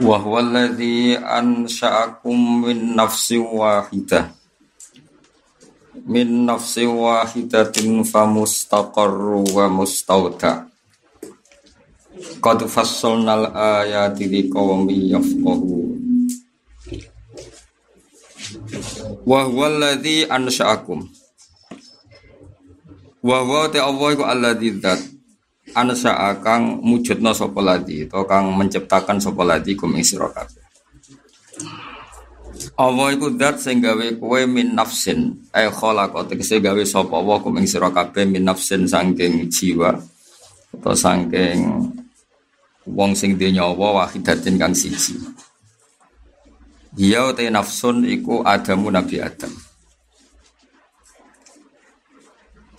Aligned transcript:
wa 0.00 0.16
huwa 0.18 0.40
alladhi 0.40 1.16
ansha'akum 1.20 2.64
min 2.64 2.96
nafsin 2.96 3.44
wahidah 3.44 4.32
min 6.08 6.48
nafsin 6.48 6.88
wahidatin 6.88 8.00
famustaqarru 8.00 9.44
wa 9.52 9.68
mustauda 9.68 10.64
qad 12.40 12.64
fassalnal 12.72 13.52
ayati 13.52 14.32
liqaumin 14.32 15.12
yafqahun 15.12 15.92
wa 19.28 19.44
huwa 19.44 19.66
alladhi 19.68 20.24
ansha'akum 20.24 21.04
wa 23.20 23.44
ansa 25.72 26.12
kang 26.44 26.80
mujudna 26.84 27.32
sapa 27.32 27.60
ladi 27.60 28.04
to 28.08 28.22
kang 28.28 28.52
menciptakan 28.52 29.18
sapa 29.18 29.42
ladi 29.42 29.72
kum 29.72 29.92
ing 29.96 30.04
sira 30.04 30.28
kabeh. 30.28 30.60
Allah 32.78 33.12
iku 33.12 33.32
zat 33.36 33.60
sing 33.60 33.80
gawe 33.80 34.06
kowe 34.16 34.40
min 34.48 34.76
nafsin. 34.76 35.48
Ay 35.52 35.68
khalaqa 35.68 36.28
tegese 36.28 36.60
gawe 36.60 36.82
sapa 36.84 37.14
Allah 37.16 37.36
kum 37.40 37.56
ing 37.60 37.68
sira 37.68 37.88
kabeh 37.88 38.28
min 38.28 38.44
nafsin 38.44 38.84
saking 38.84 39.48
jiwa 39.48 39.96
atau 40.72 40.96
saking 40.96 41.58
wong 42.88 43.12
sing 43.12 43.36
duwe 43.36 43.52
nyawa 43.52 44.04
wahidatin 44.04 44.56
kang 44.60 44.72
siji. 44.76 45.16
Dia 46.92 47.32
te 47.32 47.48
nafsun 47.48 48.04
iku 48.04 48.44
Adamu 48.44 48.92
Nabi 48.92 49.16
Adam. 49.16 49.71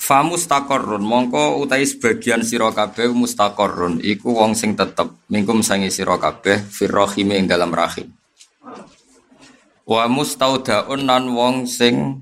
Fa 0.03 0.19
mustaqarrun 0.19 0.99
mongko 0.99 1.63
utai 1.63 1.87
sebagian 1.87 2.43
sira 2.43 2.75
kabeh 2.75 3.15
mustaqarrun 3.15 4.03
iku 4.03 4.35
wong 4.35 4.51
sing 4.51 4.75
tetep 4.75 5.07
mingkum 5.31 5.63
sangi 5.63 5.87
sira 5.87 6.19
kabeh 6.19 6.59
firrahim 6.59 7.31
ing 7.31 7.47
dalam 7.47 7.71
rahim. 7.71 8.11
Wa 9.87 10.11
mustaudaun 10.11 11.07
nan 11.07 11.31
wong 11.31 11.63
sing 11.71 12.19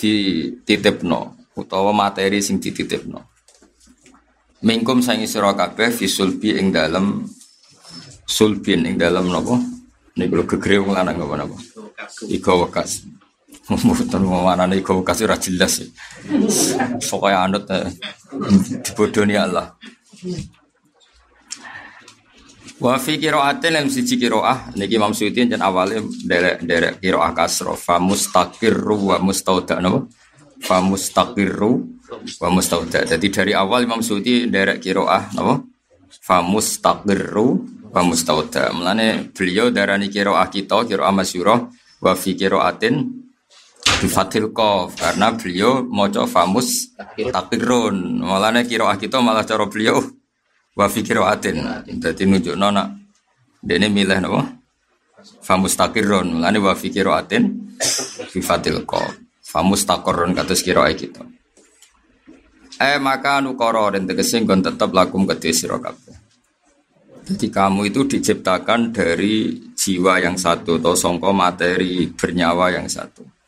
dititipno 0.00 1.36
utawa 1.52 1.92
materi 1.92 2.40
sing 2.40 2.56
dititipno. 2.56 3.20
Mingkum 4.64 5.04
sangi 5.04 5.28
sira 5.28 5.52
kabeh 5.52 5.92
fisulbi 5.92 6.56
ing 6.56 6.72
dalam 6.72 7.28
sulbin 8.24 8.88
ing 8.88 8.96
dalam 8.96 9.28
napa? 9.28 9.60
Niku 10.16 10.48
gegere 10.56 10.80
wong 10.80 10.96
lanang 10.96 11.20
napa-napa. 11.20 11.56
Iko 12.32 12.64
wekas. 12.64 13.04
Mboten 13.70 14.26
nih 14.66 14.82
kau 14.82 15.06
kasih 15.06 15.30
jelas 15.38 15.78
sih. 15.78 15.88
Pokoknya 17.06 17.46
anut 17.46 17.64
eh, 17.70 17.86
dibodohi 18.82 19.38
Allah. 19.38 19.78
Wa 22.80 22.96
fi 22.96 23.20
qiraatin 23.20 23.76
lam 23.76 23.86
siji 23.92 24.16
qiraah 24.16 24.72
niki 24.72 24.96
Imam 24.96 25.12
Suyuti 25.12 25.44
jan 25.44 25.60
awale 25.60 26.00
derek-derek 26.00 27.04
qiraah 27.04 27.36
kasra 27.36 27.76
fa 27.76 28.00
mustaqirru 28.00 29.12
wa 29.12 29.16
mustauda 29.20 29.84
napa? 29.84 30.08
Fa 30.64 30.80
mustaqirru 30.80 31.70
wa 32.40 32.48
mustauda. 32.48 33.04
Jadi 33.04 33.26
dari 33.28 33.52
awal 33.52 33.84
Imam 33.84 34.00
Suyuti 34.00 34.48
derek 34.48 34.80
qiraah 34.80 35.28
napa? 35.36 35.60
Fa 36.24 36.40
mustaqirru 36.40 37.48
wa 37.92 38.00
mustauda. 38.00 38.72
Mulane 38.72 39.28
beliau 39.36 39.68
darani 39.68 40.08
qiraah 40.08 40.48
kita 40.48 40.88
qiraah 40.88 41.12
masyhurah 41.12 41.68
wa 42.00 42.12
fi 42.16 42.32
qiraatin 42.32 43.19
bifatil 44.00 44.48
kof 44.56 44.96
karena 44.96 45.36
beliau 45.36 45.84
moco 45.84 46.24
famus 46.24 46.96
takirun 47.28 48.24
malahnya 48.24 48.64
kiroah 48.64 48.96
kita 48.96 49.20
malah 49.20 49.44
cara 49.44 49.68
beliau 49.68 50.00
wafi 50.72 51.04
kiroatin 51.04 51.60
jadi 51.84 52.22
nunjuk 52.24 52.56
nona 52.56 52.88
ini 53.60 53.92
milih 53.92 54.24
nopo 54.24 54.40
famus 55.44 55.76
takirun 55.76 56.40
malahnya 56.40 56.64
wafi 56.64 56.88
kiroatin 56.88 57.76
bifatil 58.32 58.88
kof. 58.88 59.12
Famus 59.50 59.82
takorun 59.82 60.30
kata 60.30 60.54
kiroah 60.54 60.94
kita 60.94 61.26
eh 62.80 62.96
maka 62.96 63.44
nukoro 63.44 63.92
dan 63.92 64.08
tegesin 64.08 64.48
kon 64.48 64.64
tetap 64.64 64.94
lakum 64.94 65.28
kedua 65.28 65.52
sirokabe 65.52 66.14
jadi 67.26 67.46
kamu 67.52 67.92
itu 67.92 68.08
diciptakan 68.08 68.94
dari 68.94 69.58
jiwa 69.76 70.22
yang 70.22 70.40
satu 70.40 70.80
atau 70.80 70.96
songko 70.96 71.30
materi 71.34 72.08
bernyawa 72.14 72.72
yang 72.72 72.88
satu 72.88 73.39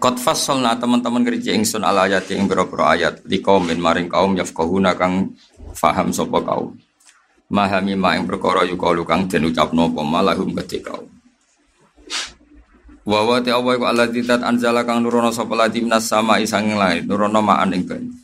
Kot 0.00 0.16
fasolna 0.16 0.72
teman-teman 0.80 1.20
kerja 1.20 1.52
ingsun 1.52 1.84
ala 1.84 2.08
ayat 2.08 2.24
yang 2.32 2.48
berapa 2.48 2.72
ayat 2.80 3.20
di 3.28 3.44
kaumin 3.44 3.76
maring 3.76 4.08
kaum 4.08 4.32
yafqahuna 4.32 4.96
kang 4.96 5.36
faham 5.76 6.08
sopo 6.08 6.40
kaum. 6.40 6.72
Mahami 7.52 7.92
ma 7.92 8.16
ing 8.16 8.24
perkara 8.24 8.64
yukalu 8.64 9.04
kang 9.04 9.28
den 9.28 9.52
ucapno 9.52 9.92
apa 9.92 10.00
malahum 10.00 10.56
kedhe 10.56 10.80
kaum. 10.80 11.04
Wa 13.04 13.20
wa 13.26 13.36
ta 13.44 13.52
Allah 13.52 13.72
iku 13.76 13.84
Allah 13.84 14.08
ditat 14.08 14.40
anzala 14.40 14.80
kang 14.88 15.04
nurono 15.04 15.28
sapa 15.28 15.52
ladi 15.52 15.84
minas 15.84 16.08
sama 16.08 16.40
isang 16.40 16.72
lain 16.72 17.04
nurono 17.04 17.44
ma'an 17.44 17.76
ing 17.76 17.84
banyu. 17.84 18.14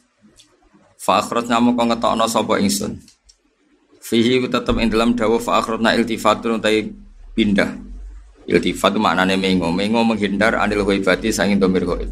Fa 0.96 1.20
akhrajna 1.20 1.60
moko 1.60 1.84
ngetokno 1.84 2.24
sapa 2.24 2.56
ingsun. 2.64 2.96
Fihi 4.00 4.40
tetep 4.48 4.72
ing 4.80 4.88
dalam 4.88 5.12
dawuh 5.12 5.36
fa 5.36 5.60
iltifatun 5.60 6.64
utai 6.64 6.88
pindah 7.36 7.87
Iltifat 8.48 8.96
itu 8.96 9.00
maknanya 9.04 9.36
mengo. 9.36 9.68
Mengo 9.68 10.00
menghindar 10.00 10.56
anil 10.56 10.80
ghaibati 10.88 11.28
sangin 11.28 11.60
domir 11.60 11.84
ghaib. 11.84 12.08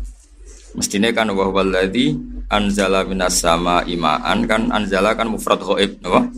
Mestinya 0.77 1.09
kan 1.17 1.33
wa 1.33 1.49
walladzi 1.49 2.13
anzala 2.53 3.09
minas 3.09 3.41
sama 3.41 3.81
imaan 3.89 4.45
kan 4.45 4.69
anzala 4.69 5.17
kan 5.17 5.33
mufrad 5.33 5.65
ghaib, 5.65 5.97
napa? 6.05 6.29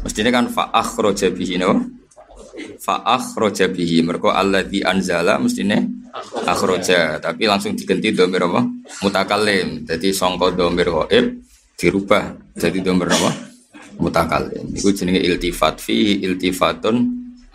Mestinya 0.00 0.32
kan 0.32 0.48
fa 0.48 0.72
akhraja 0.72 1.28
bihi 1.28 1.60
napa? 1.60 1.76
Fa 2.80 3.04
akhraja 3.04 3.68
bihi. 3.68 4.00
Mergo 4.00 4.32
alladzi 4.32 4.80
anzala 4.80 5.36
mestinya 5.36 5.76
akhraja, 6.48 7.20
tapi 7.20 7.44
langsung 7.44 7.76
diganti 7.76 8.16
domir 8.16 8.48
apa? 8.48 8.64
Mutakallim. 9.04 9.84
Jadi 9.84 10.08
sangka 10.16 10.56
domir 10.56 10.88
ghaib 10.88 11.44
dirubah 11.76 12.32
jadi 12.56 12.80
domir 12.80 13.12
apa? 13.12 13.30
Mutakallim. 14.00 14.72
Iku 14.72 14.88
jenenge 14.96 15.20
iltifat 15.20 15.84
fihi 15.84 16.24
iltifatun 16.24 16.96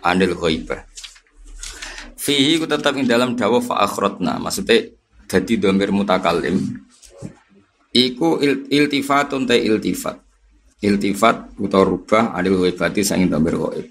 anil 0.06 0.38
ghaibah. 0.38 0.86
Fihi 2.20 2.60
ku 2.60 2.68
tetap 2.68 2.92
ing 3.00 3.08
dalam 3.08 3.32
dawa 3.32 3.64
fa 3.64 3.80
akhrotna. 3.80 4.36
Maksudnya 4.36 4.92
jadi 5.24 5.56
domir 5.56 5.88
mutakalim. 5.88 6.60
Iku 7.96 8.44
il, 8.44 8.68
iltifatun 8.68 9.48
te 9.48 9.56
iltifat. 9.56 10.20
Iltifat 10.84 11.56
utawa 11.56 11.84
rubah 11.88 12.24
adil 12.36 12.60
wibati 12.60 13.00
sangin 13.00 13.32
domir 13.32 13.56
goib. 13.56 13.88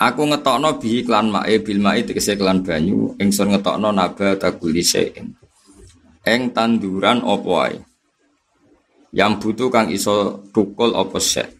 Aku 0.00 0.24
ngetokno 0.32 0.80
bihi 0.80 1.04
klan 1.04 1.28
mae 1.28 1.60
bil 1.60 1.76
mae 1.76 2.00
tegese 2.00 2.40
klan 2.40 2.64
banyu 2.64 3.12
ingsun 3.20 3.52
ngetokno 3.52 3.92
naba 3.92 4.32
takuli 4.40 4.80
sein. 4.80 5.36
Eng 6.24 6.56
tanduran 6.56 7.20
opo 7.20 7.60
ae. 7.60 7.76
Yang 9.12 9.32
butuh 9.44 9.68
kang 9.68 9.92
iso 9.92 10.40
tukul 10.56 10.96
opo 10.96 11.20
sek. 11.20 11.52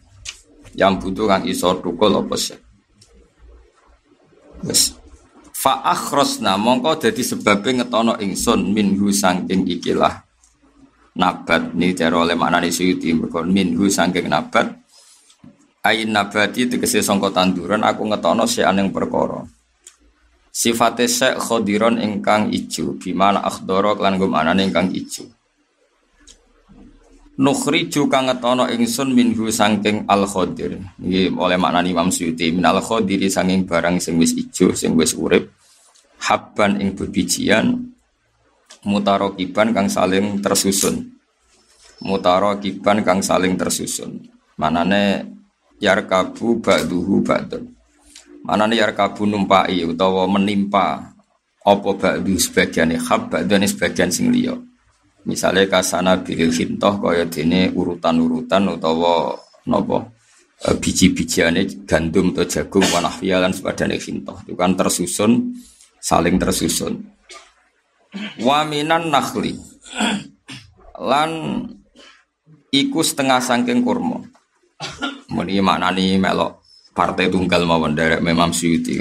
Yang 0.73 0.93
butuh 1.05 1.25
kang 1.29 1.43
iso 1.45 1.77
tukul 1.77 2.17
opo. 2.17 2.33
Wes. 4.65 5.00
Fa 5.61 5.85
akhrosna 5.85 6.57
mongko 6.57 6.97
dadi 6.97 7.21
sebabnya 7.21 7.85
ngetono 7.85 8.17
ingsun 8.17 8.73
minhu 8.73 9.13
sangking 9.13 9.69
ikilah 9.69 10.25
nabat. 11.13 11.77
Ni 11.77 11.93
cara 11.93 12.25
oleh 12.25 12.33
maknane 12.33 12.73
suyuti 12.73 13.13
mergo 13.13 13.45
minhu 13.45 13.85
sangking 13.85 14.25
nabat. 14.25 14.73
Ain 15.85 16.09
nabati 16.09 16.65
tegese 16.65 17.05
sangka 17.05 17.29
tanduran 17.29 17.85
aku 17.85 18.09
ngetono 18.09 18.49
si 18.49 18.65
aneng 18.65 18.89
perkara. 18.89 19.45
Sifate 20.49 21.05
sek 21.05 21.37
khodiron 21.37 22.01
ingkang 22.01 22.49
ijo 22.49 22.97
bimana 22.97 23.45
akhdara 23.45 23.93
lan 24.01 24.17
gum 24.17 24.33
anane 24.33 24.65
ingkang 24.65 24.89
ijo 24.89 25.29
Nukhriju 27.41 28.05
kang 28.05 28.29
ngetono 28.29 28.69
ingsun 28.69 29.17
minhu 29.17 29.49
sangking 29.49 30.05
al 30.05 30.29
khodir. 30.29 30.77
Iki 31.01 31.33
oleh 31.33 31.57
maknani 31.57 31.89
Imam 31.89 32.13
Suyuti 32.13 32.53
min 32.53 32.61
al 32.61 32.77
khodiri 32.85 33.33
sanging 33.33 33.65
barang 33.65 33.97
sing 33.97 34.21
wis 34.21 34.37
ijo 34.37 34.77
sing 34.77 34.93
wis 34.93 35.17
urip 35.17 35.49
habban 36.21 36.77
ing 36.77 36.93
bebijian 36.93 37.81
mutarokiban 38.85 39.73
kang 39.73 39.89
saling 39.89 40.37
tersusun. 40.37 41.17
Mutarokiban 42.05 43.01
kang 43.01 43.25
saling 43.25 43.57
tersusun. 43.57 44.21
Manane 44.61 45.25
yarkabu 45.81 46.61
ba'duhu 46.61 47.25
ba'dun. 47.25 47.73
Manane 48.45 48.77
yarkabu 48.77 49.25
numpai 49.25 49.81
utawa 49.81 50.29
menimpa 50.29 51.17
apa 51.65 51.89
ba'du 51.97 52.37
sebagian 52.37 52.93
hab 53.01 53.33
ba'dun 53.33 53.65
sebagian 53.65 54.13
sing 54.13 54.29
liya. 54.29 54.53
Misalnya 55.21 55.69
kasana 55.69 56.17
bilil 56.17 56.49
hintoh 56.49 56.97
kaya 56.97 57.29
dene 57.29 57.69
urutan-urutan 57.69 58.73
utawa 58.73 59.37
napa 59.69 60.09
e, 60.57 60.73
biji-bijiane 60.73 61.85
gandum 61.85 62.33
atau 62.33 62.49
jagung 62.49 62.85
wanahfiya 62.89 63.37
lan 63.37 63.53
sepadane 63.53 64.01
hintoh 64.01 64.33
itu 64.41 64.57
kan 64.57 64.73
tersusun 64.73 65.53
saling 66.01 66.41
tersusun. 66.41 67.05
Waminan 68.41 69.13
nakhli 69.13 69.61
lan 70.97 71.31
iku 72.73 73.05
setengah 73.05 73.37
sangking 73.45 73.85
kurma. 73.85 74.25
Muni 75.29 75.61
maknani 75.61 76.17
melok 76.17 76.65
partai 76.97 77.29
tunggal 77.29 77.63
mawon 77.69 77.93
derek 77.93 78.25
memang 78.25 78.49
Suyuti. 78.51 78.97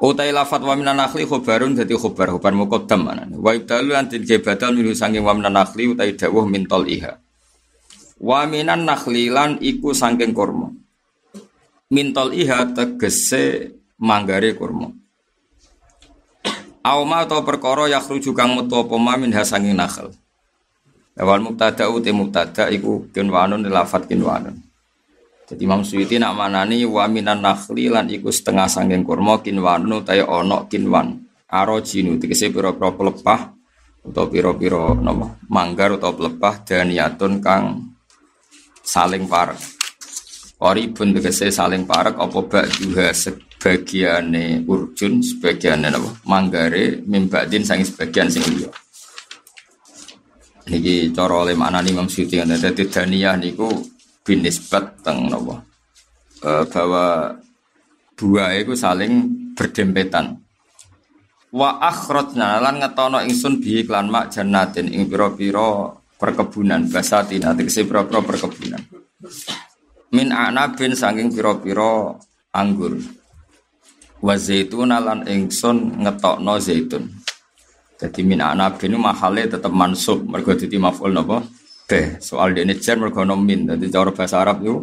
Utai 0.00 0.32
lafat 0.32 0.64
wa 0.64 0.72
minan 0.72 0.96
nakhli 0.96 1.28
khobarun 1.28 1.76
dadi 1.76 1.92
khobar 1.92 2.32
khobar 2.32 2.56
muqaddam 2.56 3.04
mana. 3.04 3.28
Wa 3.36 3.52
ibdalu 3.52 3.92
antin 3.92 4.24
ge 4.24 4.40
badal 4.40 4.72
minhu 4.72 4.96
sanging 4.96 5.20
wa 5.20 5.36
minan 5.36 5.60
nakhli 5.60 5.92
utai 5.92 6.16
dawuh 6.16 6.48
min 6.48 6.64
iha. 6.64 7.20
Wa 8.16 8.48
minan 8.48 8.88
nakhli 8.88 9.28
lan 9.28 9.60
iku 9.60 9.92
sangking 9.92 10.32
kurma. 10.32 10.72
Min 11.92 12.16
iha 12.16 12.58
tegese 12.72 13.76
manggare 14.00 14.56
kurma. 14.56 14.88
Auma 16.80 17.28
atau 17.28 17.44
perkara 17.44 17.84
yakhruju 17.92 18.32
kang 18.32 18.56
metu 18.56 18.80
apa 18.80 18.96
ma 18.96 19.20
min 19.20 19.36
hasanging 19.36 19.76
nakhl. 19.76 20.08
Awal 21.20 21.44
mubtada 21.44 21.92
uti 21.92 22.08
mubtada 22.08 22.72
iku 22.72 23.04
kinwanun 23.12 23.68
lafat 23.68 24.08
kinwanun. 24.08 24.69
Jadi 25.50 25.66
Imam 25.66 25.82
Suyuti 25.82 26.14
nak 26.14 26.38
manani 26.38 26.86
wa 26.86 27.10
minan 27.10 27.42
nakhli 27.42 27.90
lan 27.90 28.06
iku 28.06 28.30
setengah 28.30 28.70
sangking 28.70 29.02
kurma 29.02 29.42
kinwanu 29.42 30.06
tayo 30.06 30.30
ono 30.30 30.70
kinwan. 30.70 31.26
Aro 31.50 31.82
jinu 31.82 32.14
tegese 32.22 32.54
pira-pira 32.54 32.94
pelepah 32.94 33.50
atau 34.06 34.30
pira-pira 34.30 34.94
napa 34.94 35.42
manggar 35.50 35.98
atau 35.98 36.14
pelepah 36.14 36.62
dan 36.62 36.94
yatun 36.94 37.42
kang 37.42 37.82
saling 38.86 39.26
parek. 39.26 39.58
Ori 40.62 40.86
pun 40.94 41.10
tegese 41.10 41.50
saling 41.50 41.82
parek 41.82 42.14
apa 42.14 42.38
bak 42.46 42.70
juga 42.78 43.10
sebagiane 43.10 44.62
urjun 44.70 45.18
sebagiane 45.18 45.90
napa 45.90 46.14
manggare 46.30 47.02
mimbadin 47.02 47.66
sangi 47.66 47.82
sebagian 47.90 48.30
sing 48.30 48.46
liya. 48.46 48.70
Niki 50.70 51.10
cara 51.10 51.42
oleh 51.42 51.58
maknani 51.58 51.90
Imam 51.90 52.06
Suyuti 52.06 52.38
kan 52.38 52.54
dadi 52.54 52.86
daniyah 52.86 53.34
niku 53.34 53.98
binisbat 54.30 55.02
teng 55.02 55.26
nopo 55.26 55.58
e, 56.38 56.62
bahwa 56.70 57.34
dua 58.14 58.54
itu 58.54 58.78
saling 58.78 59.26
berdempetan. 59.58 60.38
Wa 61.50 61.82
akhrajna 61.82 62.62
lan 62.62 62.78
ngetono 62.78 63.18
ingsun 63.26 63.58
bi 63.58 63.82
iklan 63.82 64.06
mak 64.06 64.30
jannatin 64.30 64.86
ing 64.86 65.10
pira-pira 65.10 65.98
perkebunan. 66.14 66.86
Basatin 66.86 67.42
tegese 67.58 67.82
pira-pira 67.82 68.22
perkebunan. 68.22 68.78
Min 70.14 70.30
anabin 70.30 70.94
saking 70.94 71.34
pira-pira 71.34 72.14
anggur. 72.54 73.02
Wa 74.22 74.38
zaitun 74.38 74.94
lan 74.94 75.26
ingsun 75.26 76.06
ngetokno 76.06 76.54
zaitun. 76.62 77.10
Jadi 77.98 78.20
min 78.22 78.38
anabin 78.38 78.94
mahale 78.94 79.50
tetep 79.50 79.74
mansub. 79.74 80.22
Mergo 80.22 80.54
dadi 80.54 80.78
maf'ul 80.78 81.18
napa 81.18 81.42
be 81.90 82.22
soal 82.22 82.54
dene 82.54 82.78
jar 82.78 82.96
mergo 83.02 83.26
min. 83.34 83.66
Dadi 83.66 83.90
cara 83.90 84.14
bahasa 84.14 84.38
Arab 84.38 84.62
itu 84.62 84.76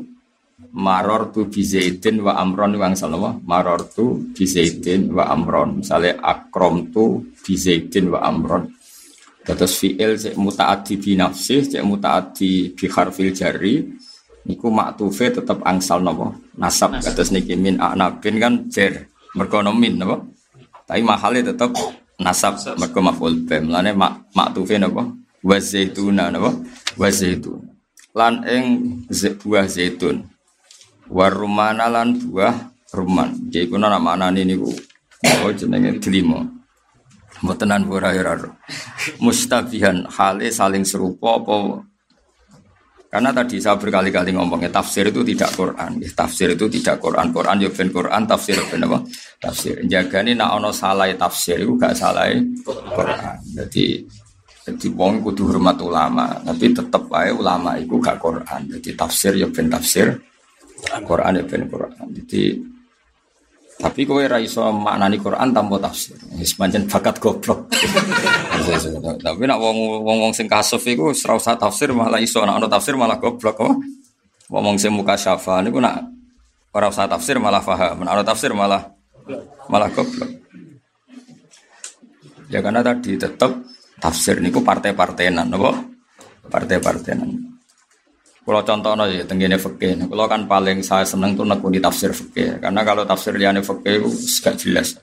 maror 0.76 1.32
tu 1.32 1.48
bizaidin 1.48 2.20
wa 2.20 2.36
amron 2.36 2.76
wa 2.76 2.86
angsal 2.92 3.16
apa? 3.16 3.40
Maror 3.48 3.88
tu 3.88 4.28
bizaidin 4.36 5.16
wa 5.16 5.32
amron. 5.32 5.80
Misalnya 5.80 6.20
akrom 6.20 6.92
tu 6.92 7.24
bizaidin 7.40 8.12
wa 8.12 8.20
amron. 8.28 8.68
Terus 9.48 9.80
fi'il 9.80 10.20
cek 10.20 10.36
mutaati 10.36 11.00
bi 11.00 11.16
nafsih 11.16 11.64
cek 11.72 11.84
mutaati 11.88 12.76
bi 12.76 12.86
harfil 12.92 13.32
jari 13.32 13.80
niku 14.44 14.68
maktufe 14.68 15.32
tetap 15.32 15.64
angsal 15.64 16.04
napa? 16.04 16.36
Nasab. 16.60 17.00
Kados 17.00 17.32
niki 17.32 17.56
min 17.56 17.80
anabin 17.80 18.36
kan 18.44 18.54
jar. 18.68 19.08
Mergo 19.40 19.64
min 19.72 19.96
napa? 19.96 20.20
Tapi 20.84 21.00
mahalnya 21.00 21.56
tetap 21.56 21.72
nasab. 22.20 22.60
Mergo 22.76 23.00
maf'ul 23.00 23.48
bim 23.48 23.72
lane 23.72 23.96
mak 23.96 24.28
maktufe 24.36 24.76
napa 24.76 25.08
wa 25.48 25.58
zaituna 25.64 26.28
napa? 26.28 26.52
Wa 27.00 27.08
zaitun 27.08 27.78
lan 28.18 28.42
ing 28.50 28.66
buah 29.14 29.70
zaitun. 29.70 30.26
Warumana 31.08 31.88
lan 31.88 32.18
buah 32.18 32.74
ruman. 32.98 33.48
Jadi 33.48 33.70
kuna 33.70 33.88
nama 33.88 34.18
anak 34.18 34.42
ini 34.42 34.58
ku 34.58 34.74
oh 35.46 35.52
jenenge 35.54 36.02
delima. 36.02 36.42
Mbotenan 37.38 37.86
ora 37.94 38.10
ora 38.18 38.34
mustabihan 39.22 40.10
hale 40.10 40.50
saling 40.50 40.82
serupa 40.82 41.38
apa? 41.38 41.86
Karena 43.08 43.32
tadi 43.32 43.64
saya 43.64 43.80
berkali-kali 43.80 44.36
ngomongnya 44.36 44.68
tafsir 44.68 45.08
itu 45.08 45.24
tidak 45.24 45.56
Quran, 45.56 45.96
ya, 46.04 46.12
tafsir 46.12 46.52
itu 46.52 46.68
tidak 46.68 47.00
Quran, 47.00 47.32
Quran 47.32 47.64
ya 47.64 47.72
ben 47.72 47.88
Quran, 47.88 48.22
tafsir 48.28 48.60
ben 48.68 48.84
apa? 48.84 49.00
Tafsir. 49.40 49.80
Jaga 49.88 50.28
ini 50.28 50.36
nak 50.36 50.60
ono 50.60 50.76
salah 50.76 51.08
tafsir 51.16 51.64
itu 51.64 51.72
gak 51.80 51.96
salah 51.96 52.28
Quran. 52.68 53.38
Jadi 53.64 54.04
jadi 54.68 54.88
wong 54.92 55.24
kudu 55.24 55.48
hormat 55.48 55.80
ulama, 55.80 56.44
tapi 56.44 56.76
tetep 56.76 57.08
aja 57.16 57.32
ulama 57.32 57.80
itu 57.80 57.96
gak 58.04 58.20
Quran. 58.20 58.68
Jadi 58.68 59.00
tafsir 59.00 59.32
ya 59.40 59.48
ben 59.48 59.72
tafsir, 59.72 60.12
Quran 61.08 61.40
ya 61.40 61.44
ben 61.48 61.64
Quran. 61.72 62.06
Jadi 62.12 62.60
tapi 63.78 64.04
kowe 64.04 64.20
ra 64.26 64.44
iso 64.44 64.68
maknani 64.74 65.24
Quran 65.24 65.56
tanpa 65.56 65.80
tafsir. 65.80 66.20
Wis 66.36 66.52
pancen 66.52 66.84
bakat 66.84 67.16
goblok. 67.24 67.72
tapi 69.24 69.44
nak 69.48 69.62
wong 69.62 70.04
wong 70.04 70.18
wong 70.28 70.34
sing 70.36 70.52
kasuf 70.52 70.84
iku 70.84 71.16
ora 71.16 71.34
usah 71.40 71.56
tafsir 71.56 71.96
malah 71.96 72.20
iso 72.20 72.44
nak 72.44 72.60
ono 72.60 72.68
tafsir 72.68 73.00
malah 73.00 73.16
goblok 73.22 73.56
kok. 73.56 73.74
Wong 74.52 74.76
sing 74.76 74.92
muka 74.92 75.16
syafa 75.16 75.64
niku 75.64 75.80
nak 75.80 76.10
ora 76.76 76.92
usah 76.92 77.08
tafsir 77.08 77.40
malah 77.40 77.64
paham. 77.64 78.04
Nak 78.04 78.14
ono 78.20 78.24
tafsir 78.28 78.52
malah 78.52 78.84
malah 79.72 79.88
goblok. 79.96 80.28
Ya 82.52 82.60
karena 82.60 82.84
tadi 82.84 83.14
tetap 83.16 83.64
tafsir 83.98 84.40
niku 84.42 84.62
partai-partainan 84.62 85.48
napa? 85.50 85.78
Partai-partainan. 86.48 87.58
Kalau 88.48 88.64
contohnya 88.64 89.12
ya 89.12 89.28
tenggine 89.28 89.60
fikih, 89.60 90.08
kalau 90.08 90.24
kan 90.24 90.48
paling 90.48 90.80
saya 90.80 91.04
seneng 91.04 91.36
tuh 91.36 91.44
nekuni 91.44 91.84
tafsir 91.84 92.16
fikih, 92.16 92.64
karena 92.64 92.80
kalau 92.88 93.04
tafsir 93.04 93.36
liane 93.36 93.60
fikih 93.60 94.00
itu 94.00 94.10
gak 94.40 94.56
jelas. 94.56 94.96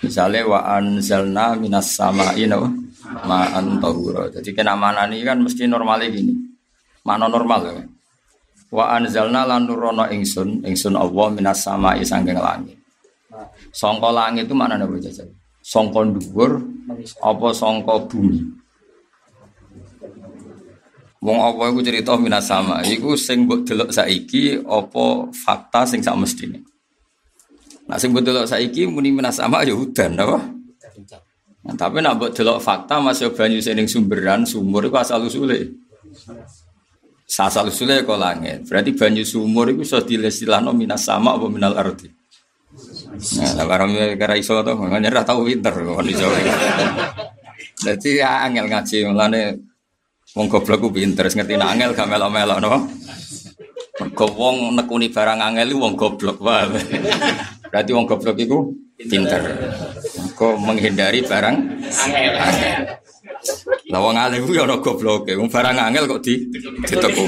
Misalnya 0.00 0.48
wa 0.48 0.64
anzalna 0.64 1.52
minas 1.60 1.92
sama'i 1.92 2.48
no, 2.48 2.72
ma'an 3.04 3.76
tahura. 3.84 4.32
Jadi 4.32 4.56
kena 4.56 4.72
mana 4.72 5.04
ini 5.12 5.20
kan 5.20 5.44
mesti 5.44 5.68
normalnya 5.68 6.08
gini. 6.08 6.32
Mana 7.04 7.28
normal 7.28 7.60
ya. 7.68 7.84
Wa 8.72 8.96
anzalna 8.96 9.44
lan 9.44 9.68
nurono 9.68 10.08
ingsun, 10.08 10.64
ingsun 10.64 10.96
Allah 10.96 11.26
minas 11.36 11.60
sama'i 11.60 12.00
sanggeng 12.00 12.40
langit. 12.40 12.80
Songko 13.76 14.08
langit 14.08 14.48
itu 14.48 14.56
mana 14.56 14.80
nih 14.80 15.04
jajan? 15.04 15.28
Songko 15.60 16.00
dhuwur 16.16 16.52
apa 17.20 17.46
songko 17.52 17.94
bumi 18.08 18.40
Wong 21.20 21.36
apa 21.36 21.68
iku 21.68 21.84
cerita 21.84 22.16
minas 22.16 22.48
sama 22.48 22.80
iku 22.80 23.12
sing 23.12 23.44
mbok 23.44 23.68
delok 23.68 23.92
saiki 23.92 24.56
apa 24.64 25.28
fakta 25.36 25.84
sing 25.84 26.00
sak 26.00 26.16
mestine 26.16 26.64
Nah 27.84 28.00
sing 28.00 28.08
mbok 28.08 28.24
delok 28.24 28.48
saiki 28.48 28.88
muni 28.88 29.12
minas 29.12 29.36
sama 29.36 29.60
ya 29.60 29.76
udan 29.76 30.16
apa 30.16 30.60
Nah, 31.60 31.76
tapi 31.76 32.00
nak 32.00 32.16
buat 32.16 32.32
delok 32.32 32.56
fakta 32.56 33.04
masih 33.04 33.36
banyu 33.36 33.60
sing 33.60 33.84
sumberan 33.84 34.48
sumur 34.48 34.88
itu 34.88 34.96
asal 34.96 35.20
usule. 35.28 35.76
Asal 37.28 37.68
usule 37.68 38.00
kok 38.00 38.16
langit. 38.16 38.64
Berarti 38.64 38.96
banyu 38.96 39.24
sumur 39.28 39.68
itu 39.68 39.84
sudah 39.84 40.04
dilestilano 40.08 40.72
minas 40.72 41.04
sama 41.04 41.36
apa 41.36 41.46
minal 41.52 41.76
arti. 41.76 42.08
Nah, 43.10 43.66
barang 43.66 43.90
kira 44.14 44.34
iso 44.38 44.62
to, 44.62 44.78
makanya 44.78 45.10
ora 45.10 45.22
tau 45.26 45.42
pinter 45.42 45.74
kok 45.74 46.06
iso. 46.06 46.26
Dadi 47.80 48.10
ya 48.20 48.46
angel 48.46 48.70
ngaji 48.70 48.96
mulane 49.10 49.42
wong 50.36 50.46
goblok 50.46 50.78
ku 50.84 50.88
pinter, 50.94 51.26
ngerti 51.26 51.58
nek 51.58 51.70
angel 51.74 51.90
gak 51.96 52.06
melok-melok 52.06 52.58
no. 52.62 52.86
Mergo 54.00 54.26
wong 54.36 54.78
nekuni 54.78 55.10
barang 55.10 55.40
angel 55.42 55.74
wong 55.74 55.98
goblok 55.98 56.38
wae. 56.38 56.70
Berarti 57.70 57.90
wong 57.90 58.06
goblok 58.06 58.36
iku 58.38 58.70
pinter. 58.96 59.42
Kok 60.38 60.54
menghindari 60.62 61.26
barang 61.26 61.56
angel. 61.82 62.32
Lah 63.90 64.00
wong 64.00 64.14
alim 64.14 64.46
ku 64.46 64.54
ya 64.54 64.68
ana 64.68 64.78
gobloke, 64.78 65.34
wong 65.34 65.50
barang 65.50 65.76
angel 65.76 66.06
kok 66.06 66.22
di 66.22 66.46
diteku. 66.86 67.26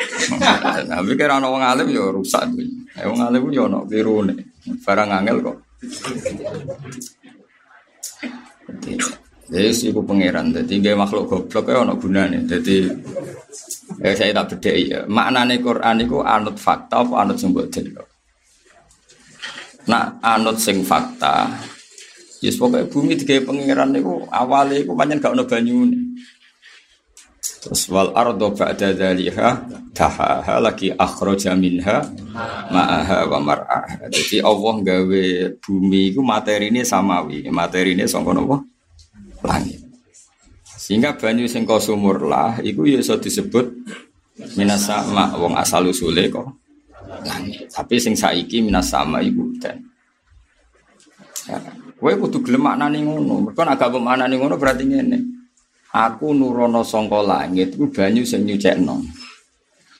Tapi 0.90 1.10
kira 1.16 1.36
ana 1.36 1.48
wong 1.48 1.62
alim 1.62 1.88
ya 1.92 2.08
rusak. 2.08 2.48
Eh 2.96 3.06
wong 3.06 3.20
alim 3.20 3.42
ya 3.52 3.68
ana 3.68 3.84
birune. 3.84 4.34
Barang 4.84 5.10
angel 5.12 5.36
kok. 5.44 5.56
Sih 9.50 9.90
aku 9.90 10.06
pangeran, 10.06 10.54
jadi 10.54 10.94
gak 10.94 10.98
makhluk 11.02 11.26
goblok 11.26 11.66
ya 11.74 11.82
ono 11.82 11.98
gunane. 11.98 12.46
Jadi 12.46 12.86
eh, 13.98 14.14
saya 14.14 14.30
tak 14.30 14.54
beda 14.54 14.72
ya. 14.78 15.00
Maknane 15.10 15.58
Quran 15.58 16.06
itu 16.06 16.22
anut 16.22 16.54
fakta 16.54 17.02
apa 17.02 17.26
anut 17.26 17.34
sing 17.34 17.50
delok. 17.50 18.06
Nak 19.90 20.22
anut 20.22 20.54
sing 20.62 20.86
fakta, 20.86 21.50
Yes 22.40 22.56
pokoknya 22.56 22.88
bumi 22.88 23.20
tiga 23.20 23.36
pangeran 23.44 23.92
itu 23.92 24.24
awalnya 24.32 24.80
itu 24.80 24.96
banyak 24.96 25.20
gak 25.20 25.36
ono 25.36 25.44
banyu. 25.44 25.92
Terus 27.60 27.92
wal 27.92 28.16
ardo 28.16 28.56
ba'da 28.56 28.96
dzaliha 28.96 29.48
tahaha 29.92 30.64
lagi 30.64 30.88
akhraja 30.96 31.52
minha 31.52 32.08
ma'aha 32.72 33.28
wa 33.28 33.36
mar'aha. 33.36 34.08
Jadi 34.08 34.40
Allah 34.40 34.74
gawe 34.80 35.24
bumi 35.60 36.08
itu 36.08 36.24
materi 36.24 36.72
ini 36.72 36.80
samawi, 36.80 37.44
materi 37.52 37.92
ini 37.92 38.08
sangka 38.08 38.32
napa? 38.32 38.64
Langit. 39.44 39.80
Sehingga 40.64 41.12
banyu 41.20 41.44
sing 41.44 41.68
sumur 41.68 42.24
lah 42.24 42.58
iku 42.64 42.88
ya 42.88 43.04
disebut 43.04 43.66
minas 44.56 44.88
sama 44.88 45.36
wong 45.36 45.52
asal 45.52 45.84
usule 45.84 46.32
kok 46.32 46.48
langit. 47.28 47.68
Tapi 47.68 48.00
sing 48.00 48.16
saiki 48.16 48.64
minas 48.64 48.88
sama 48.88 49.20
ibu 49.20 49.52
dan. 49.60 49.84
Ya, 51.44 51.60
kowe 52.00 52.12
kudu 52.16 52.40
gelem 52.40 52.64
maknane 52.64 53.04
ngono. 53.04 53.52
Mergo 53.52 53.60
nek 53.68 53.76
agak 53.76 54.00
maknane 54.00 54.34
ngono 54.40 54.56
berarti 54.56 54.88
ngene. 54.88 55.39
Aku 55.90 56.30
nurono 56.30 56.86
sangka 56.86 57.18
langit 57.18 57.74
iku 57.74 57.90
banyu 57.90 58.22
sing 58.22 58.46
nyucekno. 58.46 59.02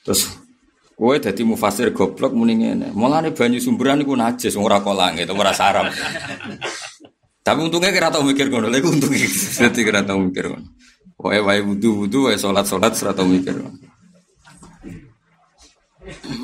Terus 0.07 0.39
kowe 0.95 1.15
dadi 1.19 1.43
mufasir 1.43 1.91
goblok 1.91 2.31
muni 2.31 2.63
ngene. 2.63 2.95
Mulane 2.95 3.35
banyu 3.35 3.59
sumberan 3.59 3.99
iku 3.99 4.15
najis 4.15 4.55
ora 4.55 4.79
kok 4.79 4.95
langit 4.95 5.27
ora 5.27 5.51
saram. 5.51 5.91
Tapi 7.41 7.59
untungnya 7.59 7.91
kira 7.91 8.13
tau 8.13 8.21
mikir 8.23 8.47
ngono, 8.47 8.69
lha 8.69 8.79
untungnya 8.79 9.27
dadi 9.59 9.79
kira 9.81 10.05
tau 10.05 10.21
mikir 10.21 10.47
ngono. 10.47 10.67
Wae 11.21 11.41
wae 11.43 11.59
wudu-wudu, 11.59 12.29
wae 12.29 12.37
salat-salat 12.39 12.95
ora 13.01 13.11
tau 13.11 13.27
mikir 13.27 13.57
ngono. 13.57 13.91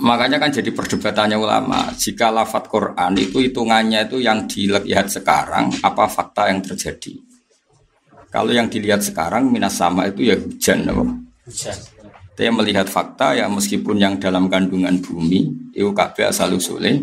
Makanya 0.04 0.38
kan 0.38 0.54
jadi 0.54 0.70
perdebatannya 0.70 1.38
ulama. 1.38 1.90
Jika 1.96 2.30
lafat 2.30 2.70
Quran 2.70 3.14
itu 3.18 3.42
hitungannya 3.42 4.06
itu 4.06 4.22
yang 4.22 4.46
dilihat 4.46 5.10
sekarang, 5.10 5.74
apa 5.82 6.06
fakta 6.06 6.50
yang 6.50 6.62
terjadi? 6.62 7.27
Kalau 8.28 8.52
yang 8.52 8.68
dilihat 8.68 9.02
sekarang 9.04 9.48
minas 9.48 9.80
sama 9.80 10.08
itu 10.12 10.28
ya 10.28 10.36
hujan, 10.36 10.88
apa? 10.88 11.04
Hujan. 11.48 11.78
Dia 12.38 12.54
melihat 12.54 12.86
fakta 12.86 13.34
ya 13.34 13.50
meskipun 13.50 13.98
yang 13.98 14.22
dalam 14.22 14.46
kandungan 14.46 15.02
bumi 15.02 15.74
itu 15.74 15.90
kabeh 15.90 16.30
asal 16.30 16.54
usule 16.54 17.02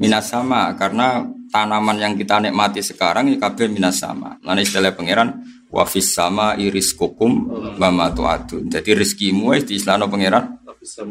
minas 0.00 0.32
sama 0.32 0.72
karena 0.80 1.28
tanaman 1.52 2.00
yang 2.00 2.16
kita 2.16 2.40
nikmati 2.40 2.80
sekarang 2.80 3.28
itu 3.28 3.36
kabeh 3.36 3.68
minas 3.68 4.00
sama. 4.00 4.40
Lalu 4.40 4.64
istilah 4.64 4.96
pangeran 4.96 5.44
wafis 5.68 6.16
sama 6.16 6.56
iris 6.56 6.96
kukum 6.96 7.52
mama 7.76 8.08
tuatun. 8.16 8.72
Jadi 8.72 8.96
rezekimu 8.96 9.52
di 9.60 9.76
istilah 9.76 10.08
pangeran 10.08 10.56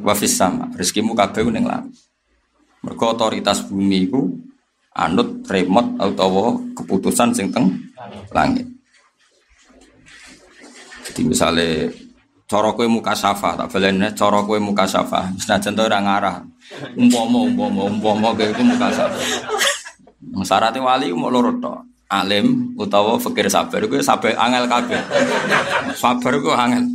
wafis 0.01 0.33
sama 0.35 0.73
rezekimu 0.73 1.13
kabeh 1.13 1.45
ning 1.53 1.69
langit 1.69 1.93
mergo 2.81 3.13
otoritas 3.13 3.61
bumi 3.69 4.09
iku 4.09 4.21
anut 4.97 5.45
remote 5.47 5.95
atau 6.01 6.59
keputusan 6.75 7.31
sing 7.31 7.47
teng 7.53 7.71
langit 8.33 8.67
jadi 11.11 11.27
misalnya 11.27 11.91
cara 12.47 12.71
kowe 12.71 12.87
muka 12.87 13.11
safa 13.11 13.59
tak 13.59 13.67
balene 13.67 14.15
cara 14.15 14.39
kowe 14.47 14.55
muka 14.63 14.87
safa 14.87 15.27
senajan 15.35 15.75
to 15.75 15.83
ora 15.83 15.99
ngarah 15.99 16.39
umpama 16.95 17.51
umpama 17.51 17.81
umpama 17.91 18.27
kowe 18.31 18.47
iku 18.47 18.63
muka 18.63 18.87
safa 18.95 19.19
syaratnya 20.47 20.79
wali 20.79 21.11
mau 21.11 21.27
loro 21.27 21.51
tok 21.59 21.83
alim 22.07 22.71
utawa 22.79 23.19
fakir 23.19 23.51
sabar 23.51 23.83
kowe 23.91 23.99
sabar 23.99 24.39
angel 24.39 24.71
kabeh 24.71 25.03
sabar 25.99 26.33
kowe 26.39 26.55
angel 26.55 26.87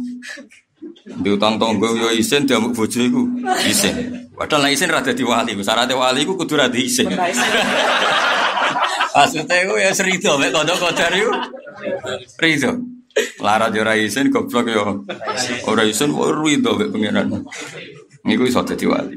Diutang 1.06 1.54
tonggo 1.54 1.94
yo 1.94 2.11
isin 2.11 2.50
diamuk 2.50 2.75
bojo 2.75 2.99
iku 2.99 3.23
isin. 3.62 4.26
Padahal 4.35 4.66
nek 4.66 4.75
isin 4.75 4.90
ra 4.90 4.99
dadi 4.99 5.23
wali, 5.23 5.54
syarat 5.62 5.87
wali 5.94 6.26
iku 6.26 6.35
kudu 6.35 6.58
ra 6.58 6.66
isin. 6.75 7.06
Maksudnya 9.14 9.54
iku 9.64 9.78
ya 9.78 9.94
serido 9.94 10.35
mek 10.35 10.50
kodok-kodar 10.50 11.14
iku. 11.14 11.30
Rido. 12.42 12.95
Larat 13.40 13.73
yo 13.73 13.82
ra 13.85 13.96
isin 13.96 14.28
goblok 14.28 14.66
yo. 14.68 15.04
Ora 15.64 15.82
isin 15.88 16.12
kok 16.12 16.32
rido 16.37 16.76
mek 16.76 16.92
pengiran. 16.92 17.32
Niku 18.28 18.44
iso 18.44 18.61
dadi 18.61 18.85
wali. 18.85 19.16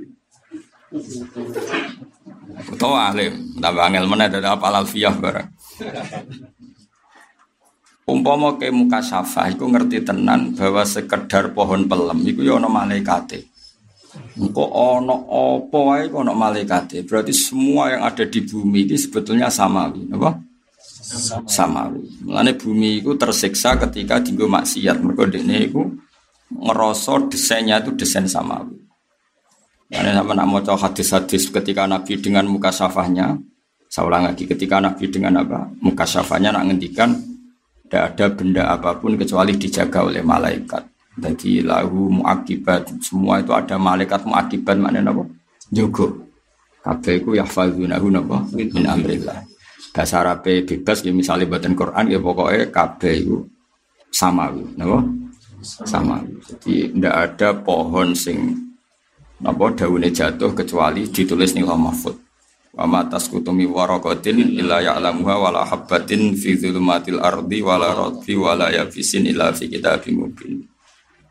Utawa 2.69 3.11
alim, 3.11 3.59
tambah 3.59 3.83
angel 3.87 4.05
meneh 4.07 4.27
dadi 4.31 4.47
apal 4.47 4.75
alfiyah 4.75 5.15
barang. 5.15 5.49
Umpama 8.09 8.57
ke 8.57 8.73
muka 8.73 9.05
syafa, 9.05 9.53
iku 9.53 9.69
ngerti 9.69 10.01
tenan 10.01 10.57
bahwa 10.57 10.81
sekedar 10.81 11.53
pohon 11.53 11.85
pelem 11.85 12.25
iku 12.25 12.41
ya 12.41 12.57
ana 12.57 12.65
malaikate. 12.65 13.45
Engko 14.33 14.65
ana 14.73 15.13
apa 15.29 15.77
wae 15.77 16.09
ana 16.09 16.33
malaikate. 16.33 17.05
Berarti 17.05 17.35
semua 17.35 17.93
yang 17.93 18.01
ada 18.09 18.25
di 18.25 18.41
bumi 18.41 18.89
ini 18.89 18.97
sebetulnya 18.97 19.53
samawi, 19.53 20.09
apa? 20.09 20.41
Samawi. 21.49 22.05
Mulane 22.21 22.53
bumi 22.53 23.01
itu 23.01 23.17
tersiksa 23.17 23.73
ketika 23.81 24.21
dienggo 24.21 24.45
maksiat. 24.45 25.01
Mergo 25.01 25.25
dene 25.25 25.65
iku 25.65 25.89
ngerasa 26.53 27.29
desainnya 27.29 27.81
itu 27.81 27.97
desain 27.97 28.29
samawi. 28.29 28.77
Karena 29.89 30.21
sama 30.21 30.37
nak 30.37 30.45
mau 30.45 30.61
hadis-hadis 30.61 31.49
ketika 31.49 31.89
Nabi 31.89 32.21
dengan 32.21 32.45
muka 32.45 32.69
syafahnya, 32.69 33.41
saya 33.89 34.05
ulang 34.05 34.29
lagi, 34.29 34.45
ketika 34.45 34.77
Nabi 34.77 35.09
dengan 35.09 35.41
apa? 35.41 35.65
Muka 35.81 36.05
syafahnya 36.05 36.53
nak 36.53 36.69
ngendikan 36.69 37.17
tidak 37.89 38.13
ada 38.13 38.25
benda 38.29 38.63
apa 38.69 39.01
pun 39.01 39.17
kecuali 39.17 39.57
dijaga 39.57 40.05
oleh 40.05 40.21
malaikat. 40.21 40.85
Jadi 41.17 41.65
lahu 41.65 42.21
muakibat 42.21 43.01
semua 43.01 43.41
itu 43.41 43.49
ada 43.49 43.81
malaikat 43.81 44.29
muakibat 44.29 44.77
maknanya 44.77 45.09
apa? 45.09 45.25
Jogo. 45.73 46.29
Kabeh 46.85 47.25
iku 47.25 47.33
yahfazunahu 47.33 48.13
napa 48.13 48.45
min 48.53 48.85
amrillah. 48.85 49.41
Bahasa 49.89 50.21
Arab 50.21 50.45
bebas 50.45 51.01
ya 51.01 51.09
misalnya 51.09 51.49
badan 51.49 51.73
Quran 51.73 52.05
ya 52.13 52.19
pokoknya 52.21 52.69
kabeh 52.69 53.13
itu 53.25 53.37
samawi, 54.13 54.63
napa? 54.77 55.01
Samawi. 55.61 56.39
Jadi 56.45 56.93
tidak 56.93 57.15
ada 57.15 57.49
pohon 57.57 58.13
sing 58.13 58.53
napa 59.41 59.73
daunnya 59.73 60.13
jatuh 60.13 60.53
kecuali 60.53 61.09
ditulis 61.09 61.57
nih 61.57 61.65
mahfud. 61.65 62.15
Wa 62.69 62.85
ma 62.85 63.01
tasqutu 63.01 63.49
mi 63.49 63.65
waraqatin 63.65 64.61
illa 64.61 64.77
ya'lamuha 64.77 65.35
wala 65.41 65.65
habbatin 65.65 66.37
fi 66.37 66.53
dzulumatil 66.53 67.17
ardi 67.17 67.65
wala 67.65 67.97
radfi 67.97 68.37
wala 68.37 68.69
yabisin 68.69 69.25
illa 69.25 69.49
fi 69.49 69.65
kitabim 69.65 70.21
mubin. 70.21 70.69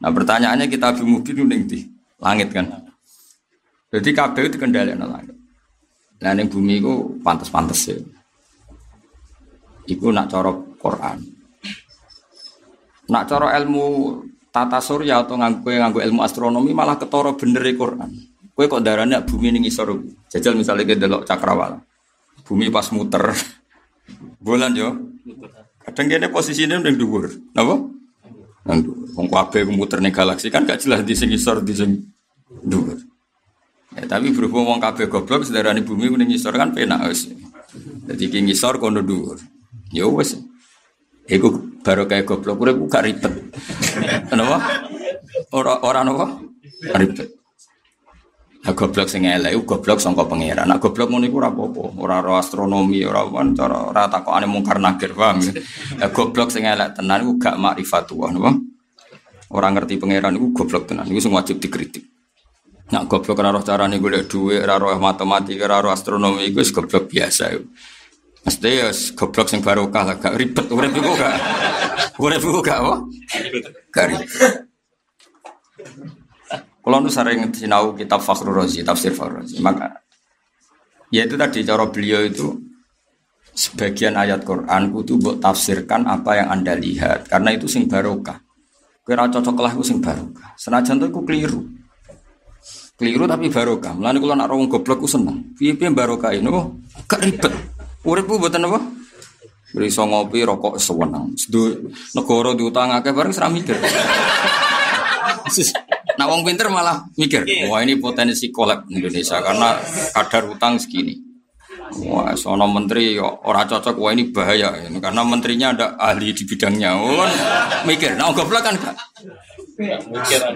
Nah 0.03 0.11
pertanyaannya 0.11 0.67
kitabim 0.67 1.07
mubin 1.07 1.47
ning 1.47 1.71
di 1.71 1.87
langit 2.19 2.51
kan. 2.51 2.67
Jadi 3.95 4.11
kabeh 4.11 4.51
itu 4.51 4.59
kendali 4.59 4.93
langit. 4.99 5.39
Nah 6.19 6.33
ning 6.35 6.51
bumi 6.51 6.83
itu 6.83 7.23
pantas-pantas 7.23 7.87
ya. 7.87 7.97
Iku 9.89 10.13
nak 10.13 10.29
cara 10.29 10.53
Quran. 10.53 11.19
Nak 13.09 13.25
cara 13.25 13.57
ilmu 13.57 13.85
tata 14.53 14.85
surya 14.85 15.25
atau 15.25 15.41
nganggo 15.41 15.73
nganggo 15.73 16.01
ilmu 16.05 16.21
astronomi 16.21 16.77
malah 16.77 17.01
ketara 17.01 17.33
bener 17.33 17.65
e 17.65 17.73
Quran. 17.73 18.11
Kue 18.53 18.67
kok 18.67 18.83
darahnya 18.85 19.25
bumi 19.25 19.55
ini 19.55 19.65
ngisor. 19.65 19.97
Jajal 20.29 20.59
misalnya 20.59 20.85
kita 20.85 21.07
delok 21.07 21.23
cakrawala. 21.25 21.79
Bumi 22.45 22.69
pas 22.69 22.91
muter. 22.91 23.33
Bulan 24.45 24.75
yo. 24.75 25.15
Kadang 25.87 26.07
kene 26.11 26.29
posisinya 26.29 26.77
udah 26.83 26.95
dhuwur. 26.99 27.25
Napa? 27.55 27.75
Nang 28.69 28.79
dhuwur. 28.83 29.09
Wong 29.15 29.29
kabeh 29.31 29.63
muter 29.71 30.03
ning 30.05 30.13
galaksi 30.13 30.53
kan 30.53 30.69
gak 30.69 30.85
jelas 30.85 31.01
di 31.07 31.15
sing 31.17 31.33
ngisor 31.33 31.65
di 31.65 31.73
sing 31.73 31.91
dhuwur. 32.61 32.99
Ya, 33.97 34.05
tapi 34.05 34.35
berhubung 34.37 34.69
wong 34.69 34.83
kabeh 34.83 35.09
goblok 35.09 35.49
sedarane 35.49 35.81
bumi 35.81 36.13
ning 36.19 36.29
ngisor 36.29 36.53
kan 36.53 36.75
penak 36.77 37.09
wis. 37.09 37.31
Dadi 38.05 38.27
ki 38.27 38.43
ngisor 38.43 38.83
kono 38.83 39.01
dhuwur. 39.01 39.39
Ya 39.93 40.05
wis. 40.09 40.37
Iku 41.29 41.81
baru 41.85 42.09
kayak 42.09 42.25
goblok 42.25 42.61
urip 42.61 42.77
gak 42.89 43.05
ribet. 43.05 43.33
Kenapa? 44.33 44.89
Ora 45.53 45.81
ora 45.85 46.01
napa? 46.05 46.41
Ribet. 46.97 47.39
Nah, 48.69 48.77
goblok 48.77 49.09
sing 49.09 49.25
elek 49.25 49.57
goblok 49.65 49.97
sangka 49.97 50.29
pangeran. 50.29 50.69
Nah, 50.69 50.77
goblok 50.77 51.09
ngono 51.09 51.25
iku 51.25 51.41
ora 51.41 51.49
apa-apa, 51.49 51.85
ora 52.05 52.17
ora 52.21 52.43
astronomi, 52.43 53.01
ora 53.01 53.25
wan 53.25 53.57
cara 53.57 53.89
ora 53.89 54.13
takokane 54.13 54.45
mungkar 54.45 54.77
nakir, 54.77 55.17
paham 55.17 55.41
ya? 55.41 55.57
Nah, 55.97 56.13
goblok 56.13 56.53
sing 56.53 56.69
elek 56.69 56.99
tenan 56.99 57.25
iku 57.25 57.33
gak 57.41 57.57
makrifatullah, 57.57 58.29
napa? 58.35 58.53
Ora 59.57 59.73
ngerti 59.73 59.97
pangeran 59.97 60.37
iku 60.37 60.53
goblok 60.53 60.85
tenan, 60.85 61.09
iku 61.09 61.17
sing 61.17 61.33
wajib 61.33 61.65
dikritik. 61.65 62.05
Nah, 62.93 63.09
goblok 63.09 63.41
ora 63.41 63.57
roh 63.57 63.65
carane 63.65 63.97
golek 63.97 64.29
dhuwit, 64.29 64.61
ora 64.61 64.77
roh 64.77 65.01
matematika, 65.01 65.65
ora 65.65 65.89
roh 65.89 65.93
astronomi 65.95 66.45
iku 66.53 66.61
goblok 66.61 67.09
biasa 67.09 67.57
iku. 67.57 67.65
Mesti 68.47 68.71
ya 68.71 68.89
goblok 69.19 69.49
sing 69.51 69.61
barokah 69.61 70.03
lah, 70.07 70.17
gak 70.21 70.39
ribet 70.39 70.67
urip 70.71 70.93
iku 70.95 71.13
gak. 71.19 71.37
Urip 72.23 72.43
iku 72.43 72.61
gak 72.63 72.79
apa? 72.79 72.95
Gak 73.91 74.07
ribet. 74.15 74.53
Kalau 76.89 77.05
nu 77.05 77.13
sering 77.13 77.53
sinau 77.53 77.93
kitab 77.93 78.25
Fakhrul 78.25 78.65
Razi, 78.65 78.81
tafsir 78.81 79.13
Fakhrul 79.13 79.45
Razi, 79.45 79.61
maka 79.61 79.93
ya 81.13 81.29
itu 81.29 81.37
tadi 81.37 81.61
cara 81.61 81.85
beliau 81.85 82.25
itu 82.25 82.49
sebagian 83.53 84.17
ayat 84.17 84.41
Quran 84.41 84.89
kudu 84.97 85.21
buat 85.21 85.37
tafsirkan 85.37 86.09
apa 86.09 86.41
yang 86.41 86.49
anda 86.49 86.73
lihat 86.73 87.29
karena 87.29 87.53
itu 87.53 87.69
sing 87.69 87.85
barokah. 87.91 88.41
Kira 89.05 89.29
cocok 89.29 89.57
lah 89.61 89.73
sing 89.85 90.01
barokah. 90.01 90.57
Senajan 90.57 90.97
itu 91.01 91.13
aku 91.13 91.25
keliru. 91.29 91.61
Keliru 92.97 93.25
tapi 93.29 93.53
barokah. 93.53 93.93
Mulane 93.93 94.19
kalau 94.21 94.35
nak 94.37 94.49
rawung 94.49 94.69
goblok 94.69 95.05
ku 95.05 95.09
seneng. 95.09 95.57
Piye-piye 95.61 95.93
barokah 95.93 96.33
ini 96.33 96.49
oh, 96.49 96.77
gak 97.05 97.21
ribet. 97.21 97.78
Uripku 98.07 98.39
mboten 98.39 98.67
apa? 98.69 98.79
Beriso 99.75 100.07
ngopi 100.07 100.47
rokok 100.47 100.79
sewenang. 100.81 101.35
Negara 102.15 102.51
diutang 102.55 102.95
akeh 102.95 103.13
bareng 103.13 103.35
seram 103.35 103.53
mikir. 103.53 103.77
Nah, 106.19 106.27
wong 106.27 106.43
pinter 106.43 106.67
malah 106.67 107.07
mikir, 107.15 107.47
wah 107.71 107.79
ini 107.79 107.95
potensi 107.95 108.51
kolab 108.51 108.91
Indonesia 108.91 109.39
karena 109.39 109.79
kadar 110.13 110.51
utang 110.51 110.75
segini. 110.77 111.15
Wah, 112.05 112.37
sono 112.37 112.69
menteri 112.69 113.17
orang 113.23 113.65
cocok, 113.65 113.97
wah 113.97 114.13
ini 114.13 114.29
bahaya 114.29 114.77
ini 114.83 115.01
karena 115.01 115.25
menterinya 115.25 115.73
ada 115.73 115.87
ahli 115.97 116.37
di 116.37 116.45
bidangnya. 116.45 117.01
Oh, 117.01 117.25
mikir, 117.89 118.19
nah 118.19 118.29
goblok 118.35 118.61
kan 118.67 118.77
gak? 118.77 118.97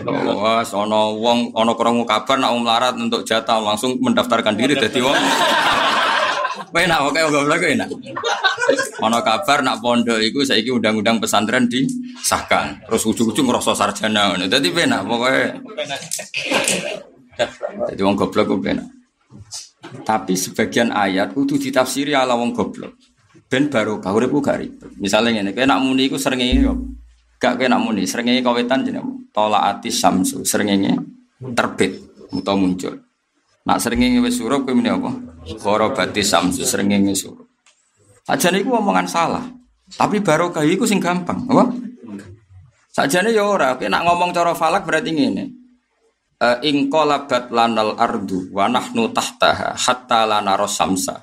Wah, 0.04 0.61
ono 0.66 1.16
wong 1.16 1.54
ono 1.54 1.72
krungu 1.78 2.04
kabar 2.04 2.37
nak 2.37 2.52
melarat 2.58 2.94
untuk 2.99 3.22
jatah 3.25 3.62
langsung 3.62 3.96
mendaftarkan 4.02 4.58
diri 4.58 4.75
jadi 4.76 4.99
wong. 4.99 5.16
Enak, 6.52 7.00
oke, 7.09 7.21
goblok 7.32 7.64
enak. 7.64 7.88
Ono 9.00 9.18
kabar 9.25 9.64
nak 9.64 9.80
pondok 9.80 10.21
iku 10.21 10.44
saiki 10.44 10.68
undang-undang 10.68 11.18
pesantren 11.18 11.68
disahkan. 11.68 12.85
Terus 12.88 13.02
ujung-ujung 13.09 13.49
ngerasa 13.49 13.73
sarjana 13.73 14.32
ngono. 14.32 14.44
Dadi 14.49 14.68
penak 14.68 15.00
pokoke. 15.09 15.44
Jadi 17.92 18.00
wong 18.04 18.16
goblok 18.16 18.47
ku 18.47 18.56
penak. 18.61 18.88
Tapi 20.04 20.37
sebagian 20.37 20.92
ayat 20.92 21.32
kudu 21.32 21.59
ditafsiri 21.59 22.12
ala 22.12 22.37
wong 22.37 22.52
goblok. 22.52 22.97
Ben 23.49 23.68
baru 23.68 24.00
kau 24.00 24.16
urip 24.16 24.32
gak 24.40 24.64
ribet. 24.64 24.90
Misale 24.97 25.28
ngene, 25.37 25.52
kowe 25.52 25.68
nak 25.68 25.85
muni 25.85 26.09
iku 26.09 26.16
srengenge 26.16 26.56
yo. 26.56 26.73
Gak 27.37 27.61
kowe 27.61 27.68
nak 27.68 27.85
muni, 27.85 28.09
srengenge 28.09 28.40
kawetan 28.40 28.80
jenenge 28.80 29.28
tolaati 29.28 29.92
samsu, 29.92 30.40
srengenge 30.40 30.97
terbit 31.52 32.00
utawa 32.32 32.56
muncul. 32.56 33.12
Nak 33.62 33.78
srengenge 33.78 34.19
wis 34.23 34.38
surup 34.38 34.66
kowe 34.66 34.75
muni 34.75 34.90
apa? 34.90 35.11
Gharabati 35.59 36.23
samsu, 36.23 36.66
srengenge 36.66 37.14
surup. 37.14 37.47
Sajane 38.26 38.62
iku 38.62 38.78
omongan 38.78 39.07
salah. 39.07 39.45
Tapi 39.92 40.23
barokah 40.23 40.66
iku 40.66 40.88
sing 40.88 40.99
gampang, 40.99 41.47
apa? 41.47 41.71
Sajane 42.90 43.31
ya 43.31 43.47
ora, 43.47 43.78
kowe 43.78 43.87
nak 43.87 44.02
ngomong 44.02 44.31
cara 44.35 44.52
falak 44.54 44.83
berarti 44.83 45.11
ngene. 45.14 45.45
Uh, 46.42 46.59
ingkolabat 46.59 47.54
lanal 47.54 47.95
ardu 47.95 48.50
wa 48.50 48.66
nahnu 48.66 49.14
tahtaha 49.14 49.78
hatta 49.78 50.26
lana 50.26 50.59
rosamsa 50.59 51.23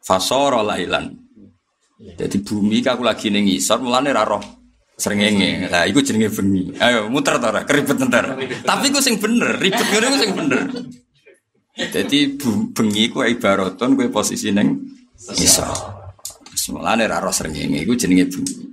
fasoro 0.00 0.64
lailan 0.64 1.12
jadi 2.00 2.40
bumi 2.40 2.80
aku 2.80 3.04
lagi 3.04 3.28
ning 3.28 3.44
ngisor 3.44 3.84
mulane 3.84 4.08
ra 4.16 4.24
roh 4.24 4.40
srengenge. 5.00 5.68
Lah 5.72 5.88
iku 5.88 6.04
jenenge 6.04 6.28
bengi. 6.32 6.76
Ayo 6.80 7.08
muter 7.08 7.40
ta 7.40 7.52
ora 7.52 7.64
keribet 7.64 7.96
entar. 7.96 8.36
Tapi 8.64 8.84
iku 8.92 9.00
sing 9.00 9.16
bener, 9.16 9.56
ribet 9.56 9.84
ngene 9.88 10.06
iku 10.08 10.18
sing 10.20 10.32
bener. 10.36 10.60
Jadi 11.90 12.38
bengi 12.70 13.10
ku 13.10 13.26
ibaraton 13.26 13.98
kowe 13.98 14.08
posisi 14.08 14.54
ning 14.54 14.78
ngisor. 15.18 15.98
Mulane 16.70 17.10
ra 17.10 17.18
roh 17.18 17.34
srengenge 17.34 17.82
iku 17.82 17.98
jenenge 17.98 18.30
bengi. 18.30 18.70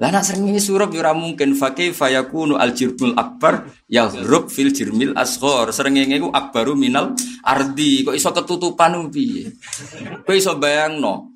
Lah 0.00 0.10
nak 0.10 0.26
srengenge 0.26 0.58
surup 0.58 0.90
yo 0.90 1.04
mungkin 1.14 1.54
fakih 1.54 1.94
fayakunu 1.94 2.58
al 2.58 2.74
jirbul 2.74 3.14
akbar 3.14 3.70
yahrub 3.86 4.50
fil 4.50 4.74
jirmil 4.74 5.14
asghar. 5.14 5.70
Srengenge 5.70 6.18
iku 6.18 6.32
akbaru 6.34 6.74
minal 6.74 7.14
ardi. 7.46 8.02
Kok 8.02 8.16
iso 8.18 8.34
ketutupan 8.34 8.98
piye? 9.14 9.52
Kowe 10.26 10.34
iso 10.34 10.58
bayangno 10.58 11.30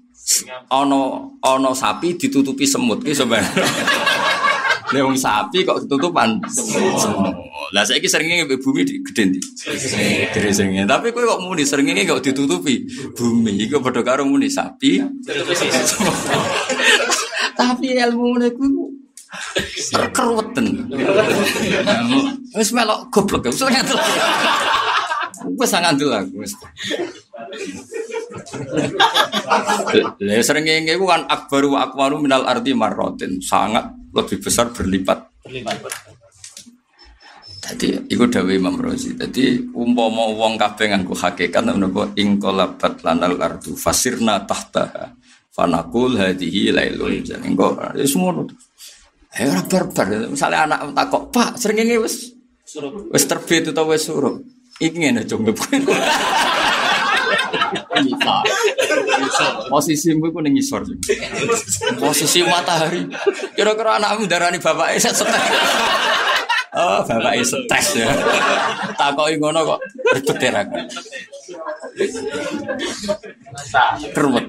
ono 0.73 1.37
ono 1.45 1.71
sapi 1.77 2.17
ditutupi 2.17 2.65
semut 2.65 3.05
ki 3.05 3.13
sebenarnya. 3.13 3.69
Lha 4.91 5.01
wong 5.05 5.15
sapi 5.21 5.63
kok 5.63 5.85
ketutupan 5.85 6.41
semut. 6.49 7.44
Lah 7.75 7.83
saiki 7.83 8.07
seringnya 8.07 8.47
bumi 8.47 8.87
di 8.87 9.03
gede 9.03 9.23
ndi? 9.35 9.41
Gede 10.31 10.87
Tapi 10.87 11.11
kowe 11.11 11.27
kok 11.27 11.43
muni 11.43 11.67
seringnya 11.67 12.07
kok 12.07 12.23
ditutupi 12.23 12.87
bumi 13.19 13.67
iku 13.67 13.83
padha 13.83 14.07
karo 14.07 14.23
muni 14.23 14.47
sapi. 14.47 15.03
Tapi 17.59 17.99
ilmu 17.99 18.39
niku 18.39 18.95
keruweten. 20.15 20.87
Wis 22.55 22.71
melok 22.71 23.11
goblok 23.11 23.51
wis 23.51 23.59
ngandel. 23.59 23.99
Wis 25.59 25.75
ngandel 25.75 26.11
aku 26.15 26.35
wis. 26.47 26.55
Lah 30.23 30.43
sering 30.47 30.63
ngene 30.63 30.95
kan 31.03 31.27
akbaru 31.27 31.75
wa 31.75 31.91
akwaru 31.91 32.23
minal 32.23 32.47
ardi 32.47 32.71
marrotin, 32.71 33.43
sangat 33.43 33.91
lebih 34.15 34.39
besar 34.39 34.71
berlipat. 34.71 35.27
Berlipat. 35.43 36.15
Jadi 37.65 38.13
iku 38.13 38.29
dawuh 38.29 38.53
Imam 38.53 38.77
Rozi. 38.77 39.17
Jadi 39.17 39.57
umpama 39.73 40.29
wong 40.29 40.61
kabeh 40.61 40.93
nganggo 40.93 41.17
hakikat 41.17 41.65
menapa 41.65 42.13
ing 42.21 42.37
qalabat 42.37 43.01
lanal 43.01 43.41
ardu 43.41 43.73
fasirna 43.73 44.45
tahta 44.45 45.17
fanaqul 45.49 46.21
hadhihi 46.21 46.77
lailun. 46.77 47.25
Engko 47.41 47.81
wis 47.97 48.13
ngono. 48.13 48.45
Ayo 49.35 49.51
ora 49.51 49.63
barbar. 49.65 50.29
Misale 50.29 50.61
anak 50.61 50.93
takok, 50.93 51.33
"Pak, 51.33 51.51
sering 51.57 51.81
ngene 51.81 52.05
wis 52.05 52.37
wis 53.11 53.25
terbit 53.25 53.73
utawa 53.73 53.97
wis 53.97 54.05
surup." 54.05 54.45
Iki 54.79 54.97
ngene 55.01 55.25
jombe. 55.25 55.57
Posisimu 59.73 60.29
iku 60.31 60.39
ning 60.45 60.55
ngisor. 60.59 60.85
Posisi 61.99 62.45
matahari. 62.45 63.07
Kira-kira 63.57 63.97
anakmu 63.99 64.29
darani 64.29 64.59
bapake 64.61 65.01
set 65.01 65.17
stres. 65.17 65.33
Oh, 66.75 67.01
bapake 67.07 67.47
stres 67.47 67.89
ya. 68.03 68.11
Takoki 68.99 69.39
ngono 69.39 69.61
kok 69.63 69.81
ribet 70.19 70.39
ya 70.43 70.63
Keruwet. 74.11 74.47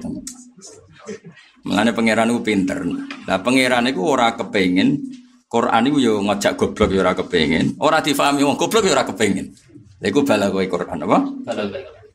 Mengenai 1.66 1.94
pangeran 1.94 2.30
itu 2.30 2.42
pinter. 2.42 2.78
Lah 3.26 3.38
pangeran 3.42 3.86
itu 3.90 4.02
ora 4.02 4.34
kepengin 4.34 4.98
Quran 5.46 5.82
itu 5.86 5.98
yo 6.02 6.14
ngajak 6.26 6.58
goblok 6.58 6.90
yo 6.90 7.00
ora 7.06 7.14
kepengin. 7.14 7.78
Ora 7.78 8.02
difahami 8.02 8.42
wong 8.42 8.58
goblok 8.58 8.90
yo 8.90 8.92
ora 8.94 9.06
kepengin. 9.06 9.54
Lha 10.02 10.06
iku 10.10 10.26
bala 10.26 10.50
kowe 10.50 10.66
Quran 10.66 11.06
apa? 11.06 11.18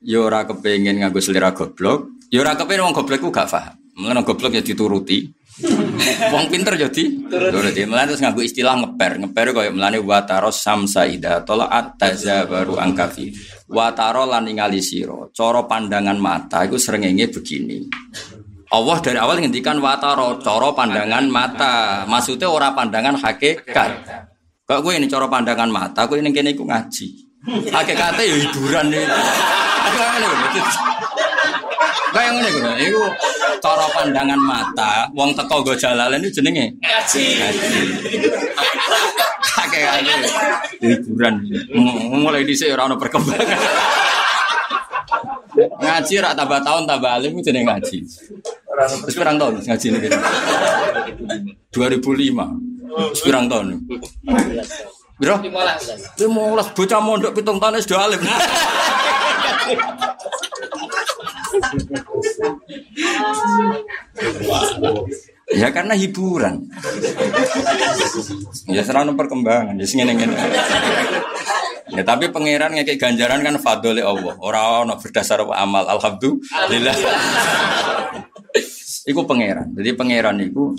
Ya 0.03 0.19
ora 0.19 0.43
kepengin 0.43 0.99
nganggo 0.99 1.23
selera 1.23 1.55
goblok, 1.55 2.11
ya 2.27 2.43
ora 2.43 2.59
kepengin 2.59 2.83
wong 2.83 2.95
goblok 2.95 3.23
ku 3.23 3.29
gak 3.31 3.47
paham. 3.47 3.75
Mengenai 3.95 4.27
goblok 4.27 4.51
ya 4.55 4.63
dituruti. 4.63 5.31
wong 6.33 6.45
pinter 6.47 6.79
jadi 6.79 7.03
ya 7.27 7.51
turuti. 7.51 7.81
Mulane 7.83 8.07
terus 8.15 8.21
nganggo 8.23 8.41
istilah 8.41 8.75
ngeper. 8.79 9.19
Ngeper 9.25 9.45
kaya 9.51 9.69
mulane 9.69 9.99
wataros 9.99 10.63
samsa 10.63 11.03
ida 11.03 11.43
tolaat 11.43 11.99
baru 12.47 12.79
angkafi. 12.79 13.35
Wataro 13.67 14.27
lan 14.27 14.47
ningali 14.47 14.79
sira. 14.79 15.27
Cara 15.35 15.67
pandangan 15.67 16.17
mata 16.19 16.63
iku 16.63 16.79
srengenge 16.79 17.31
begini. 17.31 17.83
Allah 18.71 18.97
dari 19.03 19.19
awal 19.19 19.43
ngendikan 19.43 19.83
wataro, 19.83 20.39
cara 20.39 20.71
pandangan 20.71 21.27
mata. 21.27 22.07
Maksudnya 22.07 22.47
ora 22.47 22.71
pandangan 22.71 23.19
hakikat. 23.19 23.91
Kok 24.63 24.79
gue 24.79 24.93
ini 24.95 25.11
cara 25.11 25.27
pandangan 25.27 25.67
mata, 25.67 26.07
gue 26.07 26.23
ini 26.23 26.31
kene 26.31 26.55
iku 26.55 26.63
ngaji. 26.63 27.07
Hakikatnya 27.67 28.23
ya 28.23 28.35
hiburan 28.39 28.85
nih. 28.87 29.03
Kayak 32.11 32.31
ngene 32.35 32.49
kuwi. 32.51 32.71
Iku 32.91 33.03
cara 33.63 33.85
pandangan 33.95 34.41
mata, 34.41 35.07
wong 35.15 35.31
teko 35.31 35.63
go 35.63 35.73
jalalan 35.75 36.19
itu 36.23 36.43
jenenge 36.43 36.75
ngaji. 36.83 37.25
Kayak 39.71 40.03
ngene. 40.03 40.27
Hiburan. 40.83 41.35
Mulai 42.11 42.43
dhisik 42.43 42.73
ora 42.75 42.91
ono 42.91 42.99
perkembangan. 42.99 43.47
Ngaji 45.81 46.13
rak 46.23 46.33
tambah 46.35 46.59
tahun 46.63 46.83
tambah 46.87 47.11
alim 47.11 47.39
jenenge 47.39 47.67
ngaji. 47.67 47.97
Terus 48.81 49.15
pirang 49.15 49.37
tahun 49.39 49.61
ngaji 49.61 49.85
ini? 49.87 50.09
2005. 51.71 53.23
Pirang 53.23 53.45
tahun. 53.47 53.79
Biro? 55.21 55.37
15. 55.37 56.17
15 56.17 56.75
bocah 56.75 56.99
mondok 56.99 57.31
pitung 57.37 57.61
tahun 57.61 57.77
wis 57.77 57.87
alim. 57.93 58.19
Ya 65.51 65.67
karena 65.75 65.93
hiburan. 65.99 66.63
Ya 68.71 68.81
serana 68.87 69.11
perkembangan, 69.11 69.75
ya 69.75 69.85
ngene 69.85 70.13
ngene. 70.15 70.35
Ya 71.91 72.03
tapi 72.07 72.31
pangeran 72.31 72.71
ngekek 72.71 72.95
ganjaran 72.95 73.43
kan 73.43 73.59
fadole 73.59 73.99
Allah. 73.99 74.39
Ora 74.39 74.87
ono 74.87 74.95
berdasar 74.95 75.43
amal. 75.43 75.83
Alhamdulillah. 75.91 76.95
iku 79.11 79.27
pangeran. 79.27 79.75
Jadi 79.75 79.89
pangeran 79.99 80.39
iku 80.39 80.71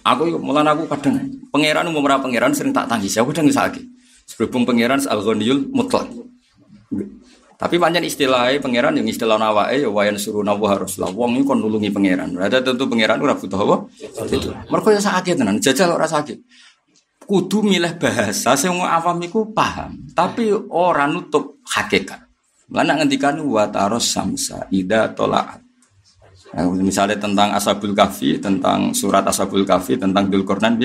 aku 0.00 0.40
mulan 0.40 0.64
aku 0.64 0.88
kadang 0.88 1.20
pangeran 1.52 1.84
umum 1.92 2.08
pangeran 2.08 2.56
sering 2.56 2.72
tak 2.72 2.88
tangis. 2.88 3.12
Aku 3.20 3.36
kadang 3.36 3.52
sakit. 3.52 3.84
Sebelum 4.24 4.64
pangeran 4.64 5.04
al-ghaniyul 5.04 5.68
mutlak. 5.68 6.08
Tapi 7.54 7.78
panjang 7.78 8.02
istilahnya 8.02 8.58
pangeran 8.58 8.98
yang 8.98 9.06
istilah 9.06 9.38
eh 9.70 9.86
ya 9.86 9.88
wayan 9.88 10.18
suruh 10.18 10.42
nawa 10.42 10.74
harus 10.74 10.98
lah. 10.98 11.06
Wong 11.14 11.38
ini 11.38 11.46
kon 11.46 11.62
nulungi 11.62 11.90
pangeran. 11.94 12.34
Ada 12.34 12.60
tentu 12.60 12.90
pangeran 12.90 13.22
ora 13.22 13.38
butuh 13.38 13.58
apa? 13.58 13.76
Itu. 14.26 14.50
Mereka 14.50 14.88
yang 14.90 15.04
sakit 15.06 15.34
tenan, 15.38 15.62
jajal 15.62 15.94
ora 15.94 16.10
sakit. 16.10 16.38
Kudu 17.24 17.64
milih 17.64 17.96
bahasa 17.96 18.52
sing 18.52 18.74
awam 18.74 19.16
iku 19.24 19.48
paham, 19.54 19.96
tapi 20.12 20.52
orang 20.52 21.16
nutup 21.16 21.62
hakikat. 21.72 22.20
Mana 22.68 23.00
ngendikan 23.00 23.40
wa 23.40 23.64
taros 23.70 24.12
samsa 24.12 24.68
ida 24.68 25.08
tolaat. 25.14 25.64
Nah, 26.54 26.70
misalnya 26.70 27.18
tentang 27.18 27.50
Ashabul 27.50 27.98
Kahfi, 27.98 28.38
tentang 28.38 28.94
surat 28.94 29.26
Ashabul 29.26 29.66
Kahfi, 29.66 29.98
tentang 29.98 30.30
Dulkornan, 30.30 30.78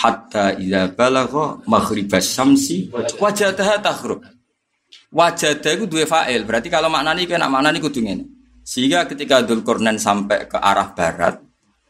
hatta 0.00 0.56
ida 0.56 0.88
balagha 0.88 1.60
maghribas 1.68 2.24
samsi 2.24 2.88
wajadaha 3.20 3.84
takhrub. 3.84 4.24
Wajadah 5.10 5.72
itu 5.74 5.84
dua 5.90 6.06
fa'il. 6.06 6.46
Berarti 6.46 6.70
kalau 6.70 6.86
maknanya 6.86 7.20
itu 7.22 7.34
enak 7.34 7.50
maknanya 7.50 7.82
kudu 7.82 7.98
ngene. 7.98 8.24
Sehingga 8.62 9.10
ketika 9.10 9.42
Dzulkarnain 9.42 9.98
sampai 9.98 10.46
ke 10.46 10.54
arah 10.54 10.94
barat, 10.94 11.42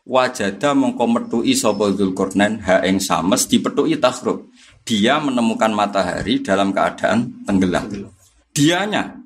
wajada 0.09 0.73
mongko 0.73 1.05
metui 1.05 1.53
sapa 1.53 1.93
Dzulkarnain 1.93 2.65
ha 2.65 2.81
ing 2.89 2.97
sames 2.97 3.45
dipethuki 3.45 4.01
tahrub. 4.01 4.49
Dia 4.89 5.21
menemukan 5.21 5.69
matahari 5.69 6.41
dalam 6.41 6.73
keadaan 6.73 7.45
tenggelam. 7.45 8.09
Dianya 8.57 9.21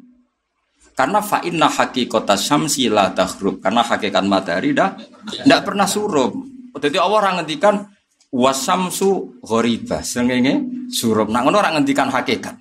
karena 0.99 1.23
fa'inna 1.23 1.71
hakikota 1.71 2.35
syamsi 2.35 2.91
la 2.91 3.15
tahrub. 3.15 3.63
Karena 3.63 3.87
hakikat 3.87 4.27
matahari 4.27 4.75
dah 4.75 4.99
tidak 5.47 5.63
pernah 5.63 5.87
surup. 5.87 6.35
Jadi 6.75 6.99
Allah 6.99 7.19
orang 7.23 7.35
ngendikan 7.43 7.87
wasamsu 8.35 9.39
ghoriba. 9.47 10.03
Sengenge 10.03 10.87
surup. 10.91 11.31
Nah 11.31 11.47
ngono 11.47 11.63
orang 11.63 11.79
ngendikan 11.79 12.11
hakikat. 12.11 12.59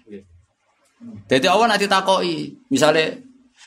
Jadi 1.27 1.45
Allah 1.47 1.67
nanti 1.75 1.85
takoi. 1.87 2.51
Misalnya 2.69 3.17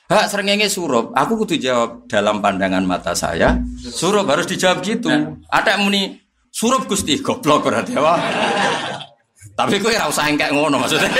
Hak 0.07 0.31
serengenge 0.31 0.71
surup, 0.71 1.11
aku 1.19 1.35
kudu 1.43 1.59
jawab 1.59 2.07
dalam 2.07 2.39
pandangan 2.39 2.87
mata 2.87 3.11
saya. 3.11 3.59
Surup 3.75 4.31
harus 4.31 4.47
dijawab 4.47 4.79
gitu. 4.87 5.11
Ada 5.51 5.75
yang 5.75 5.91
muni 5.91 6.15
surup 6.55 6.87
Gusti 6.87 7.19
goblok 7.19 7.67
berarti 7.67 7.91
apa? 7.99 8.15
Tapi 9.59 9.83
ora 9.83 10.07
usah 10.07 10.31
engkek 10.31 10.55
ngono 10.55 10.79
maksudnya. 10.79 11.11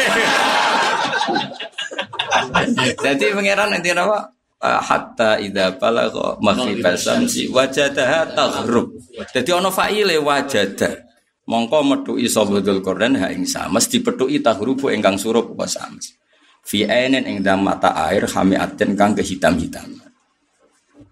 Jadi 3.11 3.25
pangeran 3.35 3.75
nanti 3.75 3.91
apa? 3.91 4.31
Eh, 4.63 4.81
hatta 4.87 5.43
idza 5.43 5.75
balagha 5.83 6.39
maghribas 6.39 7.03
samsi 7.03 7.51
wajadaha 7.51 8.39
taghrub. 8.39 8.95
Dadi 9.35 9.51
ana 9.51 9.75
fa'ile 9.75 10.15
wajada. 10.23 11.06
Mongko 11.47 11.79
metuki 11.87 12.27
sapa 12.27 12.59
Dzulqarnain 12.59 13.15
ha 13.23 13.31
ing 13.31 13.47
sames 13.47 13.87
dipethuki 13.87 14.43
tahrubu 14.43 14.91
ingkang 14.91 15.15
surup 15.15 15.55
apa 15.55 15.71
sames 15.71 16.19
fi 16.67 16.83
ainin 16.83 17.23
ing 17.23 17.39
dalam 17.47 17.63
mata 17.63 17.95
air 18.11 18.27
hamiatin 18.27 18.99
kang 18.99 19.15
kehitam-hitam. 19.15 20.03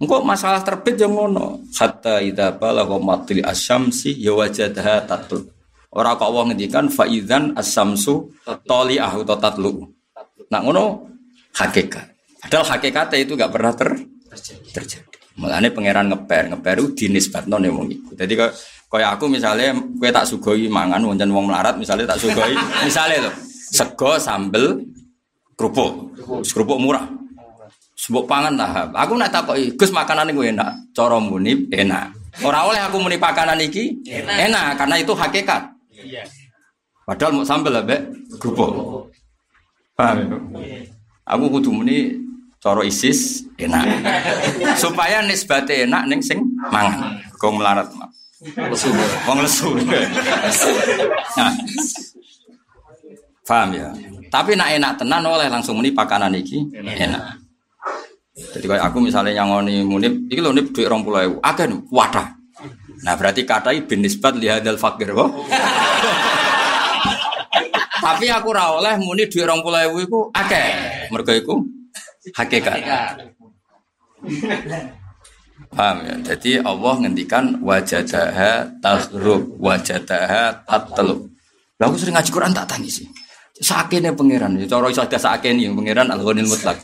Engkau 0.03 0.27
masalah 0.27 0.67
terbit 0.67 0.99
yang 0.99 1.15
ngono. 1.15 1.63
Hatta 1.71 2.19
idza 2.19 2.59
balagha 2.59 2.99
matli 2.99 3.39
asyamsi 3.39 4.19
ya 4.19 4.35
wajadaha 4.35 5.07
tatul. 5.07 5.47
Ora 5.95 6.19
kok 6.19 6.35
wong 6.35 6.51
ngendikan 6.51 6.91
fa 6.91 7.07
idzan 7.07 7.55
asyamsu 7.55 8.35
tali'ahu 8.67 9.23
tatlu. 9.23 9.87
Nah 10.51 10.61
ngono 10.67 11.07
hakikat. 11.55 12.11
Padahal 12.43 12.77
hakikatnya 12.77 13.23
itu 13.23 13.33
gak 13.39 13.55
pernah 13.55 13.73
ter 13.73 13.95
terjadi. 14.75 15.15
Mulane 15.39 15.71
pangeran 15.71 16.11
ngeper, 16.11 16.51
ngeper 16.53 16.75
itu 16.83 17.07
dinisbatno 17.07 17.57
ning 17.63 17.73
wong 17.73 17.89
iku. 17.95 18.11
Dadi 18.19 18.35
kaya 18.95 19.11
aku 19.11 19.27
misalnya 19.27 19.75
kowe 19.75 20.11
tak 20.15 20.23
sugoi 20.23 20.71
mangan 20.71 21.03
wonten 21.03 21.35
wong 21.35 21.51
melarat 21.51 21.75
misalnya 21.75 22.15
tak 22.15 22.23
sugoi 22.23 22.55
misalnya 22.87 23.27
lho 23.27 23.33
sego 23.75 24.15
sambel 24.23 24.87
kerupuk, 25.59 26.15
kerupuk 26.47 26.79
murah. 26.79 27.07
Sebut 27.95 28.27
pangan 28.27 28.59
tahap. 28.59 28.91
Aku 28.93 29.17
nak 29.17 29.31
takoki, 29.33 29.73
Gus 29.79 29.95
makanan 29.95 30.35
gue 30.35 30.51
enak, 30.51 30.93
cara 30.93 31.17
muni 31.17 31.71
enak. 31.71 32.11
Ora 32.43 32.67
oleh 32.67 32.83
aku 32.83 32.99
muni 32.99 33.17
pakanan 33.17 33.63
iki 33.63 34.03
enak, 34.05 34.51
enak 34.51 34.67
karena 34.75 34.95
itu 34.99 35.15
hakikat. 35.15 35.63
Iya. 35.95 36.27
Padahal 37.07 37.39
mau 37.39 37.47
sambel 37.47 37.79
abe 37.79 37.97
kerupuk. 38.43 39.09
Paham 39.95 40.27
ya? 40.59 40.83
Aku 41.23 41.47
kudu 41.49 41.71
muni 41.71 42.19
cara 42.59 42.83
isis 42.83 43.47
enak. 43.57 43.87
Supaya 44.83 45.23
nisbate 45.23 45.87
enak 45.87 46.11
ning 46.11 46.19
sing 46.19 46.43
mangan. 46.69 47.23
Kau 47.39 47.55
melarat 47.55 47.87
mak. 47.95 48.11
Lesu. 48.45 48.89
Wong 49.25 49.39
lesu. 49.41 49.69
Nah. 51.35 51.53
Paham 53.45 53.71
ya? 53.77 53.89
Tapi 54.29 54.57
nak 54.57 54.69
enak 54.73 54.93
tenan 55.01 55.25
oleh 55.25 55.49
langsung 55.49 55.81
muni 55.81 55.93
pakanan 55.93 56.33
iki 56.37 56.61
enak. 56.77 57.41
Jadi 58.35 58.67
kayak 58.67 58.91
aku 58.91 58.99
misalnya 58.99 59.31
yang 59.31 59.47
ngoni 59.47 59.87
munib, 59.87 60.27
iki 60.27 60.43
lho 60.43 60.51
nip 60.51 60.75
duit 60.75 60.91
rong 60.91 61.07
pulau 61.07 61.39
akan 61.39 61.87
wadah. 61.93 62.35
Nah 63.07 63.15
berarti 63.15 63.47
katai 63.47 63.87
bin 63.87 64.03
nisbat 64.03 64.35
lihadal 64.35 64.81
fakir 64.81 65.15
kok. 65.15 65.31
Tapi 68.05 68.27
aku 68.29 68.47
ora 68.53 68.75
oleh 68.75 68.99
muni 69.01 69.31
duit 69.31 69.47
rong 69.47 69.63
pulau 69.63 69.97
iku 70.03 70.29
akeh. 70.35 71.09
Mergo 71.15 71.33
iku 71.33 71.55
hakikat. 72.35 72.81
Paham 75.75 75.97
ya? 76.07 76.15
Jadi 76.35 76.59
Allah 76.63 76.95
ngendikan 77.03 77.59
wajadaha 77.63 78.79
tahrub, 78.79 79.59
wajadaha 79.59 80.67
tatlub. 80.67 81.31
Lah 81.79 81.91
aku 81.91 81.99
sering 81.99 82.15
ngaji 82.15 82.31
Quran 82.31 82.55
tak 82.55 82.71
tangisi. 82.71 83.07
Sakene 83.55 84.11
pangeran, 84.15 84.59
cara 84.67 84.91
iso 84.91 85.03
ada 85.03 85.19
sakene 85.19 85.71
pangeran 85.71 86.11
al-ghanil 86.11 86.51
mutlak. 86.51 86.79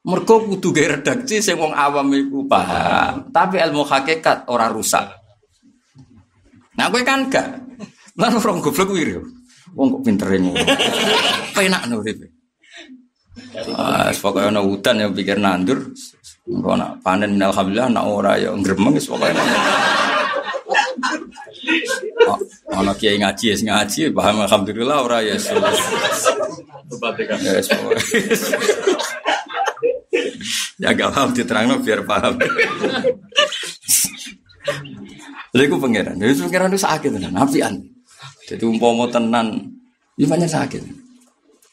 Mergo 0.00 0.48
kudu 0.48 0.72
gawe 0.72 0.96
redaksi 0.96 1.44
sing 1.44 1.60
wong 1.60 1.76
awam 1.76 2.08
iku 2.16 2.48
paham, 2.48 3.28
tapi 3.28 3.60
ilmu 3.60 3.84
hakikat 3.84 4.48
ora 4.48 4.72
rusak. 4.72 5.04
Nah 6.80 6.88
kowe 6.88 7.04
kan 7.04 7.28
gak. 7.28 7.60
Lan 8.16 8.32
orang 8.32 8.64
goblok 8.64 8.96
kuwi 8.96 9.12
Wong 9.76 9.86
kok 9.92 10.02
pintere 10.02 10.40
ngono. 10.40 10.58
Penak 11.54 11.86
no 11.86 12.02
Ah, 13.78 14.10
pokoknya 14.10 14.50
ana 14.50 14.60
hutan 14.60 14.98
yang 14.98 15.14
pikir 15.14 15.38
nandur, 15.38 15.94
engko 16.44 16.74
nak 16.74 16.98
panen 17.00 17.38
alhamdulillah 17.38 17.88
nak 17.88 18.04
ora 18.10 18.34
ya 18.34 18.50
gremeng 18.58 18.98
wis 18.98 19.06
pokoke. 19.06 19.30
Ana 22.74 22.92
kiai 22.98 23.22
ngaji 23.22 23.44
ya 23.54 23.56
ngaji 23.70 24.10
paham 24.10 24.44
alhamdulillah 24.44 24.96
ora 25.06 25.18
ya. 25.22 25.38
Ya 30.80 30.96
gak 30.96 31.12
paham 31.12 31.30
diterangno 31.36 31.78
biar 31.84 32.02
paham. 32.08 32.34
Lha 35.54 35.62
iku 35.66 35.76
pangeran. 35.78 36.18
Lha 36.18 36.34
pangeran 36.34 36.72
itu 36.72 36.80
sakit 36.82 37.10
tenan, 37.14 37.36
apian. 37.36 37.74
Jadi 38.48 38.64
umpama 38.66 39.06
tenan, 39.06 39.76
imannya 40.18 40.48
sakit. 40.50 41.09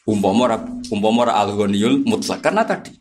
Umpama 0.08 0.48
ora 0.48 0.56
umpama 0.88 1.28
ora 1.28 1.36
al 1.36 1.52
mutlak 2.08 2.40
karena 2.40 2.64
tadi. 2.64 2.96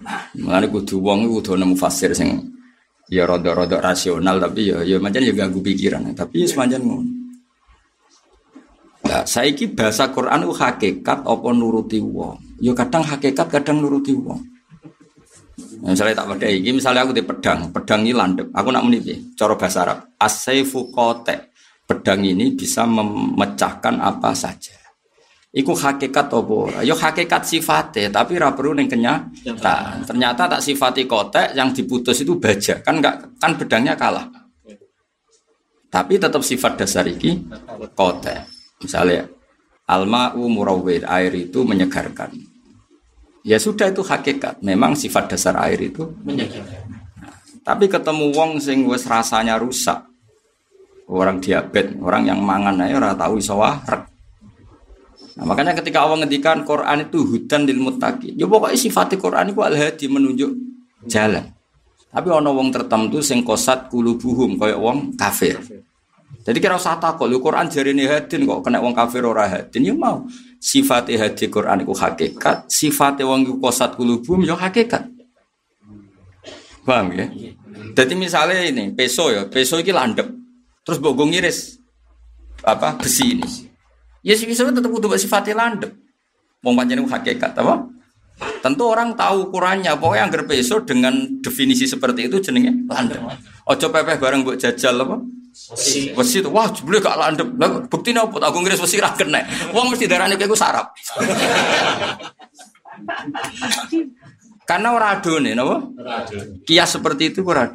Nah, 0.00 0.32
Mulane 0.40 0.72
kudu 0.72 0.96
wong 1.04 1.28
kudu 1.28 1.60
nemu 1.60 1.76
fasir 1.76 2.16
sing 2.16 2.40
ya 3.12 3.28
rodok-rodok 3.28 3.84
rasional 3.84 4.40
tapi 4.40 4.72
ya 4.72 4.80
ya 4.80 4.96
macam 4.96 5.20
ya 5.20 5.34
ganggu 5.36 5.60
pikiran 5.60 6.16
tapi 6.16 6.40
ya 6.40 6.48
semacam 6.48 6.80
ngono 6.80 7.20
Nah, 9.00 9.26
saiki 9.26 9.74
bahasa 9.74 10.12
Quran 10.14 10.46
itu 10.46 10.54
hakikat 10.54 11.26
apa 11.26 11.48
nuruti 11.50 11.98
wong. 11.98 12.62
Ya 12.62 12.70
kadang 12.78 13.02
hakikat, 13.02 13.48
kadang 13.50 13.82
nuruti 13.82 14.14
wong. 14.14 14.38
Nah, 15.82 15.96
misalnya 15.96 16.22
tak 16.22 16.28
pakai 16.36 16.60
ini, 16.60 16.78
misalnya 16.78 17.08
aku 17.08 17.16
di 17.16 17.24
pedang, 17.24 17.74
pedang 17.74 18.06
ini 18.06 18.14
landep. 18.14 18.54
Aku 18.54 18.70
nak 18.70 18.86
menipi, 18.86 19.34
cara 19.34 19.58
bahasa 19.58 19.82
Arab. 19.82 19.98
Asaifu 20.14 20.92
kote. 20.94 21.50
Pedang 21.88 22.22
ini 22.22 22.54
bisa 22.54 22.86
memecahkan 22.86 23.98
apa 23.98 24.30
saja. 24.30 24.79
Iku 25.50 25.74
hakikat 25.74 26.30
apa? 26.30 26.86
Yo 26.86 26.94
hakikat 26.94 27.42
sifatnya, 27.42 28.06
tapi 28.06 28.38
ora 28.38 28.54
perlu 28.54 28.70
ning 28.70 28.86
kenyataan. 28.86 30.06
Ternyata 30.06 30.46
tak 30.46 30.62
sifati 30.62 31.10
kotek 31.10 31.58
yang 31.58 31.74
diputus 31.74 32.22
itu 32.22 32.38
baja, 32.38 32.78
kan 32.86 33.02
enggak 33.02 33.34
kan 33.42 33.58
bedangnya 33.58 33.98
kalah. 33.98 34.30
Tapi 35.90 36.22
tetap 36.22 36.46
sifat 36.46 36.78
dasar 36.78 37.02
iki 37.10 37.50
kotek. 37.98 38.46
Misalnya 38.78 39.26
alma'u 39.90 40.46
murawwir, 40.46 41.02
air 41.10 41.34
itu 41.34 41.66
menyegarkan. 41.66 42.30
Ya 43.42 43.58
sudah 43.58 43.90
itu 43.90 44.06
hakikat. 44.06 44.62
Memang 44.62 44.94
sifat 44.94 45.34
dasar 45.34 45.58
air 45.66 45.82
itu 45.82 46.14
menyegarkan. 46.22 46.94
Nah, 47.18 47.34
tapi 47.66 47.90
ketemu 47.90 48.30
wong 48.30 48.62
sing 48.62 48.86
wis 48.86 49.02
rasanya 49.02 49.58
rusak. 49.58 49.98
Orang 51.10 51.42
diabetes, 51.42 51.98
orang 51.98 52.22
yang 52.22 52.38
mangan 52.38 52.86
aja 52.86 52.94
ora 52.94 53.10
tahu 53.18 53.42
iso 53.42 53.58
warak. 53.58 54.09
Nah, 55.40 55.48
makanya 55.48 55.72
ketika 55.72 56.04
Allah 56.04 56.20
ngendikan 56.20 56.68
Quran 56.68 57.08
itu 57.08 57.24
hudan 57.24 57.64
lil 57.64 57.80
muttaqin. 57.80 58.36
Ya 58.36 58.44
pokoknya 58.44 58.76
sifat 58.76 59.16
Quran 59.16 59.56
itu 59.56 59.60
al-hadi 59.64 60.04
menunjuk 60.04 60.52
jalan. 61.08 61.48
Tapi 62.12 62.28
ono 62.28 62.52
wong 62.52 62.68
tertentu 62.68 63.24
sing 63.24 63.40
kosat 63.40 63.88
kulubuhum 63.88 64.60
kaya 64.60 64.76
wong 64.76 65.16
kafir. 65.16 65.56
Jadi 66.44 66.58
kira 66.60 66.76
usah 66.76 67.00
takut, 67.00 67.24
lu 67.24 67.40
Quran 67.40 67.72
ini 67.72 68.04
hadin 68.04 68.44
kok 68.44 68.60
kena 68.68 68.84
wong 68.84 68.92
kafir 68.92 69.24
ora 69.24 69.48
hadin 69.48 69.80
ya 69.80 69.96
mau. 69.96 70.28
Sifat 70.60 71.08
hadi 71.08 71.48
Quran 71.48 71.88
itu 71.88 71.96
hakikat, 71.96 72.68
sifat 72.68 73.24
wong 73.24 73.48
iku 73.48 73.54
kosat 73.64 73.96
kulubuhum 73.96 74.44
ya 74.44 74.60
hakikat. 74.60 75.08
Paham 76.84 77.16
ya? 77.16 77.32
Jadi 77.96 78.12
misalnya 78.12 78.60
ini 78.60 78.92
peso 78.92 79.32
ya, 79.32 79.48
peso 79.48 79.80
ini 79.80 79.88
landep. 79.88 80.28
Terus 80.84 81.00
bogong 81.00 81.32
ngiris 81.32 81.80
apa 82.60 83.00
besi 83.00 83.40
ini. 83.40 83.69
Ya 84.20 84.36
sih 84.36 84.44
bisa 84.44 84.68
tetap 84.68 84.90
kudu 84.92 85.08
sifatnya 85.16 85.56
landep. 85.56 85.96
Mau 86.60 86.76
panjang 86.76 87.00
hakikat 87.00 87.56
apa? 87.56 87.88
Tentu 88.60 88.84
orang 88.84 89.16
tahu 89.16 89.48
ukurannya. 89.48 89.96
Pokoknya 89.96 90.28
yang 90.28 90.44
peso 90.44 90.84
dengan 90.84 91.40
definisi 91.40 91.88
seperti 91.88 92.28
itu 92.28 92.36
jenenge 92.40 92.84
landep. 92.88 93.20
Ojo 93.64 93.86
pepeh 93.88 94.20
bareng 94.20 94.44
buat 94.44 94.60
jajal 94.60 95.00
apa? 95.00 95.16
Wesi. 95.72 96.12
Wesi 96.12 96.44
itu 96.44 96.52
wah 96.52 96.68
jebule 96.68 97.00
gak 97.00 97.16
landep. 97.16 97.48
Lah 97.56 97.80
bukti 97.88 98.12
apa? 98.12 98.36
Aku 98.52 98.60
ngiris 98.60 98.80
wesi 98.84 99.00
ra 99.00 99.16
kena. 99.16 99.40
Wong 99.72 99.92
mesti 99.92 100.04
darane 100.04 100.36
kayak 100.36 100.56
sarap. 100.56 100.92
Karena 104.68 104.94
ora 104.94 105.18
nih, 105.18 105.58
napa? 105.58 105.82
Kias 106.62 106.94
seperti 106.94 107.34
itu 107.34 107.42
ora 107.42 107.66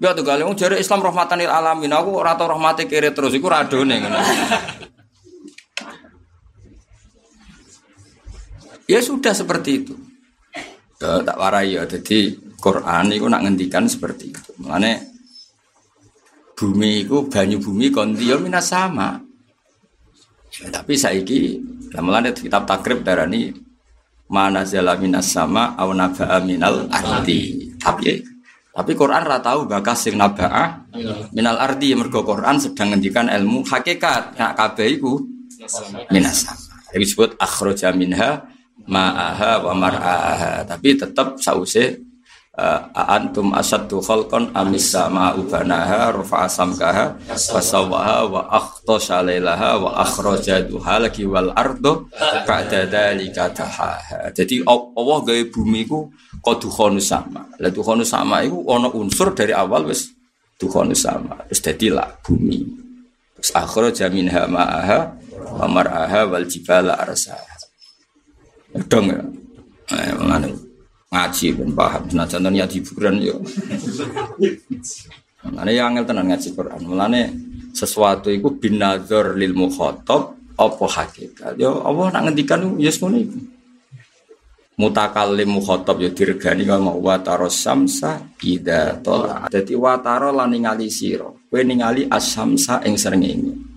Ya 0.00 0.16
tuh 0.16 0.24
kali 0.24 0.48
jare 0.56 0.80
Islam 0.80 1.04
rahmatan 1.04 1.44
lil 1.44 1.52
alamin. 1.52 1.92
Aku 1.92 2.16
ora 2.16 2.32
tau 2.32 2.48
rahmate 2.48 2.88
kiri 2.88 3.12
terus 3.12 3.36
iku 3.36 3.52
radone 3.52 4.00
ngono. 4.00 4.16
ya 8.88 9.00
sudah 9.04 9.36
seperti 9.36 9.84
itu. 9.84 9.94
Ya, 11.04 11.20
tak 11.20 11.36
warai 11.36 11.76
ya. 11.76 11.84
Jadi 11.84 12.32
Quran 12.56 13.12
itu 13.12 13.28
nak 13.28 13.44
ngendikan 13.44 13.84
seperti 13.84 14.32
itu. 14.32 14.50
Makanya 14.64 15.04
bumi 16.56 17.04
itu 17.04 17.28
banyu 17.28 17.60
bumi 17.60 17.92
konti 17.92 18.32
ya 18.32 18.40
minas 18.40 18.72
sama. 18.72 19.20
Ya, 20.64 20.72
tapi 20.72 20.96
saiki 20.96 21.60
mulane 22.00 22.32
kitab 22.32 22.64
takrib 22.64 23.04
darani 23.04 23.52
mana 24.32 24.64
zala 24.64 24.96
minas 24.96 25.28
sama 25.28 25.76
au 25.76 25.92
naba'a 25.92 26.40
minal 26.40 26.88
arti. 26.88 27.68
Tapi 27.76 28.39
tapi 28.70 28.94
Quran 28.94 29.22
ra 29.26 29.42
tahu 29.42 29.66
bakas 29.66 30.06
sing 30.06 30.14
naba'a 30.14 30.94
minal 31.34 31.58
ardi 31.58 31.90
mergo 31.98 32.22
Quran 32.22 32.62
sedang 32.62 32.94
ngendikan 32.94 33.26
ilmu 33.26 33.66
hakikat. 33.66 34.38
Nak 34.38 34.52
kabeh 34.54 34.98
iku 34.98 35.18
minas 36.14 36.46
sama. 36.46 36.70
Jadi 36.90 37.02
disebut 37.02 37.30
akhraja 37.38 37.90
minha 37.94 38.46
ma'aha 38.86 39.66
wa 39.66 39.72
mar'aha. 39.74 40.66
Tapi 40.66 40.98
tetap 40.98 41.38
sause 41.42 41.98
antum 42.92 43.56
asaddu 43.56 44.04
khalqan 44.04 44.52
amis 44.52 44.92
sama 44.92 45.32
ubanaha 45.32 46.12
rafa'a 46.12 46.44
samkaha 46.44 47.16
wa 47.28 47.60
sawaha 47.60 48.18
wa 48.28 48.40
akhtasha 48.52 49.24
lailaha 49.24 49.80
wa 49.80 49.96
akhraja 50.04 50.60
duha 50.64 51.00
lagi 51.00 51.24
wal 51.24 51.52
ardo 51.56 52.08
ba'da 52.44 52.84
dzalika. 52.84 53.52
Jadi 54.36 54.64
Allah 54.68 55.16
gawe 55.24 55.42
bumi 55.48 55.88
ku 55.88 56.12
kodukhonu 56.44 57.00
sama. 57.00 57.48
Lah 57.56 57.72
dukhonu 57.72 58.04
sama 58.04 58.44
itu 58.44 58.60
ana 58.68 58.92
unsur 58.92 59.32
dari 59.32 59.56
awal 59.56 59.88
wis 59.88 60.12
dukhonu 60.60 60.92
sama. 60.92 61.40
Terus 61.48 61.60
dadi 61.64 61.88
lah 61.88 62.08
bumi. 62.20 62.60
Terus 63.40 63.50
akhraja 63.56 64.12
minha 64.12 64.44
ma'aha 64.44 65.16
wa 65.56 65.66
mar'aha 65.68 66.28
wal 66.28 66.44
jibala 66.44 66.96
arsaha. 67.00 67.56
Dong 68.86 69.08
ya. 69.10 69.20
Mengenai 69.90 70.69
ngaji 71.10 71.46
ben 71.58 71.70
paham. 71.74 72.06
Nah, 72.14 72.26
contohnya 72.30 72.64
di 72.70 72.78
Quran 72.86 73.18
yo. 73.18 73.36
Mulane 75.42 75.72
yang 75.74 75.92
angel 75.92 76.04
tenan 76.06 76.30
ngaji 76.30 76.48
Quran. 76.54 76.80
Mulane 76.86 77.20
sesuatu 77.74 78.30
itu 78.30 78.54
binazor 78.54 79.34
lil 79.34 79.50
mukhatab 79.52 80.38
apa 80.54 80.84
hakikat. 80.86 81.58
Yo 81.58 81.82
Allah 81.82 82.14
nak 82.14 82.30
ngendikan 82.30 82.78
yes 82.78 83.02
ngono 83.02 83.18
iku. 83.18 83.38
Mutakallim 84.80 85.60
mukhatab 85.60 86.00
yo 86.00 86.08
diregani 86.14 86.64
kaya 86.64 86.78
wa 86.78 87.16
samsa 87.50 88.30
ida 88.46 88.96
tola. 89.02 89.50
Dadi 89.50 89.74
wa 89.74 89.98
taro 89.98 90.30
lan 90.30 90.54
ningali 90.54 90.88
sira. 90.88 91.26
Kowe 91.26 91.60
ningali 91.66 92.06
as-samsa 92.06 92.86
ing 92.86 92.94
srengenge. 92.94 93.69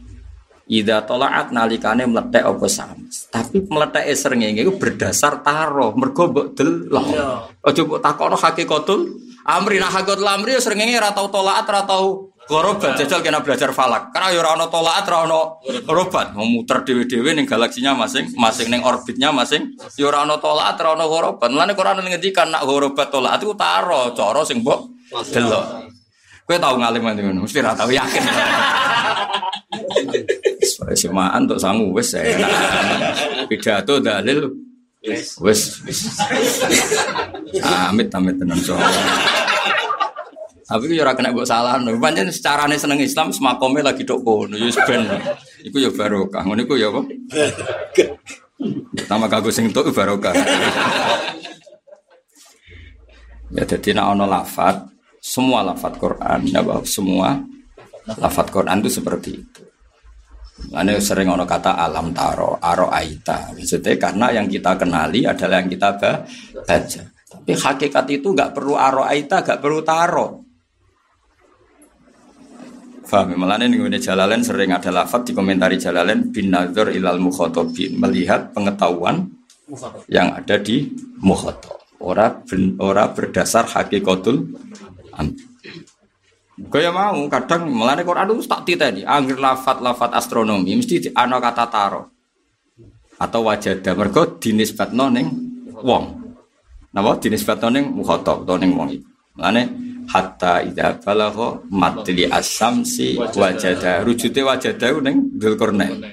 Ida 0.63 1.03
tolaat 1.03 1.51
nalikane 1.51 2.07
meletek 2.07 2.47
apa 2.47 2.67
sams. 2.71 3.27
Tapi 3.27 3.67
meletek 3.67 4.07
srengenge 4.15 4.63
itu 4.63 4.73
berdasar 4.79 5.43
taro, 5.43 5.91
mergo 5.91 6.31
mbok 6.31 6.55
delok. 6.55 7.07
Aja 7.59 7.81
mbok 7.83 7.99
takono 7.99 8.39
hakikatul 8.39 9.11
amri 9.43 9.75
nah 9.83 9.91
hakikatul 9.91 10.23
amri 10.23 10.55
srengenge 10.63 10.95
ora 10.95 11.11
tau 11.11 11.27
tolaat 11.27 11.67
ora 11.67 11.83
tau 11.83 12.31
gorobat 12.47 12.95
jajal 12.95 13.19
kena 13.19 13.43
belajar 13.43 13.75
falak. 13.75 14.15
Karena 14.15 14.31
ya 14.31 14.55
ono 14.55 14.71
tolaat 14.71 15.03
ora 15.11 15.17
ono 15.27 15.59
gorobat. 15.83 16.31
Mau 16.31 16.47
muter 16.47 16.87
dhewe-dhewe 16.87 17.35
ning 17.35 17.43
galaksinya 17.43 17.91
masing, 17.91 18.31
masing 18.39 18.71
ning 18.71 18.87
orbitnya 18.87 19.35
masing. 19.35 19.75
Ya 19.99 20.07
ora 20.07 20.23
ono 20.23 20.39
tolaat 20.39 20.79
ora 20.79 20.95
ono 20.95 21.11
gorobat. 21.11 21.51
Mulane 21.51 21.75
Quran 21.75 21.99
ngendikan 22.07 22.55
nak 22.55 22.63
gorobat 22.63 23.11
tolaat 23.11 23.43
itu 23.43 23.51
taro, 23.59 24.15
cara 24.15 24.47
sing 24.47 24.63
mbok 24.63 24.79
delok. 25.27 25.91
Kowe 26.43 26.57
tau 26.59 26.75
ngalim 26.75 27.01
ngono, 27.07 27.47
mesti 27.47 27.63
ora 27.63 27.71
yakin. 27.75 28.23
Semaan 30.93 31.49
untuk 31.49 31.57
sangu 31.57 31.89
wes 31.95 32.13
saya 32.13 32.37
pidato 33.49 33.97
dalil 33.97 34.45
wes 35.41 35.81
amit 37.63 38.13
amit 38.13 38.35
tenan 38.37 38.59
so. 38.61 38.77
Tapi 40.63 40.95
yo 40.95 41.03
ora 41.03 41.17
kena 41.17 41.33
mbok 41.33 41.47
salah. 41.49 41.75
Pancen 41.81 42.29
secarane 42.29 42.77
seneng 42.79 43.01
Islam 43.01 43.33
semakome 43.33 43.81
lagi 43.81 44.05
tok 44.05 44.21
kono 44.21 44.55
yo 44.55 44.69
ben. 44.85 45.07
Iku 45.65 45.77
yo 45.81 45.89
barokah. 45.91 46.45
Ngono 46.45 46.61
iku 46.63 46.77
yo 46.79 46.93
apa? 46.93 47.01
Pertama 48.95 49.25
kagok 49.27 49.51
sing 49.51 49.73
tok 49.73 49.91
barokah. 49.91 50.31
Ya 53.53 53.63
jadi 53.69 53.93
nak 53.93 54.17
ono 54.17 54.25
lafat, 54.25 54.81
semua 55.33 55.65
lafat 55.65 55.97
Quran, 55.97 56.39
bahwa 56.45 56.85
semua 56.85 57.41
lafat 58.21 58.53
Quran 58.53 58.85
itu 58.85 59.01
seperti 59.01 59.29
itu. 59.33 59.61
Mana 60.69 60.93
sering 61.01 61.33
ono 61.33 61.49
kata 61.49 61.73
alam 61.73 62.13
taro, 62.13 62.61
aro 62.61 62.93
aita. 62.93 63.49
Maksudnya 63.57 63.97
karena 63.97 64.29
yang 64.29 64.45
kita 64.45 64.77
kenali 64.77 65.25
adalah 65.25 65.65
yang 65.65 65.69
kita 65.73 65.89
baca. 65.97 67.01
Tapi 67.33 67.51
hakikat 67.57 68.05
itu 68.13 68.29
nggak 68.29 68.53
perlu 68.53 68.77
aro 68.77 69.01
aita, 69.01 69.41
nggak 69.41 69.57
perlu 69.57 69.81
taro. 69.81 70.27
Fahmi 73.03 73.35
Melane 73.35 73.67
ini 73.67 73.99
Jalalain 73.99 74.45
sering 74.45 74.71
ada 74.71 74.93
lafat 74.93 75.27
di 75.27 75.31
komentari 75.35 75.75
Jalalain 75.81 76.29
bin 76.29 76.53
nazar 76.53 76.93
ilal 76.93 77.19
mukhotobin 77.19 77.99
melihat 77.99 78.53
pengetahuan 78.55 79.27
yang 80.07 80.37
ada 80.37 80.61
di 80.61 80.93
mukhotob. 81.19 81.81
Ora, 82.03 82.41
ora 82.83 83.03
berdasar 83.11 83.63
hakikatul 83.63 84.55
Kaya 86.69 86.93
mau 86.93 87.17
kadang 87.33 87.65
melane 87.65 88.05
Quran 88.05 88.29
itu 88.29 88.45
tak 88.45 88.61
titeni, 88.61 89.01
angger 89.01 89.41
lafat-lafat 89.41 90.13
astronomi 90.13 90.77
mesti 90.77 91.09
ana 91.17 91.41
kata 91.41 91.65
taro. 91.65 92.01
Atau 93.17 93.49
wajada 93.49 93.97
mergo 93.97 94.37
dinisbatno 94.37 95.09
ning 95.09 95.27
wong. 95.81 96.03
Napa 96.93 97.17
dinisbatno 97.17 97.73
ning 97.73 97.89
mukhatab 97.89 98.45
utawa 98.45 98.57
ning 98.61 98.77
wong 98.77 98.89
iki. 98.93 99.01
Melane 99.33 99.63
hatta 100.05 100.61
idza 100.61 101.01
balagha 101.01 101.57
matli 101.73 102.29
asamsi 102.29 103.17
wajada 103.17 104.05
rujute 104.05 104.41
wajada 104.45 104.93
ning 105.01 105.33
Dzulkarnain. 105.33 106.05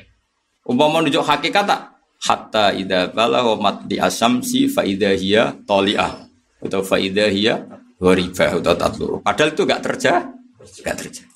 Umpama 0.64 1.04
nunjuk 1.04 1.20
hakikat 1.20 1.68
tak 1.68 2.00
hatta 2.24 2.72
idza 2.72 3.12
balagha 3.12 3.60
matli 3.60 4.00
asamsi 4.00 4.72
fa 4.72 4.88
idza 4.88 5.12
hiya 5.12 5.52
tali'ah 5.68 6.16
atau 6.64 6.80
fa 6.80 6.96
idza 6.96 7.28
hiya 7.28 7.60
Ghoribah 8.00 8.56
atau 8.56 8.74
tatlu. 8.74 9.20
Padahal 9.20 9.52
itu 9.52 9.62
gak 9.68 9.84
terjadi. 9.84 10.24
Gak 10.80 10.96
terjadi. 10.96 11.28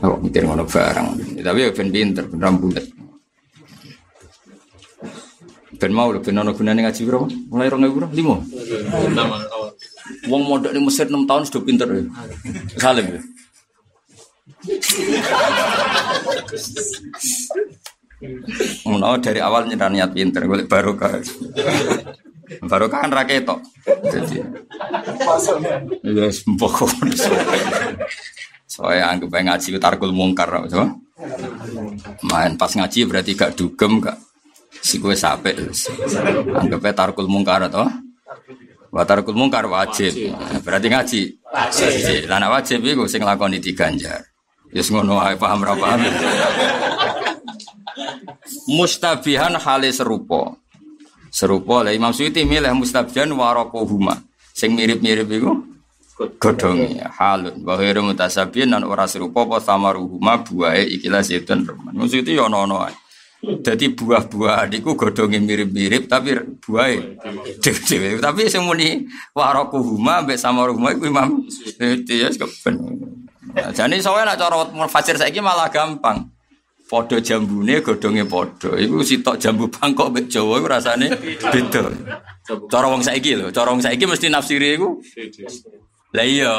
Oh, 0.00 0.16
mikir 0.16 0.48
ngono 0.48 0.64
barang. 0.64 1.06
Tapi 1.44 1.64
ya 1.64 1.70
ben 1.72 1.92
pinter, 1.92 2.24
ben 2.24 2.40
rambulet. 2.40 2.88
Ben 5.76 5.92
mau 5.92 6.08
lho 6.08 6.24
ben 6.24 6.40
ono 6.40 6.56
gunane 6.56 6.80
ngaji 6.80 7.04
piro? 7.04 7.28
Mulai 7.52 7.68
2000 7.68 7.92
piro? 7.92 8.08
5. 8.08 10.32
Wong 10.32 10.42
mondok 10.48 10.72
di 10.72 10.80
Mesir 10.80 11.12
6 11.12 11.28
tahun 11.28 11.42
sudah 11.44 11.62
pinter 11.64 11.88
ya. 11.88 12.02
Salim 12.80 13.06
ya. 13.16 13.20
Dari 19.20 19.40
awal 19.44 19.68
nyerah 19.68 19.92
niat 19.92 20.10
pinter, 20.16 20.48
baru 20.48 20.96
Baru 22.62 22.86
kan 22.86 23.10
raketok. 23.10 23.58
Jadi, 24.10 24.38
ya 26.04 26.26
sempok. 26.30 26.86
Soalnya 28.70 29.14
anggap 29.14 29.30
ngaji 29.34 29.78
tarkul 29.82 30.14
mungkar, 30.14 30.50
so. 30.70 30.84
Main 32.26 32.58
pas 32.58 32.74
ngaji 32.74 33.06
berarti 33.06 33.38
gak 33.38 33.54
dugem 33.54 34.02
gak 34.02 34.18
si 34.82 34.98
gue 34.98 35.14
sampai 35.14 35.54
anggap 36.58 36.82
aja 36.82 37.06
tarkul 37.06 37.30
mungkar 37.30 37.70
atau 37.70 37.86
Watarkul 38.94 39.34
mungkar 39.34 39.66
wajib. 39.66 40.14
Berarti 40.62 40.86
ngaji. 40.86 41.20
Wajib. 41.50 42.30
Lana 42.30 42.46
wajib 42.46 42.78
itu 42.86 43.02
sing 43.10 43.26
lakoni 43.26 43.58
diganjar. 43.58 44.22
Yes 44.70 44.94
ngono 44.94 45.18
ae 45.18 45.34
paham 45.34 45.66
ra 45.66 45.74
paham. 45.74 45.98
Mustabihan 48.70 49.58
hale 49.58 49.90
serupa. 49.90 50.54
Serupa 51.34 51.82
lah 51.82 51.90
Imam 51.90 52.14
Suyuti 52.14 52.46
milih 52.46 52.70
mustabihan 52.78 53.26
warakohuma. 53.34 54.22
Sing 54.54 54.70
mirip-mirip 54.78 55.26
iku 55.26 55.50
godhonge 56.38 57.02
halun 57.18 57.66
wa 57.66 57.74
ghairu 57.74 58.06
mutasabihin 58.06 58.70
nan 58.70 58.86
ora 58.86 59.10
serupa 59.10 59.42
apa 59.42 59.58
samaruhuma 59.58 60.46
buahe 60.46 60.86
ikilah 60.94 61.26
setan 61.26 61.66
reman. 61.66 61.90
Imam 62.06 62.38
ono-ono 62.38 62.86
ae. 62.86 62.94
Jadi 63.44 63.90
buah-buah 63.98 64.70
niku 64.70 64.94
godhonge 64.94 65.42
mirip-mirip 65.42 66.06
tapi 66.06 66.38
buahe 66.62 67.18
dhewe 67.58 68.22
Tapi 68.22 68.46
sing 68.46 68.62
muni 68.62 69.02
warakuhuma 69.34 70.22
mbek 70.22 70.38
samaruhuma 70.38 70.94
iku 70.94 71.10
Imam 71.10 71.50
Suyuti 71.50 72.22
ya 72.22 72.30
keben. 72.30 72.78
Nah, 73.54 73.70
jadi 73.74 73.98
soalnya 73.98 74.34
nak 74.34 74.38
cara 74.38 74.86
fasir 74.86 75.18
saiki 75.18 75.42
malah 75.42 75.66
gampang. 75.66 76.33
Podo 76.84 77.16
jambune 77.16 77.80
godhonge 77.80 78.24
podo. 78.28 78.76
Iku 78.76 79.00
sitok 79.00 79.40
jambu 79.40 79.72
Bangkok 79.72 80.12
mbek 80.12 80.26
Jawa 80.28 80.60
iku 80.60 80.68
rasane 80.68 81.08
beda. 81.52 81.82
Cara 82.68 82.86
wong 82.92 83.00
saiki 83.00 83.32
lho, 83.40 83.48
cara 83.48 83.72
wong 83.72 83.80
saiki 83.80 84.04
mesti 84.04 84.28
nafsiri 84.28 84.76
iku 84.76 85.00
Lah 86.14 86.22
iya 86.22 86.52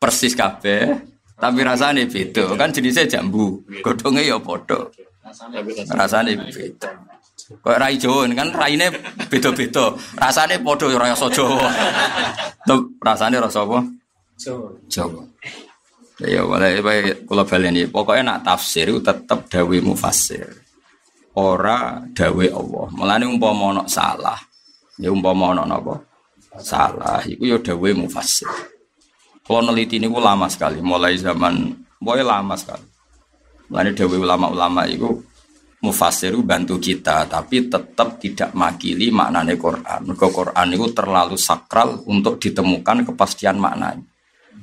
persis 0.00 0.32
kabeh, 0.32 0.98
tapi 1.36 1.60
rasane 1.62 2.08
beda. 2.08 2.56
Kan 2.56 2.72
jenisnya 2.72 3.04
jambu, 3.04 3.60
godhonge 3.84 4.24
ya 4.24 4.40
padha. 4.40 4.88
Rasane 5.92 6.32
beda. 6.40 6.90
Kok 7.46 7.76
rai 7.78 7.94
Jawa 8.00 8.26
kan 8.32 8.48
raine 8.56 8.88
beda-beda. 9.30 9.94
Rasane 10.16 10.64
padha 10.64 10.86
ya 10.90 10.98
rasa 10.98 11.28
Jawa. 11.28 11.68
Rasane 13.04 13.36
rasa 13.36 13.68
apa? 13.68 13.84
Jawa. 14.40 14.68
Jawa. 14.88 15.22
Ya 16.16 16.40
boleh 16.48 16.80
bae 16.80 17.12
kula 17.28 17.44
baleni. 17.44 17.84
Pokoke 17.84 18.24
nak 18.24 18.40
tafsir 18.40 18.88
itu 18.88 19.04
tetep 19.04 19.52
dawe 19.52 19.76
mufassir. 19.84 20.48
Ora 21.36 22.00
dawe 22.16 22.46
Allah. 22.48 22.86
Mulane 22.96 23.28
umpama 23.28 23.76
ana 23.76 23.84
salah, 23.84 24.40
ya 24.96 25.12
umpama 25.12 25.52
ana 25.52 25.68
napa? 25.68 26.00
Salah 26.56 27.20
iku 27.28 27.44
ya 27.44 27.60
dawe 27.60 27.88
mufassir. 27.92 28.48
Kalau 29.44 29.60
neliti 29.62 30.00
ini 30.00 30.08
lama 30.08 30.48
sekali, 30.48 30.80
mulai 30.82 31.14
zaman, 31.20 31.70
boleh 32.00 32.24
lama 32.24 32.56
sekali. 32.56 32.82
Mulai 33.68 33.92
dawe 33.92 34.16
ulama-ulama 34.16 34.88
itu 34.88 35.22
mufasir 35.84 36.32
bantu 36.40 36.80
kita, 36.80 37.28
tapi 37.28 37.68
tetap 37.68 38.16
tidak 38.18 38.50
makili 38.56 39.12
maknanya 39.12 39.54
Quran. 39.54 40.00
Mereka 40.08 40.26
Quran 40.32 40.66
itu 40.72 40.86
terlalu 40.96 41.36
sakral 41.36 42.00
untuk 42.08 42.40
ditemukan 42.40 43.06
kepastian 43.12 43.60
maknanya. 43.60 44.02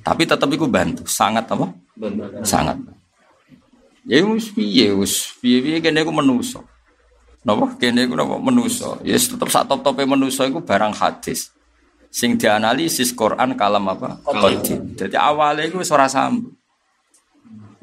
Tapi 0.02 0.26
tetap 0.26 0.50
itu 0.50 0.66
bantu, 0.66 1.06
sangat 1.06 1.46
apa? 1.52 1.70
Sangat. 2.42 2.82
Ya 4.04 4.20
wis 4.28 4.52
piye 4.52 4.92
wis 4.92 5.32
piye-piye 5.40 5.80
kene 5.80 6.04
iku 6.04 6.12
menusa. 6.12 6.60
Napa 7.48 7.80
kene 7.80 8.04
iku 8.04 8.20
napa 8.20 8.36
menusa. 8.36 9.00
Ya 9.06 9.16
tetep 9.16 9.48
sak 9.48 9.70
top-tope 9.70 10.04
menusa 10.04 10.44
iku 10.44 10.60
barang 10.60 10.92
hadis. 10.92 11.56
Sing 12.12 12.36
dianalisis 12.36 13.16
Quran 13.16 13.56
kalam 13.56 13.88
apa? 13.88 14.20
Qadim. 14.28 14.94
Jadi 15.00 15.16
awalnya 15.16 15.64
iku 15.64 15.80
wis 15.80 15.90
ora 15.90 16.12
sambung. 16.12 16.52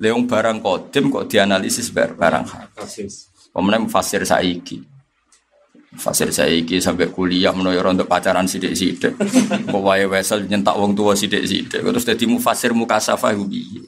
Leung 0.01 0.25
barang 0.29 0.65
kodim 0.65 1.13
kok 1.13 1.29
dianalisis 1.29 1.89
barang 1.93 2.45
hadis. 2.45 3.33
Pemenang 3.53 3.89
fasir 3.89 4.25
saiki. 4.25 5.00
Fasir 5.91 6.31
saiki 6.31 6.79
sampai 6.79 7.11
kuliah 7.11 7.51
menawa 7.51 7.91
untuk 7.91 8.07
pacaran 8.07 8.47
sidik-sidik. 8.47 9.11
Kok 9.67 9.83
wae 9.87 10.07
wesel 10.07 10.47
nyentak 10.47 10.79
wong 10.79 10.95
tua 10.95 11.19
sidik-sidik. 11.19 11.83
Terus 11.83 12.07
dadi 12.07 12.31
mufasir 12.31 12.71
mukasafah 12.71 13.35
iku 13.35 13.45
piye? 13.51 13.83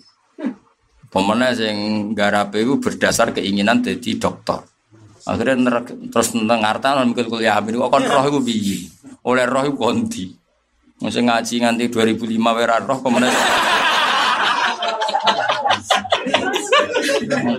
Pemenang 1.06 1.54
sing 1.54 1.76
garape 2.10 2.58
iku 2.58 2.82
berdasar 2.82 3.30
keinginan 3.30 3.86
jadi 3.86 4.18
dokter. 4.18 4.66
Akhirnya 5.22 5.54
nerek, 5.54 6.10
terus 6.10 6.34
tentang 6.34 6.66
artan 6.66 7.14
mungkin 7.14 7.30
kuliah 7.30 7.62
amin 7.62 7.78
kok 7.78 7.94
kon 7.94 8.02
roh 8.02 8.42
piye? 8.42 8.90
Oleh 9.22 9.46
roh 9.46 9.62
iku 9.62 9.86
konti. 9.86 10.26
Mesti 10.98 11.22
ngaji 11.22 11.54
nganti 11.62 11.84
2005 11.86 12.58
wera 12.58 12.82
roh 12.82 12.98
kemudian 12.98 13.30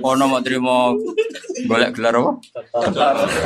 Ono 0.04 0.24
mau 0.28 0.44
terima 0.44 0.92
golek 1.68 1.92
gelar 1.96 2.16
apa? 2.18 2.32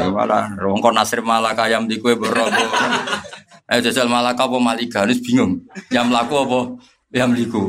Malah 0.09 0.55
rongkon 0.57 0.93
nasir 0.93 1.21
malaka 1.21 1.69
ayam 1.69 1.85
di 1.85 2.01
kue 2.01 2.17
berapa? 2.17 2.63
Eh 3.67 3.79
jajal 3.83 4.07
malaka 4.07 4.47
apa 4.47 4.57
malika? 4.57 5.03
Ini 5.03 5.19
bingung. 5.19 5.63
Yang 5.91 6.07
laku 6.11 6.35
apa? 6.39 6.59
Yang 7.11 7.31
liku. 7.35 7.65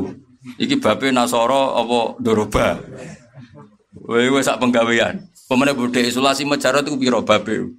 Iki 0.55 0.79
bape 0.79 1.11
nasoro 1.11 1.75
apa 1.75 1.99
doroba? 2.23 2.79
Wewe 4.07 4.39
sak 4.39 4.57
penggawean. 4.63 5.27
Pemene 5.49 5.73
budhe 5.73 6.05
isolasi 6.05 6.45
mejarat 6.45 6.85
itu 6.85 6.95
piro 6.95 7.19
bape? 7.25 7.73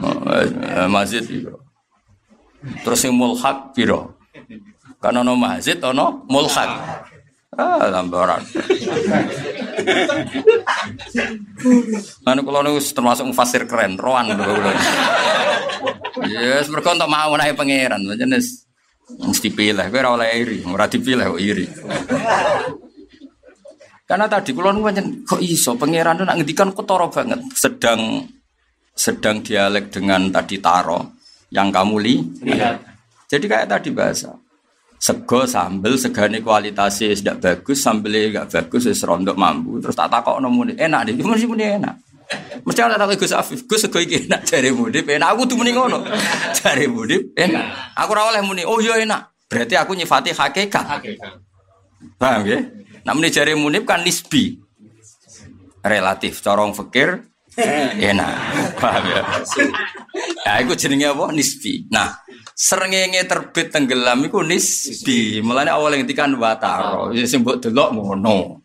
Oh, 0.00 0.18
eh, 0.32 0.88
masjid 0.88 1.22
piro? 1.22 1.62
Terus 2.82 3.00
yang 3.06 3.14
mulhak 3.14 3.76
piro? 3.76 4.16
Karena 4.98 5.22
ono 5.22 5.38
masjid 5.38 5.78
ono 5.78 6.26
mulhak. 6.26 6.70
Ah, 7.56 7.88
lambaran. 7.88 8.42
Anu 12.26 12.40
kalau 12.42 12.60
nu 12.64 12.80
termasuk 12.80 13.28
fasir 13.36 13.68
keren, 13.68 14.00
roan 14.00 14.32
lho 14.32 14.44
kula. 14.44 14.72
Yes, 16.26 16.72
mergo 16.72 16.96
untuk 16.96 17.10
mau 17.12 17.32
naik 17.36 17.54
pangeran, 17.56 18.00
jenis 18.16 18.64
mesti 19.06 19.48
pilih, 19.54 19.86
kowe 19.92 20.00
ora 20.00 20.10
oleh 20.18 20.28
iri, 20.40 20.58
ora 20.66 20.88
dipilih 20.88 21.36
kok 21.36 21.42
iri. 21.42 21.66
Karena 24.06 24.26
tadi 24.30 24.50
kula 24.56 24.72
nu 24.72 24.82
kok 25.26 25.42
iso 25.42 25.76
pangeran 25.76 26.24
nak 26.24 26.36
ngendikan 26.40 26.72
ketara 26.72 27.06
banget, 27.12 27.40
sedang 27.52 28.24
sedang 28.96 29.44
dialek 29.44 29.92
dengan 29.92 30.32
tadi 30.32 30.56
taro 30.56 31.20
yang 31.52 31.68
kamu 31.68 31.94
lihat. 32.00 32.80
Jadi 33.26 33.44
kayak 33.44 33.68
tadi 33.68 33.90
bahasa 33.92 34.32
sego 34.96 35.44
sambel 35.44 35.94
segane 36.00 36.40
kualitasnya 36.40 37.12
tidak 37.14 37.36
bagus 37.40 37.78
sambelnya 37.84 38.42
nggak 38.42 38.48
bagus 38.52 38.88
wis 38.88 39.04
rondok 39.04 39.36
mampu 39.36 39.78
terus 39.78 39.94
tak 39.94 40.08
takok 40.10 40.40
muni. 40.48 40.74
Enak 40.74 41.12
deh 41.12 41.14
cuma 41.20 41.36
sih 41.36 41.46
enak. 41.46 41.94
Mesti 42.66 42.80
ada 42.82 42.98
takok 42.98 43.22
Gus 43.22 43.30
Afif 43.30 43.60
Gus 43.70 43.86
sego 43.86 44.02
iki 44.02 44.26
enak 44.26 44.42
jare 44.42 44.74
muni 44.74 44.98
enak. 44.98 45.28
Aku 45.36 45.46
tuh 45.46 45.54
muni 45.54 45.70
ngono. 45.70 46.02
Jare 46.58 46.90
muni 46.90 47.14
enak. 47.38 47.94
Aku 47.94 48.10
ora 48.18 48.34
oleh 48.34 48.42
muni. 48.42 48.66
Oh 48.66 48.82
iya 48.82 48.98
enak. 48.98 49.46
Berarti 49.46 49.78
aku 49.78 49.94
nyifati 49.94 50.34
hakikat. 50.34 50.84
Paham 52.18 52.42
ya? 52.42 52.58
Nah 53.06 53.12
muni 53.14 53.30
jare 53.30 53.54
muni 53.54 53.78
kan 53.86 54.02
nisbi. 54.02 54.58
Relatif. 55.86 56.42
Corong 56.42 56.74
fikir 56.74 57.22
enak. 58.10 58.34
Paham 58.82 59.04
ya? 59.06 59.22
Ya 60.42 60.52
itu 60.66 60.74
jenenge 60.74 61.06
apa? 61.14 61.30
Nisbi. 61.30 61.86
Nah 61.94 62.10
Serengenge 62.56 63.20
terbit 63.28 63.68
tenggelam 63.68 64.24
iku 64.24 64.40
nisbi. 64.40 65.44
Mulane 65.44 65.68
awal 65.68 66.00
ngendikan 66.00 66.32
wataro. 66.40 67.12
Ya 67.12 67.28
sing 67.28 67.44
mbok 67.44 67.60
delok 67.60 67.92
ngono. 67.92 68.64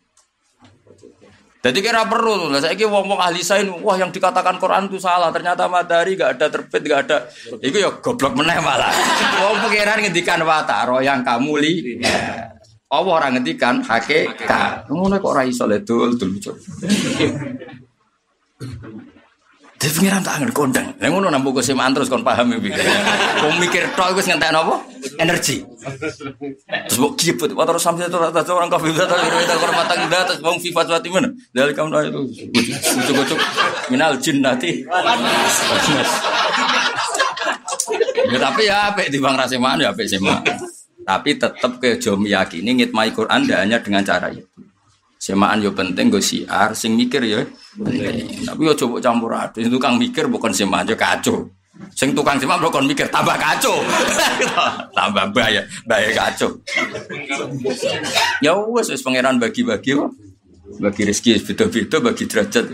Jadi 1.62 1.78
kira 1.78 2.08
perlu 2.08 2.50
lah. 2.50 2.58
Saya 2.58 2.74
wong-wong 2.88 3.20
ahli 3.20 3.44
sains, 3.44 3.70
wah 3.84 3.94
yang 3.94 4.10
dikatakan 4.10 4.58
Quran 4.58 4.90
itu 4.90 4.98
salah. 4.98 5.30
Ternyata 5.30 5.70
matahari 5.70 6.18
gak 6.18 6.40
ada 6.40 6.50
terbit, 6.50 6.82
gak 6.88 7.00
ada. 7.06 7.28
Itu 7.62 7.78
ya 7.78 8.02
goblok 8.02 8.34
meneh 8.34 8.58
malah. 8.58 8.90
Wong 9.46 9.70
pengiran 9.70 10.02
ngendikan 10.02 10.42
wataro 10.42 10.98
yang 10.98 11.22
kamu 11.22 11.62
li. 11.62 12.02
Allah 12.90 13.12
orang 13.14 13.38
ngendikan 13.38 13.78
hakikat. 13.78 14.90
Ngono 14.90 15.22
kok 15.22 15.30
ora 15.30 15.46
iso 15.46 15.70
le 15.70 15.86
dul 15.86 16.18
dul. 16.18 16.32
Jadi 19.82 19.98
pengiran 19.98 20.22
tak 20.22 20.38
ngerti 20.38 20.54
kondang. 20.54 20.94
Yang 21.02 21.10
ngono 21.10 21.26
nampu 21.26 21.50
kesemaan 21.50 21.90
terus 21.90 22.06
kon 22.06 22.22
paham 22.22 22.54
iki. 22.54 22.70
Kau 23.42 23.50
mikir 23.58 23.90
tok 23.98 24.14
iku 24.14 24.22
ngentek 24.22 24.54
apa? 24.54 24.78
Energi. 25.18 25.66
Terus 26.86 26.96
mbok 27.02 27.18
kiput, 27.18 27.50
wa 27.50 27.66
terus 27.66 27.82
sampai 27.82 28.06
itu 28.06 28.14
atas 28.14 28.46
orang 28.46 28.70
kafir 28.70 28.94
ta 28.94 29.10
kita 29.10 29.58
orang 29.58 29.74
matang 29.74 30.06
dah 30.06 30.22
terus 30.22 30.38
wong 30.38 30.62
FIFA 30.62 30.80
suatu 30.86 31.10
mana? 31.10 31.34
Dari 31.50 31.74
kamu 31.74 31.90
itu 32.14 32.20
ucuk-ucuk 32.94 33.38
minal 33.90 34.14
jin 34.22 34.38
nanti. 34.38 34.86
Ya 38.30 38.38
tapi 38.38 38.62
ya 38.70 38.94
apik 38.94 39.10
di 39.10 39.18
Bang 39.18 39.34
Rasemaan 39.34 39.82
ya 39.82 39.90
apik 39.90 40.06
sema. 40.06 40.38
Tapi 41.02 41.34
tetap 41.34 41.82
ke 41.82 41.98
jom 41.98 42.22
yakini 42.22 42.78
ngitmai 42.78 43.10
Quran 43.10 43.50
hanya 43.50 43.82
dengan 43.82 44.06
cara 44.06 44.30
itu. 44.30 44.46
Semaan 45.22 45.62
yo 45.62 45.70
penting 45.70 46.10
gue 46.10 46.18
siar, 46.18 46.74
sing 46.74 46.98
mikir 46.98 47.22
ya 47.22 47.46
penting. 47.78 48.42
Tapi 48.42 48.58
yo 48.66 48.74
coba 48.74 48.98
campur 48.98 49.30
aduk. 49.38 49.62
Tukang 49.70 49.94
mikir 49.94 50.26
bukan 50.26 50.50
semaan 50.50 50.82
yo 50.82 50.98
kacau. 50.98 51.46
Sing 51.94 52.10
tukang 52.10 52.42
semaan 52.42 52.58
bukan 52.58 52.82
mikir 52.90 53.06
tambah 53.06 53.38
kacau. 53.38 53.86
tambah 54.98 55.30
bahaya, 55.30 55.62
bahaya 55.86 56.10
kacau. 56.10 56.58
ya 58.42 58.50
wes 58.66 58.90
wes 58.90 58.98
pangeran 59.06 59.38
bagi-bagi 59.38 59.94
kok. 59.94 60.10
Bagi 60.82 61.06
rezeki 61.06 61.54
beda-beda, 61.54 61.96
bagi 62.02 62.24
derajat. 62.26 62.64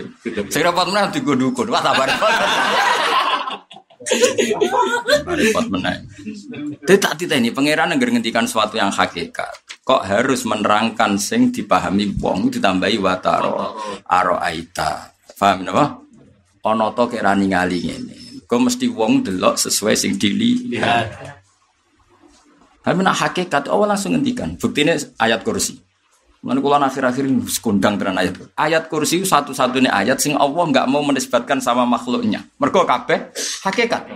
Sing 0.49 0.61
rapat 0.65 0.89
menang 0.89 1.13
digo 1.13 1.37
dukun. 1.37 1.69
Wah 1.69 1.85
tambah 1.85 2.09
Repot 5.27 5.65
menang. 5.67 6.07
Tapi 6.87 7.23
tak 7.27 7.39
ini 7.39 7.51
pangeran 7.51 7.91
yang 7.91 7.99
ngendikan 7.99 8.47
sesuatu 8.47 8.79
yang 8.79 8.91
hakikat. 8.91 9.83
Kok 9.83 10.05
harus 10.07 10.47
menerangkan 10.47 11.19
sing 11.19 11.51
dipahami 11.51 12.15
wong 12.15 12.47
ditambahi 12.53 12.95
wataro 13.01 13.75
aro 14.07 14.39
aita. 14.39 15.11
Paham 15.35 15.67
napa? 15.67 15.99
Ana 16.63 16.91
to 16.95 17.03
kek 17.11 17.23
rani 17.23 17.51
ngali 17.51 17.79
ngene. 17.87 18.17
Kok 18.47 18.61
mesti 18.69 18.85
wong 18.87 19.25
delok 19.25 19.59
sesuai 19.59 19.95
sing 19.97 20.15
dilihat. 20.15 21.07
Tapi 22.79 22.99
nak 23.03 23.19
hakikat 23.19 23.67
awal 23.67 23.91
langsung 23.91 24.15
ngendikan. 24.15 24.55
Buktinya 24.55 24.95
ayat 25.19 25.43
kursi. 25.43 25.88
Mana 26.39 26.63
kalau 26.63 26.79
akhir-akhir 26.79 27.23
ini 27.27 27.43
sekundang 27.51 27.99
dengan 27.99 28.15
ayat. 28.23 28.39
Ayat 28.55 28.87
kursi 28.87 29.27
satu-satunya 29.27 29.91
ayat 29.91 30.23
sing 30.23 30.39
Allah 30.39 30.63
nggak 30.71 30.87
mau 30.87 31.03
menisbatkan 31.03 31.59
sama 31.59 31.83
makhluknya. 31.83 32.47
Mereka 32.55 32.87
kape 32.87 33.35
hakikat. 33.67 34.07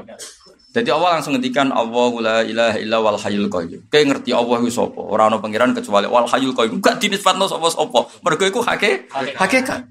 Jadi 0.73 0.89
Allah 0.89 1.19
langsung 1.19 1.35
ngendikan 1.35 1.69
Allah 1.69 2.11
la 2.23 2.37
ilaha 2.41 2.77
illa 2.79 2.97
wal 3.03 3.19
hayyul 3.19 3.51
qayyum. 3.51 3.91
Kayak 3.91 4.05
ngerti 4.09 4.31
Allah 4.31 4.57
itu 4.63 4.71
sapa? 4.71 5.03
Ora 5.03 5.27
ana 5.27 5.37
pangeran 5.37 5.75
kecuali 5.75 6.07
wal 6.07 6.25
hayyul 6.25 6.55
qayyum. 6.55 6.79
Enggak 6.79 7.03
dinisbatno 7.03 7.45
sapa 7.45 7.67
sapa. 7.69 8.07
Mergo 8.23 8.43
iku 8.47 8.59
hake, 8.63 9.11
hakikat. 9.11 9.83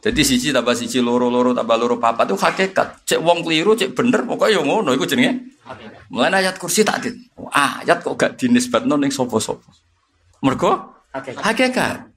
Jadi 0.00 0.20
siji 0.24 0.48
tambah 0.52 0.72
siji 0.72 1.00
loro 1.00 1.28
loro 1.28 1.56
tambah 1.56 1.76
loro 1.76 1.96
papat 1.96 2.28
itu 2.28 2.36
hakikat. 2.36 3.04
Cek 3.08 3.20
wong 3.20 3.40
keliru, 3.44 3.72
cek 3.76 3.96
bener 3.96 4.28
pokoknya 4.28 4.60
yang 4.60 4.68
ngono 4.68 4.92
iku 4.92 5.08
jenenge. 5.08 5.56
Mulai 6.12 6.44
ayat 6.44 6.56
kursi 6.60 6.84
tak 6.84 7.04
dit. 7.04 7.16
Ayat 7.52 8.04
kok 8.04 8.16
gak 8.16 8.36
dinisbatno 8.36 8.94
ning 8.94 9.12
sapa-sapa. 9.12 9.68
Mergo 10.40 10.89
hakikat. 11.14 12.10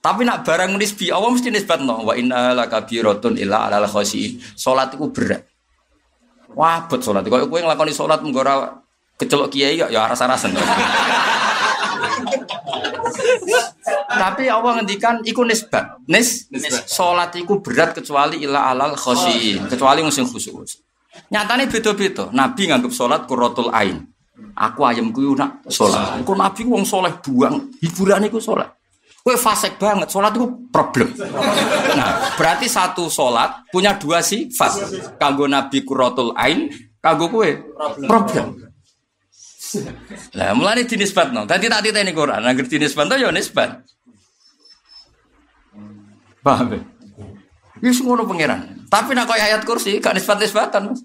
Tapi 0.00 0.22
nak 0.22 0.46
barang 0.46 0.78
nisbi 0.78 1.10
Allah 1.10 1.34
mesti 1.34 1.50
nisbatno 1.50 2.06
wa 2.06 2.14
inna 2.14 2.54
lakabiratun 2.54 3.34
illa 3.42 3.66
alal 3.66 3.90
khasiin. 3.90 4.38
Salat 4.54 4.94
iku 4.94 5.10
berat. 5.10 5.42
Wabot 6.54 7.02
salat. 7.02 7.26
Kok 7.26 7.50
kowe 7.50 7.58
nglakoni 7.58 7.90
salat 7.90 8.22
mengko 8.22 8.40
ora 8.46 8.70
kecelok 9.18 9.50
kiai 9.50 9.82
ya 9.82 9.90
aras-arasen. 9.90 10.54
Tapi 14.06 14.46
Allah 14.46 14.80
ngendikan 14.80 15.20
iku 15.26 15.42
nisbat. 15.42 16.06
Nis, 16.06 16.46
salat 16.86 17.34
iku 17.36 17.58
berat 17.58 17.98
kecuali 17.98 18.46
ila 18.46 18.70
alal 18.72 18.94
khosiin, 18.94 19.66
kecuali 19.66 20.06
musim 20.06 20.24
khusus. 20.24 20.86
Nyatane 21.34 21.66
beda-beda. 21.66 22.30
Nabi 22.30 22.70
nganggep 22.70 22.92
salat 22.94 23.26
qurratul 23.26 23.74
ain. 23.74 24.06
Aku 24.56 24.84
ayam 24.84 25.12
kuwi 25.12 25.32
nak 25.36 25.64
salat. 25.68 26.20
Engko 26.20 26.36
Nabi 26.36 26.62
wong 26.68 26.84
soleh 26.84 27.12
buang, 27.24 27.72
hiburan 27.80 28.28
iku 28.28 28.40
salat. 28.40 28.68
Kowe 29.24 29.34
fasik 29.34 29.80
banget, 29.80 30.12
salat 30.12 30.36
itu 30.36 30.46
problem. 30.70 31.10
Nah, 31.96 32.36
berarti 32.36 32.68
satu 32.68 33.08
salat 33.08 33.64
punya 33.72 33.96
dua 33.96 34.20
sifat. 34.20 34.92
Kanggo 35.16 35.48
Nabi 35.48 35.82
qurratul 35.82 36.36
ain, 36.36 36.68
kanggo 37.00 37.32
kowe 37.32 37.48
problem. 38.04 38.60
Lah 40.36 40.54
mulane 40.54 40.86
dinisbatno. 40.86 41.44
Dadi 41.48 41.66
tak 41.66 41.82
titeni 41.84 42.12
Quran, 42.14 42.40
nek 42.40 42.64
dinisbatno 42.64 43.16
ya 43.16 43.32
nisbat. 43.32 43.82
Paham 46.44 46.76
ya? 46.76 46.80
Ini 47.82 47.92
semua 47.92 48.22
pangeran. 48.22 48.86
Tapi 48.86 49.12
nak 49.12 49.26
kau 49.26 49.34
ayat 49.34 49.66
kursi, 49.66 49.98
gak 49.98 50.14
nisbat 50.16 50.38
nisbatan 50.38 50.94
mas. 50.94 51.02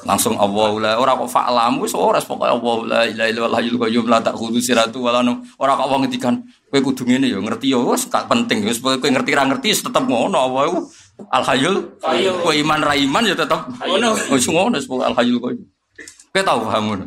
Langsung 0.00 0.32
Allah 0.40 0.70
la 0.80 0.90
orang 0.96 1.28
kok 1.28 1.28
fa'lamu 1.28 1.84
wis 1.84 1.92
ora 1.92 2.16
pokoke 2.24 2.48
Allah 2.48 2.76
la 2.88 3.00
ilaha 3.04 3.28
illallah 3.28 3.58
hayyul 3.60 3.76
qayyum 3.76 4.04
la 4.08 4.16
ta'khudhu 4.24 4.56
siratu 4.56 5.04
wa 5.04 5.12
la 5.12 5.20
ora 5.60 5.76
kok 5.76 5.86
wong 5.92 6.00
ngendikan 6.08 6.40
kowe 6.72 6.80
kudu 6.80 7.04
ngene 7.04 7.28
ya 7.28 7.36
ngerti 7.36 7.68
ya 7.68 7.78
wis 7.84 8.08
gak 8.08 8.24
penting 8.24 8.64
wis 8.64 8.80
kowe 8.80 8.96
ngerti 8.96 9.36
ra 9.36 9.44
ngerti 9.44 9.76
tetep 9.76 10.04
ngono 10.08 10.40
Allah 10.40 10.72
iku 10.72 10.78
al 11.28 11.44
hayyul 11.44 11.76
kowe 12.40 12.54
iman 12.56 12.80
ra 12.80 12.96
iman 12.96 13.22
ya 13.28 13.36
tetep 13.36 13.60
ngono. 13.76 14.16
Wis 14.32 14.48
ngono 14.48 14.80
al 15.04 15.14
hayyul 15.20 15.36
qayyum. 15.36 15.64
Kowe 16.32 16.42
tau 16.46 16.64
paham 16.64 16.82
ngono? 16.88 17.04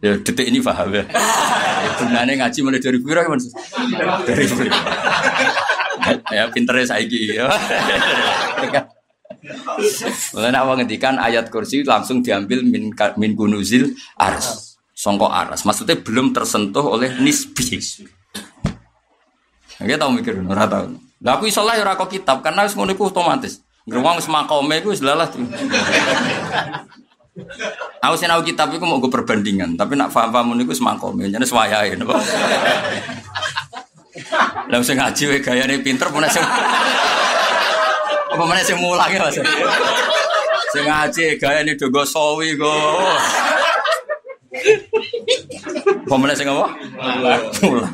Ya 0.00 0.16
detik 0.16 0.48
ini 0.48 0.58
paham 0.64 0.90
ya. 0.96 1.04
Sebenarnya 2.00 2.34
ngaji 2.40 2.58
mulai 2.64 2.80
dari 2.80 2.98
piro 2.98 3.20
ya 3.20 3.30
Dari 4.26 4.44
piro. 4.48 4.72
ya 6.34 6.48
pinternya 6.50 6.86
saiki 6.88 7.36
ya. 7.36 7.46
Mulai 10.36 10.52
awal 10.56 10.84
ngendikan 10.84 11.16
ayat 11.16 11.48
kursi 11.48 11.80
langsung 11.82 12.20
diambil 12.20 12.60
min 12.60 12.92
min 13.16 13.32
gunuzil 13.32 13.96
aras. 14.20 14.76
Songko 14.92 15.32
aras. 15.32 15.64
Maksudnya 15.64 15.96
belum 15.96 16.36
tersentuh 16.36 16.84
oleh 16.84 17.16
nisbi. 17.20 17.80
Nggak 19.80 19.96
tahu 19.96 20.10
mikir, 20.12 20.34
ora 20.44 20.68
tahu. 20.68 20.92
Lah 21.24 21.40
aku 21.40 21.48
iso 21.48 21.64
lah 21.64 21.76
ya 21.76 21.84
ora 21.88 21.96
kitab 22.04 22.44
karena 22.44 22.68
wis 22.68 22.76
ngono 22.76 22.92
otomatis. 22.92 23.64
Ngruwang 23.88 24.20
wis 24.20 24.28
makome 24.28 24.84
iku 24.84 24.92
wis 24.92 25.00
lalah. 25.00 25.28
Aku 28.04 28.14
sih 28.20 28.28
tahu 28.28 28.44
kitab 28.44 28.68
itu 28.72 28.84
mau 28.84 29.00
gue 29.00 29.08
perbandingan, 29.08 29.72
tapi 29.76 29.96
nak 29.96 30.12
paham 30.12 30.28
paham 30.28 30.52
ini 30.56 30.68
gue 30.68 30.76
semangkom, 30.76 31.16
jadi 31.16 31.40
swayai, 31.40 31.96
nopo. 31.96 32.12
Lalu 34.68 34.84
saya 34.84 34.96
ngaji, 35.08 35.40
gaya 35.40 35.64
ini 35.64 35.80
pinter, 35.80 36.12
mana 36.12 36.28
sih? 36.28 36.42
Apa 38.30 38.44
mana 38.46 38.62
sih 38.62 38.76
mulang 38.78 39.10
ya 39.10 39.20
mas? 39.26 39.36
Saya 40.70 40.82
ngaji, 40.86 41.24
gaya 41.42 41.66
ini 41.66 41.74
dogo 41.74 42.06
sawi 42.06 42.54
go. 42.54 42.70
Apa 46.06 46.14
mana 46.14 46.32
sih 46.38 46.46
ngapa? 46.46 46.66
Mulang. 47.66 47.92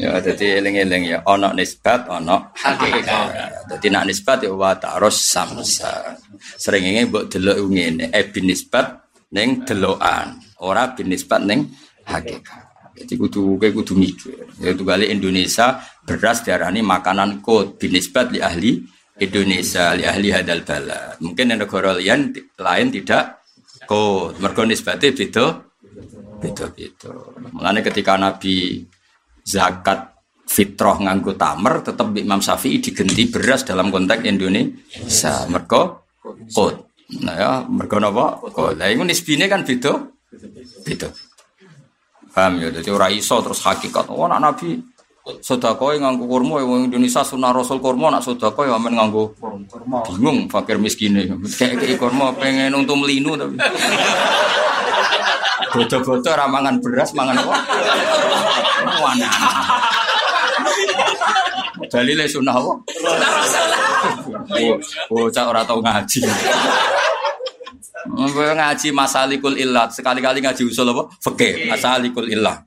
ya 0.00 0.18
jadi 0.20 0.60
eling-eling 0.60 1.04
ya 1.12 1.18
ono 1.28 1.52
nisbat 1.52 2.08
ono 2.08 2.52
hakikat 2.56 3.68
jadi 3.76 3.86
nak 3.92 4.04
nisbat 4.08 4.44
ya 4.44 4.52
wa 4.52 4.72
ta'arus 4.76 5.16
samsa 5.32 6.16
sering 6.56 6.88
ini 6.88 7.08
buat 7.08 7.28
delok 7.28 7.68
ngene 7.68 8.10
eh 8.12 8.24
bin 8.28 8.48
nisbat 8.48 8.86
neng 9.32 9.64
delokan 9.64 10.40
ora 10.60 10.92
bin 10.96 11.12
nisbat 11.12 11.40
neng 11.44 11.68
hakikat 12.08 12.71
jadi 13.02 13.14
kudu 13.18 13.58
kayak 13.58 13.74
kudu 13.82 13.94
mikir 13.98 14.46
yaitu 14.62 14.86
kali 14.86 15.10
Indonesia 15.10 15.82
beras 16.06 16.46
diarani 16.46 16.80
makanan 16.80 17.42
kod 17.42 17.76
bin 17.82 17.98
nisbat 17.98 18.30
li 18.30 18.38
ahli 18.38 18.78
Indonesia 19.18 19.92
li 19.98 20.06
ahli 20.06 20.30
hadal 20.30 20.62
bala 20.62 21.18
mungkin 21.18 21.58
negara 21.58 21.98
lain 21.98 22.30
lain 22.58 22.86
tidak 22.94 23.42
kod 23.90 24.38
mergo 24.38 24.62
nisbatnya 24.62 25.10
beda 25.10 25.72
beda-beda. 26.42 27.14
Mulane 27.54 27.86
ketika 27.86 28.18
Nabi 28.18 28.82
zakat 29.46 30.10
fitrah 30.42 30.98
nganggo 30.98 31.38
tamer 31.38 31.86
tetap 31.86 32.10
Imam 32.18 32.42
Syafi'i 32.42 32.82
digenti 32.82 33.30
beras 33.30 33.62
dalam 33.62 33.94
konteks 33.94 34.26
Indonesia. 34.26 35.46
Mergo 35.46 36.10
kot. 36.50 36.90
Nah 37.22 37.36
ya, 37.38 37.52
mergo 37.70 38.02
napa? 38.02 38.42
Kot. 38.50 38.74
Lah 38.74 38.90
iku 38.90 39.06
nisbine 39.06 39.46
kan 39.46 39.62
beda. 39.62 39.92
Beda. 40.82 41.08
Paham 42.32 42.52
ya? 42.64 42.68
Jadi 42.72 42.88
ora 42.88 43.12
iso 43.12 43.36
terus 43.44 43.60
hakikat. 43.60 44.08
Oh, 44.08 44.24
nak 44.24 44.40
Nabi 44.40 44.80
sedekah 45.22 45.94
nganggo 46.02 46.26
kurma 46.26 46.58
wong 46.66 46.90
Indonesia 46.90 47.22
sunah 47.22 47.54
Rasul 47.54 47.78
kurma 47.78 48.10
nak 48.10 48.26
sedekah 48.26 48.66
ya 48.66 48.76
men 48.80 48.98
nganggo 48.98 49.30
kurma. 49.38 50.02
Bingung 50.10 50.50
fakir 50.50 50.82
miskin 50.82 51.14
Kayak 51.58 51.94
kurma 52.00 52.34
pengen 52.34 52.74
untung 52.74 53.06
melinu 53.06 53.38
tapi. 53.38 53.54
Bodo-bodo 55.72 56.28
ramangan 56.36 56.84
beras, 56.84 57.16
mangan 57.16 57.32
apa? 57.32 57.56
Mana? 59.00 59.28
Dalile 61.88 62.28
sunah 62.28 62.52
apa? 62.52 62.72
Bocah 65.08 65.44
ora 65.48 65.64
tau 65.64 65.80
ngaji. 65.80 66.20
Ngaji 68.08 68.88
masalikul 68.90 69.54
illat, 69.54 69.94
sekali-kali 69.94 70.42
ngaji 70.42 70.62
usul 70.66 70.90
apa? 70.90 71.06
Fikih, 71.22 71.70
masalikul 71.70 72.26
illat. 72.26 72.66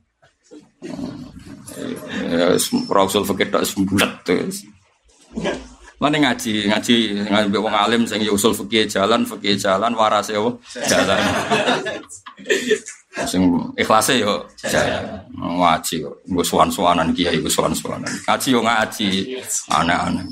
Ya, 2.26 2.56
usul 2.56 3.24
fikih 3.24 3.52
tok 3.52 3.64
sembulat 3.68 4.24
terus. 4.24 4.64
Mana 5.96 6.20
ngaji, 6.20 6.68
ngaji 6.68 6.96
ngaji 7.24 7.56
wong 7.56 7.72
alim 7.72 8.04
sing 8.04 8.20
ya 8.20 8.32
usul 8.32 8.52
fikih 8.52 8.84
jalan, 8.84 9.24
fikih 9.24 9.56
jalan, 9.56 9.92
waras 9.96 10.28
ya 10.28 10.40
jalan. 10.88 11.20
Sing 13.24 13.48
ikhlase 13.80 14.20
yo 14.20 14.44
ngaji 15.36 16.04
kok. 16.04 16.16
Nggo 16.28 16.42
suwan-suwanan 16.44 17.16
kiai 17.16 17.40
nggo 17.40 17.48
suwan-suwanan. 17.48 18.12
Ngaji 18.28 18.48
yo 18.52 18.60
ngaji 18.60 19.08
aneh-aneh. 19.72 20.26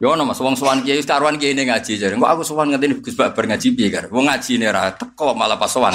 Yo 0.00 0.16
ono 0.16 0.24
Mas 0.24 0.40
wong 0.40 0.56
sowan 0.56 0.80
kiai 0.80 1.04
karuan 1.04 1.36
kiai 1.36 1.52
ini 1.52 1.68
ngaji 1.68 2.00
jare. 2.00 2.16
Kok 2.16 2.24
aku 2.24 2.40
sowan 2.40 2.72
ngene 2.72 3.04
Gus 3.04 3.12
Babar 3.12 3.44
ngaji 3.44 3.68
piye 3.76 3.92
kar. 3.92 4.08
Wong 4.08 4.24
ngaji 4.32 4.56
ne 4.56 4.72
ra 4.72 4.96
teko 4.96 5.36
malah 5.36 5.60
pas 5.60 5.68
sowan. 5.68 5.92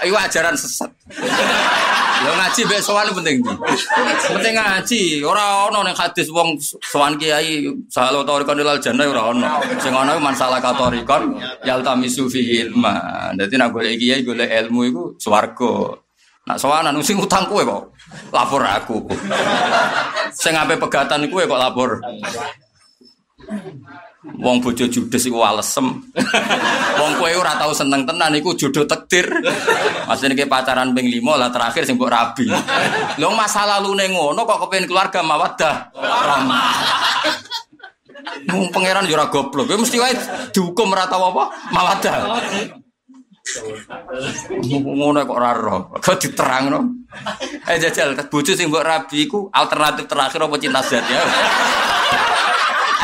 Ayo 0.00 0.16
ajaran 0.16 0.56
sesat. 0.56 0.88
Yo 2.24 2.32
ngaji 2.32 2.60
mbek 2.64 2.80
sowan 2.80 3.12
penting 3.12 3.44
ndi? 3.44 3.52
Penting 4.32 4.56
ngaji. 4.56 5.20
Ora 5.20 5.68
ono 5.68 5.84
ning 5.84 5.92
hadis 5.92 6.32
wong 6.32 6.56
sowan 6.80 7.20
kiai 7.20 7.68
salo 7.92 8.24
torikon 8.24 8.56
ilal 8.56 8.80
jannah 8.80 9.04
ora 9.04 9.36
ono. 9.36 9.44
Sing 9.76 9.92
ono 9.92 10.16
masalah 10.16 10.64
katorikon 10.64 11.36
yaltamisu 11.68 12.24
fi 12.32 12.64
ilma. 12.64 13.36
Dadi 13.36 13.60
nek 13.60 13.68
golek 13.68 14.00
kiai 14.00 14.24
golek 14.24 14.48
ilmu 14.48 14.80
iku 14.88 15.02
swarga. 15.20 15.92
Nak 16.48 16.56
sowanan 16.56 16.96
sing 17.04 17.20
utang 17.20 17.44
kowe 17.52 17.60
kok 17.60 17.99
lapor 18.30 18.62
aku. 18.64 19.10
Sing 20.34 20.54
ape 20.54 20.78
pegatan 20.78 21.26
kowe 21.30 21.42
kok 21.44 21.60
lapor. 21.60 21.90
Wong 24.20 24.60
bojo 24.60 24.84
judes 24.84 25.24
iku 25.26 25.40
alesem. 25.40 25.96
Wong 27.00 27.12
kowe 27.16 27.30
ora 27.32 27.56
tau 27.56 27.72
seneng 27.72 28.04
tenan 28.04 28.36
iku 28.36 28.52
jodoh 28.52 28.84
takdir. 28.84 29.26
Maksudnya 30.06 30.36
ke 30.36 30.44
pacaran 30.44 30.92
ping 30.92 31.08
5 31.08 31.40
lah 31.40 31.48
terakhir 31.48 31.88
sing 31.88 31.96
mbok 31.96 32.12
rabi. 32.12 32.46
Lho 33.16 33.28
masa 33.32 33.64
lalune 33.64 34.12
ngono 34.12 34.44
kok 34.44 34.68
kepengin 34.68 34.88
keluarga 34.88 35.24
mawaddah. 35.24 35.74
Ramah. 35.96 36.72
Mung 38.52 38.68
pangeran 38.68 39.08
yo 39.08 39.16
ora 39.16 39.32
goblok. 39.32 39.68
Kowe 39.68 39.80
mesti 39.80 39.96
wae 39.96 40.12
dihukum 40.52 40.92
ora 40.92 41.08
tau 41.08 41.32
apa 41.32 41.44
mawaddah. 41.72 42.16
Ngono 44.70 45.18
kok 45.26 45.36
ora 45.36 45.52
roh. 45.54 45.80
Kok 45.98 46.16
diterangno. 46.20 46.80
Eh 47.66 47.78
jajal 47.82 48.14
bojo 48.30 48.52
sing 48.54 48.70
mbok 48.70 48.86
rabi 48.86 49.26
iku 49.26 49.50
alternatif 49.50 50.06
terakhir 50.06 50.46
apa 50.46 50.56
cinta 50.62 50.80
sejati 50.82 51.12
ya? 51.12 51.24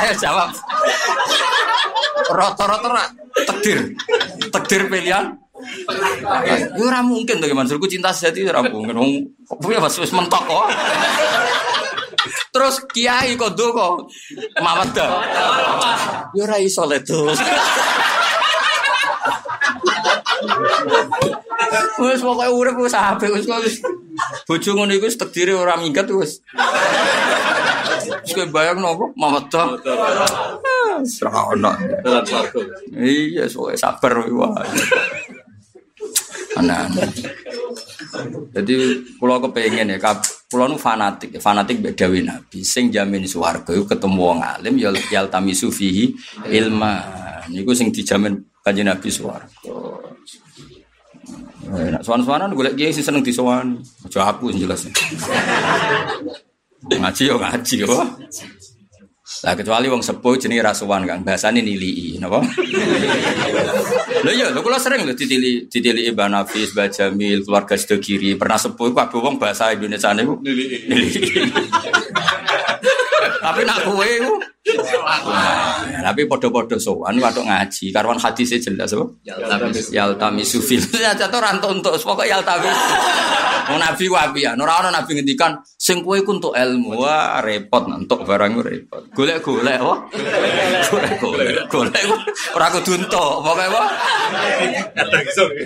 Ayo 0.02 0.12
jawab. 0.14 0.50
Rata-rata 2.30 3.10
takdir. 3.46 3.94
Takdir 4.50 4.86
pilihan 4.86 5.46
Ya 6.46 6.68
ora 6.76 7.00
mungkin 7.00 7.40
to 7.40 7.48
Mansurku 7.50 7.88
cinta 7.88 8.12
sejati 8.12 8.44
ora 8.46 8.62
mungkin. 8.62 8.94
Wong 8.96 9.12
punya 9.58 9.80
mas 9.80 9.96
wis 9.98 10.12
mentok 10.12 10.44
kok. 10.44 10.66
Terus 12.52 12.76
kiai 12.92 13.34
kok 13.34 13.56
kok 13.56 13.94
mawaddah. 14.60 15.10
Ya 16.36 16.42
ora 16.44 16.56
iso 16.60 16.84
le 16.84 17.00
Wes 21.96 22.20
pokoke 22.20 22.46
urip 22.52 22.76
wis 22.80 22.94
apik 22.94 23.32
wis 23.32 23.46
kok 23.48 23.60
wis 23.64 23.76
bojo 24.46 24.70
ngono 24.76 24.92
iku 24.96 25.08
wis 25.08 25.18
tekdire 25.18 25.52
ora 25.56 25.76
minggat 25.80 26.08
wis. 26.12 26.40
Wis 28.26 28.48
bayang 28.52 28.80
nopo 28.80 29.10
mawaddah. 29.16 29.80
Serah 31.04 31.52
ono. 31.52 31.72
Iya, 32.96 33.50
soalnya 33.50 33.76
sabar 33.76 34.24
wah. 34.32 34.64
Anak. 36.56 37.12
Jadi 38.56 38.74
pulau 39.20 39.36
kepengen 39.44 39.92
ya, 39.92 40.00
pulau 40.48 40.72
nu 40.72 40.80
fanatik, 40.80 41.36
fanatik 41.36 41.84
beda 41.84 42.08
nabi. 42.08 42.64
Sing 42.64 42.88
jamin 42.88 43.28
suwargo 43.28 43.76
ketemu 43.84 44.16
wong 44.16 44.40
alim, 44.40 44.80
yal 44.80 44.96
yal 45.12 45.28
tamisu 45.28 45.68
fihi 45.68 46.16
ilma. 46.48 47.04
Niku 47.52 47.76
sing 47.76 47.92
dijamin 47.92 48.40
kanjeng 48.66 48.90
nabi 48.90 49.06
suwargo. 49.06 50.02
Nah, 51.70 52.02
sowan-sowanan 52.02 52.50
golek 52.50 52.74
kiai 52.74 52.90
sing 52.90 53.06
seneng 53.06 53.22
disowan. 53.22 53.78
Aja 54.02 54.26
aku 54.26 54.50
sing 54.50 54.66
jelas. 54.66 54.90
Ngaji 56.86 57.22
yo 57.30 57.38
ngaji 57.38 57.74
yo. 57.86 57.94
Lah 59.42 59.58
kecuali 59.58 59.90
wong 59.90 60.06
sepuh 60.06 60.38
jenenge 60.38 60.62
rasuwan 60.62 61.02
Kang, 61.02 61.26
bahasane 61.26 61.58
nilii, 61.58 62.22
napa? 62.22 62.46
Lho 64.22 64.30
iya, 64.30 64.54
lho 64.54 64.62
kula 64.62 64.78
sering 64.78 65.02
lho 65.02 65.18
ditili 65.18 65.66
ditili 65.66 66.06
Mbak 66.14 66.28
Nafis, 66.30 66.70
Mbak 66.70 66.88
Jamil, 66.94 67.42
keluarga 67.42 67.74
Sedekiri, 67.74 68.38
pernah 68.38 68.54
sepuh 68.54 68.94
kabeh 68.94 69.18
wong 69.18 69.36
bahasa 69.42 69.74
Indonesia 69.74 70.14
niku 70.14 70.38
nilii. 70.40 71.42
Tapi 73.42 73.60
nak 73.66 73.82
kowe 73.82 74.06
iku 74.06 74.34
tapi 76.02 76.26
podo-podo 76.26 76.74
sowan 76.78 77.18
waktu 77.22 77.42
ngaji, 77.46 77.84
karuan 77.94 78.18
hadisnya 78.18 78.58
jelas 78.58 78.90
apa? 78.94 79.06
Yaltami 79.94 80.42
sufil. 80.42 80.82
Ya 80.98 81.14
jatuh 81.14 81.38
rantuk 81.38 81.70
untuk 81.70 81.94
pokok 81.94 82.26
yaltami. 82.26 82.66
Mau 83.66 83.82
nabi 83.82 84.06
wabi 84.06 84.46
ya, 84.46 84.54
ora 84.54 84.78
ana 84.78 84.94
nabi 84.94 85.18
ngendikan 85.18 85.58
sing 85.74 86.06
kowe 86.06 86.14
iku 86.14 86.38
untuk 86.38 86.54
ilmu. 86.54 87.02
Wah, 87.02 87.42
repot 87.42 87.82
untuk 87.90 88.22
barang 88.22 88.62
repot. 88.62 89.02
Golek-golek 89.10 89.82
wah. 89.82 90.06
Golek-golek. 90.86 91.66
Golek 91.66 92.02
ora 92.54 92.66
kudu 92.70 92.94
entuk, 92.94 93.42
pokoke 93.42 93.66
apa? 93.66 93.82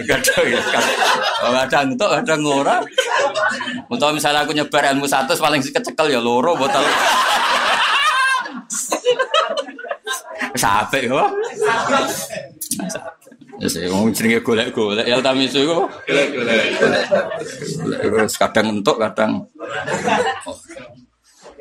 Kadang 0.09 0.47
ya. 0.49 0.61
Kadang 1.45 1.87
entuk, 1.93 2.11
kadang 2.25 2.41
ora. 2.49 2.77
Untuk 3.93 4.09
misalnya 4.17 4.49
aku 4.49 4.57
nyebar 4.57 4.97
ilmu 4.97 5.05
satu 5.05 5.37
paling 5.37 5.61
kecekel 5.61 6.09
ya 6.09 6.25
loro 6.25 6.57
botol. 6.57 6.85
Sampai 10.55 11.11
kok. 11.11 11.29
Ya 13.61 13.67
sih, 13.69 13.85
ngomong 13.93 14.15
jenenge 14.17 14.41
golek-golek 14.41 15.05
ya 15.05 15.21
tamisu 15.21 15.59
iku. 15.69 15.85
Golek-golek. 16.09 16.65
Kadang 18.41 18.67
entuk, 18.81 18.97
kadang 18.97 19.45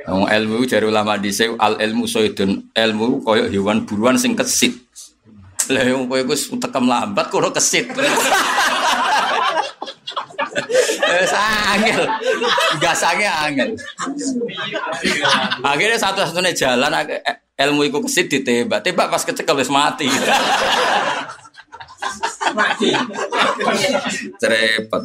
Wong 0.09 0.25
ilmu 0.25 0.65
jare 0.65 0.89
ulama 0.89 1.21
dhisik 1.21 1.53
al 1.61 1.77
ilmu 1.77 2.09
soidun 2.09 2.73
ilmu 2.73 3.21
koyo 3.21 3.45
hewan 3.45 3.85
buruan 3.85 4.17
sing 4.17 4.33
kesit. 4.33 4.73
Lah 5.69 5.85
wong 5.85 6.09
kowe 6.09 6.33
wis 6.33 6.49
tekem 6.49 6.89
lambat 6.89 7.29
kono 7.29 7.53
kesit. 7.53 7.93
Eh 11.09 11.25
angel. 11.73 12.01
Gasange 12.77 13.27
angel. 13.27 13.69
Akhirnya 15.65 15.97
satu-satunya 15.97 16.53
jalan 16.53 16.93
ilmu 17.57 17.81
iku 17.89 17.99
kesit 18.05 18.29
ditembak. 18.29 18.85
Tembak 18.85 19.09
pas 19.09 19.25
kecekel 19.25 19.57
wis 19.57 19.73
mati. 19.73 20.07
Cerepet. 24.39 25.03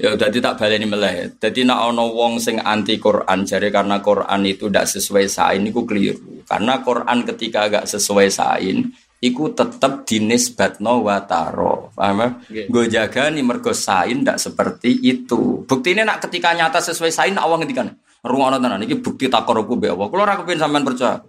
Ya 0.00 0.16
udah 0.16 0.28
tak 0.30 0.56
baleni 0.58 0.86
meleh. 0.88 1.36
Jadi 1.38 1.66
nak 1.66 1.92
ono 1.92 2.10
wong 2.10 2.40
sing 2.40 2.56
anti 2.58 2.96
Quran 2.96 3.44
jare 3.46 3.68
karena 3.68 4.00
Quran 4.00 4.40
itu 4.48 4.66
tidak 4.66 4.86
sesuai 4.90 5.26
sain 5.28 5.62
iku 5.66 5.84
keliru. 5.84 6.42
Karena 6.48 6.82
Quran 6.82 7.22
ketika 7.28 7.70
agak 7.70 7.84
sesuai 7.86 8.26
sain 8.32 8.90
iku 9.20 9.52
tetap 9.52 10.08
dinisbatno 10.08 11.04
wataro. 11.04 11.92
Paham 11.92 12.20
ya? 12.48 12.64
Gue 12.66 12.84
jaga 12.88 13.28
nih 13.28 13.44
mergo 13.44 13.70
sain 13.76 14.24
ndak 14.24 14.40
seperti 14.40 14.96
itu. 15.04 15.62
Bukti 15.68 15.92
ini 15.92 16.02
nak 16.02 16.24
ketika 16.24 16.56
nyata 16.56 16.80
sesuai 16.80 17.12
sain 17.12 17.36
awang 17.36 17.62
ngetikan. 17.62 17.92
Ruang 18.20 18.56
tenan 18.60 18.84
iki 18.84 19.00
bukti 19.00 19.28
takoruku 19.28 19.80
be 19.80 19.92
Allah. 19.92 20.08
Kulo 20.08 20.24
ora 20.24 20.36
kepen 20.40 20.60
sampean 20.60 20.84
percaya. 20.84 21.20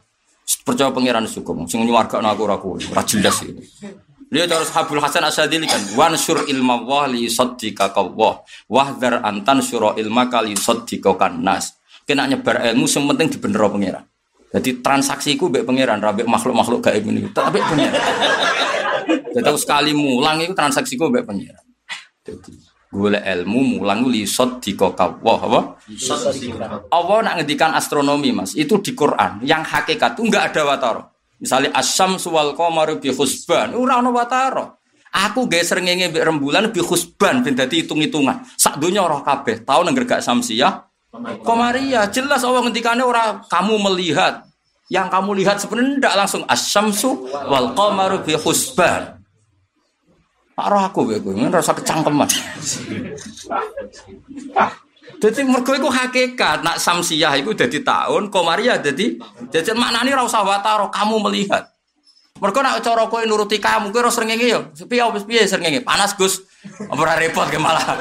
Percaya 0.63 0.91
pangeran 0.91 1.23
syukur. 1.27 1.55
Sing 1.67 1.83
nyuwargakno 1.87 2.27
aku 2.27 2.41
ora 2.43 2.57
kuwi. 2.59 2.87
Ora 2.91 3.03
jelas 3.07 3.39
iki. 3.43 3.63
Dia 4.31 4.47
terus 4.47 4.71
Habul 4.71 5.03
Hasan 5.03 5.27
Asadili 5.27 5.67
kan 5.67 5.83
wansur 5.99 6.47
ilma 6.47 6.79
wah 6.87 7.03
li 7.03 7.27
saddika 7.27 7.91
kawah 7.91 8.47
wahdar 8.71 9.19
antan 9.27 9.59
syura 9.59 9.91
ilma 9.99 10.31
kali 10.31 10.55
saddika 10.55 11.11
nas 11.35 11.75
kena 12.07 12.31
nyebar 12.31 12.63
ilmu 12.71 12.87
sing 12.87 13.03
penting 13.11 13.27
dibener 13.27 13.59
pangeran 13.67 14.07
jadi 14.51 14.83
transaksiku 14.83 15.47
mbek 15.47 15.63
pangeran 15.63 15.99
rabek 16.03 16.27
makhluk-makhluk 16.27 16.83
gaib 16.83 17.07
ini 17.07 17.31
tapi 17.31 17.59
pangeran 17.63 18.01
jadi 19.31 19.51
sekali 19.55 19.91
mulang 19.95 20.43
itu 20.43 20.51
transaksiku 20.51 21.07
mbek 21.07 21.23
pangeran. 21.23 21.63
Jadi 22.21 22.51
golek 22.91 23.23
ilmu 23.23 23.79
mulang 23.79 24.03
li 24.11 24.27
di 24.27 24.71
kawah 24.75 25.39
apa? 25.47 25.61
Allah 26.91 27.17
nak 27.23 27.33
ngedikan 27.39 27.71
astronomi 27.71 28.35
Mas. 28.35 28.51
Itu 28.53 28.83
di 28.83 28.91
Quran. 28.91 29.39
Yang 29.47 29.63
hakikat 29.71 30.19
itu 30.19 30.21
enggak 30.27 30.51
ada 30.51 30.61
wataro 30.67 31.03
misalnya 31.41 31.73
asam 31.73 32.21
suwal 32.21 32.53
qamaru 32.53 33.01
bi 33.01 33.09
husban 33.09 33.73
ora 33.73 33.97
ana 33.97 34.13
wataro 34.13 34.77
Aku 35.11 35.49
gak 35.51 35.67
srengenge 35.67 36.07
mbek 36.07 36.23
rembulan 36.23 36.71
bi 36.71 36.79
husban 36.79 37.43
ben 37.43 37.51
dadi 37.51 37.83
hitung-hitungan. 37.83 38.47
Sak 38.55 38.79
donya 38.79 39.03
ora 39.03 39.19
kabeh. 39.19 39.59
Tau 39.67 39.83
nang 39.83 39.91
gregak 39.91 40.23
samsiah. 40.23 40.87
Komaria 41.43 42.07
jelas 42.07 42.39
Allah 42.47 42.64
ngendikane 42.64 43.03
ora 43.03 43.43
kamu 43.51 43.84
melihat 43.91 44.47
yang 44.88 45.12
kamu 45.12 45.43
lihat 45.43 45.59
sebenarnya 45.59 45.99
tidak 45.99 46.16
langsung 46.24 46.43
asyamsu 46.47 47.28
wal 47.51 47.76
qamaru 47.76 48.24
bi 48.24 48.36
husban. 48.39 49.20
Pak 50.55 50.68
roh 50.72 50.84
aku 50.84 51.12
kowe 51.12 51.18
kowe 51.20 51.36
rasa 51.51 51.76
kecangkeman. 51.76 52.32
Jadi 55.20 55.39
mergo 55.43 55.76
iku 55.76 55.91
hakikat 55.91 56.64
nak 56.64 56.80
samsiah 56.80 57.36
iku 57.39 57.51
dadi 57.55 57.84
tahun, 57.84 58.32
komaria 58.32 58.80
dadi 58.80 59.20
jadi 59.51 59.76
maknane 59.76 60.16
ora 60.16 60.24
usah 60.24 60.47
wataro 60.47 60.88
kamu 60.95 61.28
melihat. 61.28 61.68
Mergo 62.39 62.59
nak 62.64 62.80
cara 62.80 63.03
kowe 63.12 63.20
nuruti 63.28 63.59
kamu 63.59 63.91
kowe 63.91 64.07
ora 64.07 64.12
srengenge 64.12 64.47
yo. 64.47 64.72
Piye 64.88 65.03
wis 65.12 65.28
piye? 65.28 65.43
Panas 65.84 66.16
Gus. 66.16 66.39
Ora 66.88 67.20
repot 67.20 67.51
ke 67.51 67.59
malah. 67.59 67.99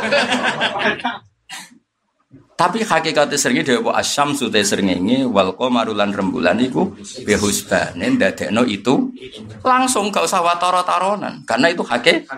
Tapi 2.60 2.84
hakikatnya 2.84 3.40
seringnya 3.40 3.64
dewa 3.72 3.96
asyam 3.96 4.36
sute 4.36 4.60
seringnya 4.60 5.24
wal 5.24 5.56
marulan 5.72 6.12
rembulan 6.12 6.60
iku 6.60 6.92
behusbane 7.24 8.20
dadekno 8.20 8.68
itu 8.68 9.16
langsung 9.64 10.12
gak 10.12 10.28
usah 10.28 10.44
watoro 10.44 10.84
taronan 10.84 11.40
karena 11.48 11.72
itu 11.72 11.80
hakik 11.80 12.28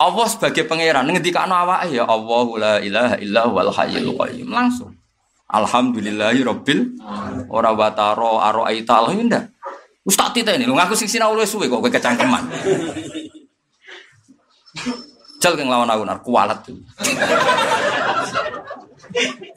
Allah 0.00 0.26
sebagai 0.32 0.64
pangeran 0.64 1.04
ngendikano 1.12 1.52
awake 1.60 1.92
ya 1.92 2.08
Allah 2.08 2.46
la 2.56 2.74
ilaha 2.80 3.14
illa 3.20 3.44
wal 3.44 3.68
hayyul 3.68 4.16
qayyum 4.16 4.48
langsung. 4.48 4.96
Alhamdulillahi 5.52 6.40
rabbil 6.40 6.96
ora 7.52 7.76
wataro 7.76 8.40
aro 8.40 8.64
aita 8.64 9.04
ndak 9.12 9.52
Wis 10.08 10.16
tak 10.16 10.32
titeni 10.32 10.64
lho 10.64 10.72
ngaku 10.72 10.96
sing 10.96 11.08
sinau 11.08 11.36
suwe 11.44 11.68
kok 11.68 11.84
kecangkeman. 11.84 12.48
Jal 15.36 15.52
keng 15.52 15.68
lawan 15.68 15.92
aku 15.92 16.02
nar 16.08 16.24
kualat 16.24 16.64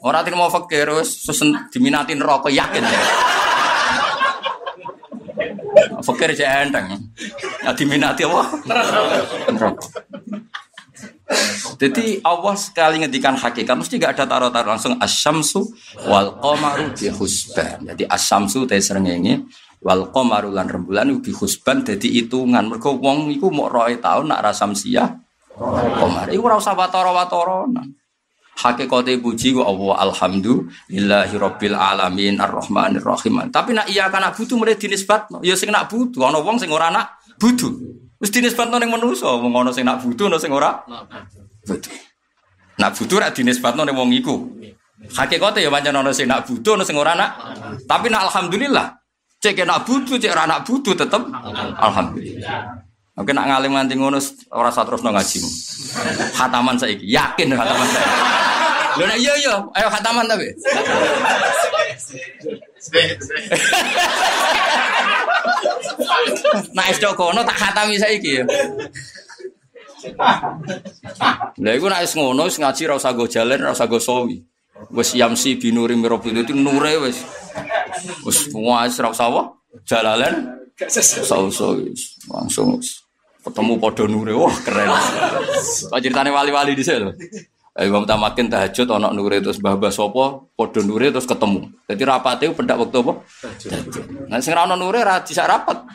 Orang 0.02 0.22
tidak 0.22 0.38
mau 0.38 0.50
fakir, 0.50 0.86
susun 1.02 1.68
diminatin 1.72 2.22
rokok 2.22 2.52
yakin 2.52 2.84
ya. 2.84 3.00
Fakir 6.02 6.32
aja 6.34 6.62
enteng. 6.62 6.94
Ya 7.66 7.74
diminati 7.74 8.22
apa? 8.22 8.42
Rokok. 9.58 9.90
Jadi 11.78 12.18
Allah 12.26 12.54
sekali 12.58 13.04
ngedikan 13.04 13.38
hakikat 13.38 13.76
mesti 13.78 14.02
gak 14.02 14.18
ada 14.18 14.24
taruh-taruh 14.26 14.74
langsung 14.74 14.98
asyamsu 14.98 15.62
wal 16.10 16.34
qamaru 16.42 16.90
bi 16.96 17.06
husban. 17.12 17.84
Jadi 17.84 18.02
asyamsu 18.08 18.66
teh 18.66 18.82
srengenge 18.82 19.46
wal 19.78 20.10
qamaru 20.10 20.50
lan 20.50 20.66
rembulan 20.66 21.06
bi 21.22 21.30
husban 21.30 21.86
dadi 21.86 22.10
hitungan. 22.18 22.66
Mergo 22.66 22.98
wong 22.98 23.30
iku 23.30 23.52
mau 23.54 23.70
roe 23.70 23.94
tahun 23.94 24.34
nak 24.34 24.42
rasam 24.50 24.74
sia. 24.74 25.22
Qamar 25.54 26.30
iku 26.34 26.50
ora 26.50 26.58
usah 26.58 26.74
watara-watara 26.74 27.66
hakikate 28.58 29.22
puji 29.22 29.54
ku 29.54 29.62
Allah 29.62 30.10
alhamdulillahi 30.10 31.34
rabbil 31.38 31.78
alamin 31.78 32.42
arrahmanir 32.42 33.06
rahim. 33.06 33.38
Tapi 33.54 33.70
nak 33.70 33.86
iya 33.86 34.10
kan 34.10 34.26
butuh 34.34 34.58
mulai 34.58 34.74
dinisbat, 34.74 35.30
ya 35.46 35.54
sing 35.54 35.70
nak 35.70 35.86
butuh 35.86 36.26
ana 36.26 36.42
wong 36.42 36.58
sing 36.58 36.74
ora 36.74 36.90
nak 36.90 37.22
butuh. 37.38 37.70
Wis 38.18 38.34
dinisbatno 38.34 38.82
ning 38.82 38.90
manusa, 38.90 39.30
wong 39.38 39.54
ana 39.54 39.70
sing 39.70 39.86
nak 39.86 40.02
butuh 40.02 40.26
ana 40.26 40.42
sing 40.42 40.50
ora. 40.50 40.74
Butuh. 41.62 41.94
Nak 42.82 42.90
butuh 42.98 43.16
ra 43.22 43.30
dinisbatno 43.30 43.86
ning 43.86 43.94
wong 43.94 44.10
iku. 44.18 44.34
Hakikate 45.14 45.62
ya 45.62 45.70
pancen 45.70 45.94
ana 45.94 46.10
sing 46.10 46.26
nak 46.26 46.42
butuh 46.50 46.74
ana 46.74 46.82
sing 46.82 46.98
ora 46.98 47.14
nak. 47.14 47.30
Tapi 47.86 48.10
nak 48.10 48.26
alhamdulillah. 48.26 48.98
Cek 49.38 49.62
nak 49.62 49.86
butuh, 49.86 50.18
cek 50.18 50.34
ora 50.34 50.50
nak 50.50 50.66
butuh 50.66 50.98
tetep 50.98 51.22
alhamdulillah. 51.78 52.74
Oke 53.18 53.34
nak 53.34 53.50
ngalim 53.50 53.74
nganti 53.74 53.94
ngono 53.98 54.18
ora 54.50 54.70
usah 54.70 54.82
terus 54.82 55.02
ngaji. 55.02 55.38
Khataman 56.38 56.74
saiki, 56.74 57.06
yakin 57.06 57.54
khataman 57.54 57.86
saiki. 57.86 58.14
Lho 58.98 59.04
nek 59.06 59.18
iya 59.22 59.34
iya, 59.38 59.54
ayo 59.78 59.88
khataman 59.94 60.26
tapi. 60.26 60.50
Nah, 66.74 66.84
es 66.90 66.98
kono 66.98 67.46
tak 67.46 67.58
khatami 67.58 67.94
saiki 67.94 68.42
ya. 68.42 68.44
Lah 71.62 71.72
iku 71.78 71.86
nek 71.86 72.02
ngono 72.10 72.50
wis 72.50 72.58
ngaji 72.58 72.82
ra 72.90 72.98
usah 72.98 73.14
go 73.14 73.30
jalan, 73.30 73.62
ra 73.62 73.70
usah 73.70 73.86
go 73.86 74.02
sawi. 74.02 74.42
Wis 74.90 75.14
yamsi 75.14 75.58
binuri 75.58 75.94
mirabul 75.94 76.34
itu 76.34 76.54
nure 76.58 76.98
wis. 77.06 77.22
Wis 78.26 78.50
wis 78.50 78.94
ra 78.98 79.14
usah 79.14 79.30
apa? 79.30 79.42
Jalalan. 79.86 80.58
Sauso 80.90 81.78
langsung 82.30 82.78
ketemu 83.42 83.72
podo 83.78 84.10
nure. 84.10 84.34
Wah, 84.34 84.54
keren. 84.66 84.90
Kok 85.90 85.98
ceritane 86.02 86.30
wali-wali 86.34 86.74
di 86.74 86.82
sini 86.82 87.10
Imam 87.78 88.02
Tamakin 88.02 88.50
tahajud 88.50 88.90
ana 88.90 89.14
nure 89.14 89.38
terus 89.38 89.62
mbah-mbah 89.62 89.94
sapa 89.94 90.42
padha 90.58 90.82
nure 90.82 91.14
terus 91.14 91.30
ketemu. 91.30 91.70
Dadi 91.86 92.02
rapate 92.02 92.50
pendak 92.50 92.82
waktu 92.82 92.98
apa? 93.06 93.12
Nah 94.26 94.42
sing 94.42 94.50
ana 94.50 94.74
nure 94.74 94.98
ra 95.06 95.22
bisa 95.22 95.46
rapat. 95.46 95.86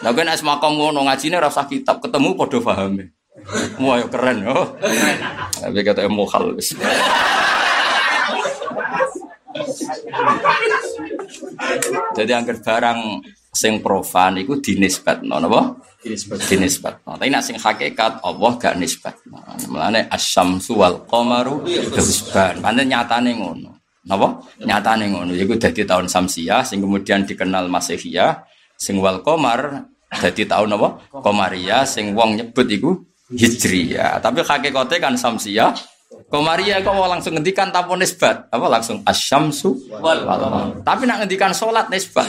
Lah 0.00 0.12
ben 0.16 0.32
es 0.32 0.40
makom 0.40 0.80
ngono 0.80 1.04
ngajine 1.04 1.36
ora 1.36 1.52
usah 1.52 1.68
kitab, 1.68 2.00
ketemu 2.00 2.32
padha 2.40 2.58
pahame. 2.64 3.12
Wah, 3.76 4.00
keren 4.08 4.48
yo. 4.48 4.80
Tapi 5.60 5.84
kata 5.84 6.08
mokal 6.08 6.56
wis. 6.56 6.72
Jadi 12.16 12.32
angker 12.32 12.64
barang 12.64 13.00
sing 13.56 13.80
profan 13.80 14.36
iku 14.44 14.60
dinisbatno 14.60 15.40
napa? 15.40 15.80
dinisbat. 16.46 17.02
Nah, 17.02 17.18
tapi 17.18 17.32
nak 17.32 17.42
sing 17.42 17.56
hakikat 17.58 18.22
Allah 18.22 18.52
gak 18.60 18.76
nisbat. 18.78 19.16
Nah, 19.26 19.58
mulane 19.66 20.06
asyamsu 20.06 20.78
wal 20.78 21.02
qamaru 21.08 21.66
hisban. 21.66 22.62
Pancen 22.62 22.86
nyatane 22.86 23.34
ngono. 23.34 23.70
Napa? 24.06 24.38
Nyatane 24.62 25.10
ngono. 25.10 25.34
Iku 25.34 25.58
dadi 25.58 25.82
tahun 25.82 26.06
Samsiah 26.06 26.62
sing 26.62 26.78
kemudian 26.78 27.26
dikenal 27.26 27.66
Masehiyah 27.66 28.46
sing 28.78 29.02
wal 29.02 29.24
qamar 29.24 29.88
dadi 30.12 30.46
tahun 30.46 30.78
apa? 30.78 30.88
Qamariyah 31.24 31.82
sing 31.88 32.14
wong 32.14 32.38
nyebut 32.38 32.68
iku 32.70 32.90
Hijriyah. 33.34 34.22
Tapi 34.22 34.46
hakikate 34.46 35.02
kan 35.02 35.18
Samsiah 35.18 35.74
Komaria 36.26 36.82
kok 36.82 36.94
langsung 36.94 37.34
ngendikan 37.38 37.70
tanpa 37.70 37.94
nisbat, 37.98 38.50
apa 38.50 38.66
langsung 38.70 39.02
asyamsu 39.02 39.90
wal 39.98 40.22
Tapi 40.82 41.02
nak 41.06 41.22
ngendikan 41.22 41.50
sholat 41.54 41.90
nisbat. 41.90 42.26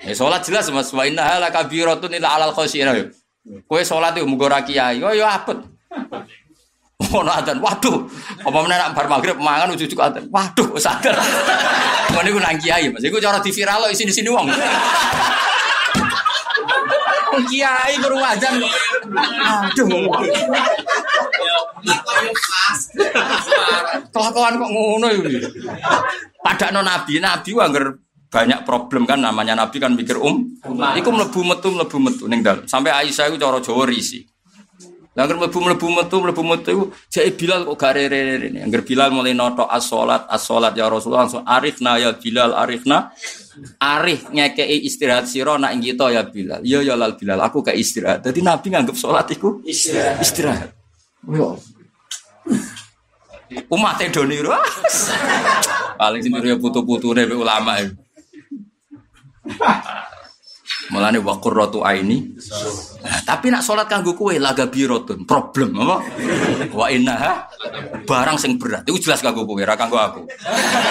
Ya 0.00 0.16
sholat 0.16 0.40
jelas 0.44 0.72
mas 0.72 0.88
wa 0.96 1.04
inna 1.04 1.20
hala 1.20 1.52
kabiratun 1.52 2.16
ila 2.16 2.28
alal 2.40 2.52
khosirah. 2.56 2.96
Kue 3.68 3.82
sholat 3.84 4.16
itu 4.16 4.24
mugo 4.24 4.48
kiai, 4.48 5.00
yo 5.00 5.12
yo 5.12 5.28
apet. 5.28 5.60
Ono 7.10 7.32
adzan, 7.32 7.58
waduh. 7.64 8.06
Apa 8.44 8.58
meneh 8.60 8.76
nak 8.76 8.92
bar 8.92 9.08
magrib 9.08 9.40
mangan 9.40 9.72
ujug 9.72 9.96
adzan. 9.96 10.28
Waduh, 10.28 10.76
sadar. 10.76 11.16
Ngono 12.12 12.28
iku 12.28 12.38
nang 12.38 12.60
kiai, 12.60 12.92
Mas. 12.92 13.02
Iku 13.02 13.16
cara 13.18 13.40
di 13.40 13.50
viral 13.50 13.88
isi 13.88 14.04
di 14.04 14.12
sini 14.12 14.28
wong. 14.28 14.46
Kiai 17.50 17.94
guru 18.02 18.20
adzan. 18.20 18.60
Aduh. 18.60 20.12
Kelakuan 24.12 24.60
kok 24.60 24.70
ngono 24.70 25.06
iki. 25.08 25.40
Padakno 26.44 26.84
nabi, 26.84 27.16
nabi 27.16 27.50
wanger 27.56 27.96
banyak 28.30 28.62
problem 28.62 29.10
kan 29.10 29.18
namanya 29.18 29.58
Nabi 29.58 29.82
kan 29.82 29.98
mikir 29.98 30.14
um, 30.14 30.54
iku 30.94 31.10
mlebu 31.10 31.40
metu 31.42 31.68
mlebu 31.74 31.98
metu 31.98 32.24
ning 32.30 32.46
dalem. 32.46 32.62
Sampai 32.70 32.94
Aisyah 32.94 33.26
iku 33.26 33.36
cara 33.42 33.58
Jawa 33.58 33.84
risi. 33.90 34.22
Lah 35.18 35.26
anggere 35.26 35.42
mlebu 35.42 35.58
mlebu 35.58 35.86
metu 35.90 36.16
mlebu 36.22 36.42
metu 36.46 36.68
iku 36.70 36.84
jek 37.10 37.34
Bilal 37.34 37.66
kok 37.66 37.76
gare 37.82 38.06
rene. 38.06 38.62
Anggere 38.62 38.86
Bilal 38.86 39.10
mulai 39.10 39.34
noto 39.34 39.66
as-salat 39.66 40.30
as-salat 40.30 40.78
ya 40.78 40.86
Rasulullah 40.86 41.26
langsung 41.26 41.42
arifna 41.42 41.98
ya 41.98 42.14
Bilal 42.14 42.54
arifna. 42.54 43.10
Arif 43.82 44.30
ngekei 44.30 44.86
istirahat 44.86 45.26
sira 45.26 45.58
nak 45.58 45.74
kita 45.82 46.14
ya 46.14 46.22
Bilal. 46.22 46.62
Ya 46.62 46.86
ya 46.86 46.94
lal 46.94 47.18
Bilal 47.18 47.42
aku 47.42 47.66
kayak 47.66 47.82
istirahat. 47.82 48.22
Jadi 48.22 48.46
Nabi 48.46 48.66
nganggep 48.70 48.94
salat 48.94 49.26
iku 49.34 49.58
istirahat. 49.66 50.22
Istirahat. 50.22 50.70
Yo. 51.26 51.58
Umat 53.74 53.98
Edoni 53.98 54.38
Paling 56.00 56.22
sini 56.22 56.38
ya 56.46 56.56
putu-putune 56.56 57.26
ulama 57.34 57.82
itu. 57.82 57.98
Mulane 60.90 61.22
wa 61.22 61.38
qurratu 61.38 61.86
aini. 61.86 62.34
Nah, 63.00 63.20
tapi 63.22 63.46
nak 63.50 63.62
salat 63.62 63.86
kanggo 63.86 64.18
kowe 64.18 64.34
laga 64.34 64.66
birotun, 64.66 65.22
problem 65.22 65.78
apa? 65.78 66.02
Wa 66.74 66.90
innaha 66.90 67.46
barang 68.02 68.36
sing 68.42 68.58
berat. 68.58 68.82
Itu 68.90 68.98
jelas 68.98 69.22
kanggo 69.22 69.46
kowe, 69.46 69.62
ora 69.62 69.78
kanggo 69.78 70.02
aku. 70.02 70.26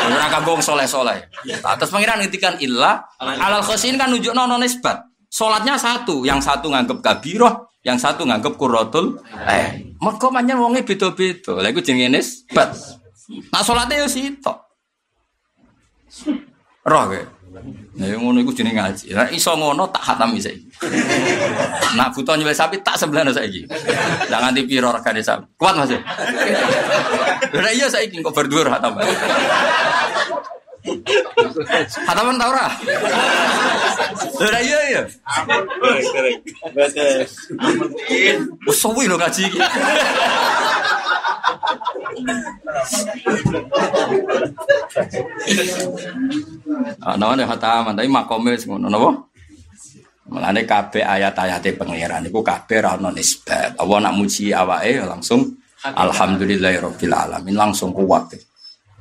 Ora 0.07 0.27
kanggo 0.31 0.55
wong. 0.55 0.63
Nah, 0.63 1.73
terus 1.75 1.91
pangeran 1.91 2.23
ngendikan 2.23 2.55
illa 2.63 3.03
alal 3.19 3.59
khosin 3.59 3.99
kan 3.99 4.07
nunjukno 4.07 4.47
ono 4.47 4.55
nisbat. 4.55 5.03
Salatnya 5.29 5.77
satu, 5.77 6.25
yang 6.25 6.41
satu 6.41 6.73
nganggep 6.73 7.05
kabiroh, 7.05 7.69
yang 7.85 7.99
satu 7.99 8.25
nganggep 8.25 8.55
qurratul 8.55 9.19
eh. 9.45 9.93
Mergo 9.99 10.31
manyen 10.31 10.63
wonge 10.63 10.81
beda-beda. 10.87 11.59
Lha 11.59 11.69
iku 11.75 11.83
jenenge 11.83 12.17
nisbat. 12.17 12.71
Nah 13.51 13.61
salate 13.61 13.99
yo 13.99 14.07
sitok. 14.07 14.57
Roh. 16.87 17.03
Nah, 17.99 18.07
ngono 18.15 18.39
iku 18.39 18.55
jenenge 18.55 18.79
ngaji. 18.79 19.05
Nah, 19.11 19.27
iso 19.27 19.51
ngono 19.59 19.91
tak 19.91 20.03
khatam 20.07 20.31
saiki. 20.39 20.63
Nak 21.99 22.15
butuh 22.15 22.39
nyembelih 22.39 22.55
sapi 22.55 22.79
tak 22.79 22.95
sebelah 22.95 23.27
saiki. 23.27 23.67
Jangan 24.31 24.55
nganti 24.55 24.61
piro 24.63 24.89
regane 24.95 25.19
sapi. 25.19 25.43
Kuat 25.59 25.75
Mas. 25.75 25.91
Lah 27.51 27.71
iya 27.75 27.91
saiki 27.91 28.23
kok 28.23 28.31
berdua 28.31 28.71
khatam. 28.71 28.95
Khataman 32.07 32.39
ta 32.39 32.45
ora? 32.47 32.67
Lah 34.39 34.61
iya 34.63 34.79
iya. 34.95 35.01
Wes 38.63 38.77
suwi 38.79 39.11
lho 39.11 39.19
ngaji 39.19 39.41
iki. 39.43 39.59
Ana 47.03 47.25
ah, 47.31 47.33
ne 47.35 47.43
hataman 47.43 47.95
tapi 47.95 48.07
makome 48.07 48.55
ngono 48.55 48.87
napa? 48.87 49.09
Mulane 50.29 50.61
kabeh 50.61 51.01
ayat-ayate 51.01 51.73
pangeran 51.73 52.29
iku 52.29 52.45
kabeh 52.45 52.77
ra 52.85 52.93
ono 52.95 53.09
nisbat. 53.09 53.81
Allah 53.81 53.97
nak 54.05 54.13
muji 54.13 54.53
awake 54.53 55.01
langsung 55.01 55.57
alhamdulillahirabbil 55.81 57.15
alamin 57.15 57.57
langsung 57.57 57.89
kuat. 57.91 58.37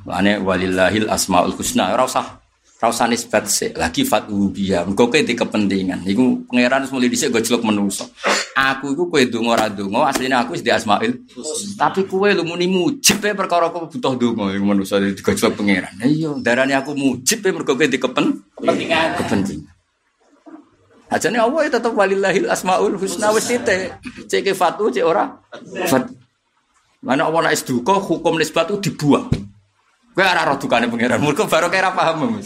Mulane 0.08 0.40
walillahil 0.40 1.12
asmaul 1.12 1.52
husna 1.52 1.92
ora 1.92 2.08
usah 2.08 2.47
ora 2.78 2.94
usah 2.94 3.10
nisbat 3.10 3.50
sik 3.50 3.74
lagi 3.74 4.06
fatu 4.06 4.54
biya. 4.54 4.86
Engko 4.86 5.10
di 5.10 5.34
kepentingan. 5.34 6.06
Iku 6.06 6.46
pangeran 6.46 6.86
wis 6.86 6.94
mulai 6.94 7.10
dhisik 7.10 7.34
gojlok 7.34 7.66
menungso. 7.66 8.06
Aku 8.54 8.94
iku 8.94 9.10
kowe 9.10 9.18
donga 9.26 9.50
ora 9.58 9.66
donga 9.66 10.06
asline 10.06 10.38
aku 10.38 10.54
wis 10.54 10.62
di 10.62 10.70
asmaul 10.70 11.26
Tapi 11.74 12.06
kowe 12.06 12.30
lu 12.30 12.46
muni 12.46 12.70
mujib 12.70 13.18
e 13.26 13.34
perkara 13.34 13.74
kok 13.74 13.90
butuh 13.90 14.14
donga 14.14 14.54
iku 14.54 14.62
menungso 14.62 14.94
digojlok 15.02 15.58
pangeran. 15.58 15.90
Iya, 16.06 16.38
darane 16.38 16.78
aku 16.78 16.94
mujib 16.94 17.42
e 17.42 17.50
mergo 17.50 17.74
kowe 17.74 17.82
di 17.82 17.98
kepentingan. 17.98 19.10
Kepentingan. 19.26 19.74
Aja 21.08 21.32
nih 21.34 21.40
Allah 21.42 21.60
ya 21.66 21.70
tetap 21.82 21.92
walillahil 21.98 22.46
asmaul 22.46 22.94
husna 22.94 23.34
wis 23.34 23.50
titik. 23.50 23.98
Cek 24.30 24.54
fatu 24.54 24.86
cek 24.86 25.02
ora. 25.02 25.34
Mana 27.02 27.26
Allah 27.26 27.50
nak 27.50 27.58
duka 27.66 27.98
hukum 27.98 28.38
nisbat 28.38 28.70
itu 28.70 28.90
dibuang. 28.90 29.26
Kowe 30.18 30.26
ora 30.26 30.42
roh 30.42 30.58
dukane 30.58 30.90
pangeran. 30.90 31.22
Mergo 31.22 31.46
baru 31.46 31.70
kira 31.70 31.94
paham. 31.94 32.42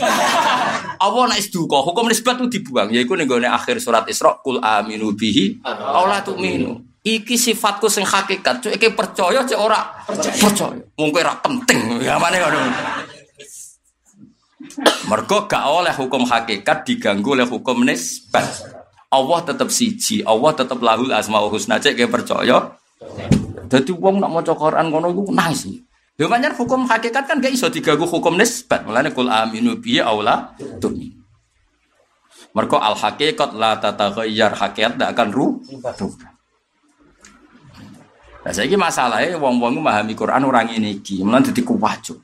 Allah 1.01 1.25
nek 1.25 1.41
duka, 1.49 1.81
hukum 1.81 2.05
nisbat 2.05 2.37
itu 2.45 2.61
dibuang. 2.61 2.93
Yaiku 2.93 3.17
ning 3.17 3.25
gone 3.25 3.49
akhir 3.49 3.81
surat 3.81 4.05
Isra, 4.13 4.37
kul 4.45 4.61
aminu 4.61 5.17
bihi 5.17 5.65
aw 5.65 6.05
la 6.05 6.21
tu'minu. 6.21 7.01
Iki 7.01 7.33
sifatku 7.33 7.89
sing 7.89 8.05
hakikat. 8.05 8.61
Cuk 8.61 8.77
iki 8.77 8.93
percaya 8.93 9.41
cek 9.49 9.57
ora 9.57 9.89
percaya. 10.05 10.69
Wong 11.01 11.09
kowe 11.17 11.25
ora 11.25 11.33
penting. 11.41 11.97
Gamane 12.05 12.37
ngono. 12.45 12.59
Mergo 15.09 15.49
gak 15.49 15.65
oleh 15.65 15.97
hukum 15.97 16.29
hakikat 16.29 16.85
diganggu 16.85 17.41
oleh 17.41 17.49
hukum 17.49 17.89
nisbat. 17.89 18.69
Allah 19.09 19.49
tetap 19.49 19.73
siji, 19.73 20.21
Allah 20.29 20.53
tetap 20.53 20.77
lahul 20.85 21.09
asmaul 21.09 21.49
husna 21.49 21.81
cek 21.81 21.97
percaya. 22.13 22.77
Dadi 23.65 23.97
wong 23.97 24.21
nak 24.21 24.29
maca 24.29 24.53
Quran 24.53 24.93
ngono 24.93 25.09
iku 25.09 25.33
nangis. 25.33 25.73
Lho 26.23 26.31
pancen 26.31 26.55
hukum 26.55 26.87
hakikat 26.87 27.27
kan 27.27 27.43
gak 27.43 27.51
iso 27.51 27.67
diganggu 27.67 28.07
hukum 28.07 28.39
nisbat. 28.39 28.87
Mulane 28.87 29.11
kul 29.11 29.27
aminu 29.27 29.75
bi 29.83 29.99
aula 29.99 30.55
tumi. 30.79 31.11
Mergo 32.55 32.79
al 32.79 32.95
hakikat 32.95 33.59
la 33.59 33.83
tataghayyar 33.83 34.55
hakikat 34.55 34.95
tidak 34.95 35.19
akan 35.19 35.29
rubah. 35.35 36.31
Nah, 38.43 38.51
saya 38.55 38.75
masalahnya 38.79 39.35
wong-wong 39.39 39.83
memahami 39.83 40.15
Quran 40.19 40.43
orang 40.47 40.71
ini 40.75 40.99
iki, 40.99 41.23
mulai 41.23 41.47
dadi 41.47 41.63
kuwajo. 41.63 42.15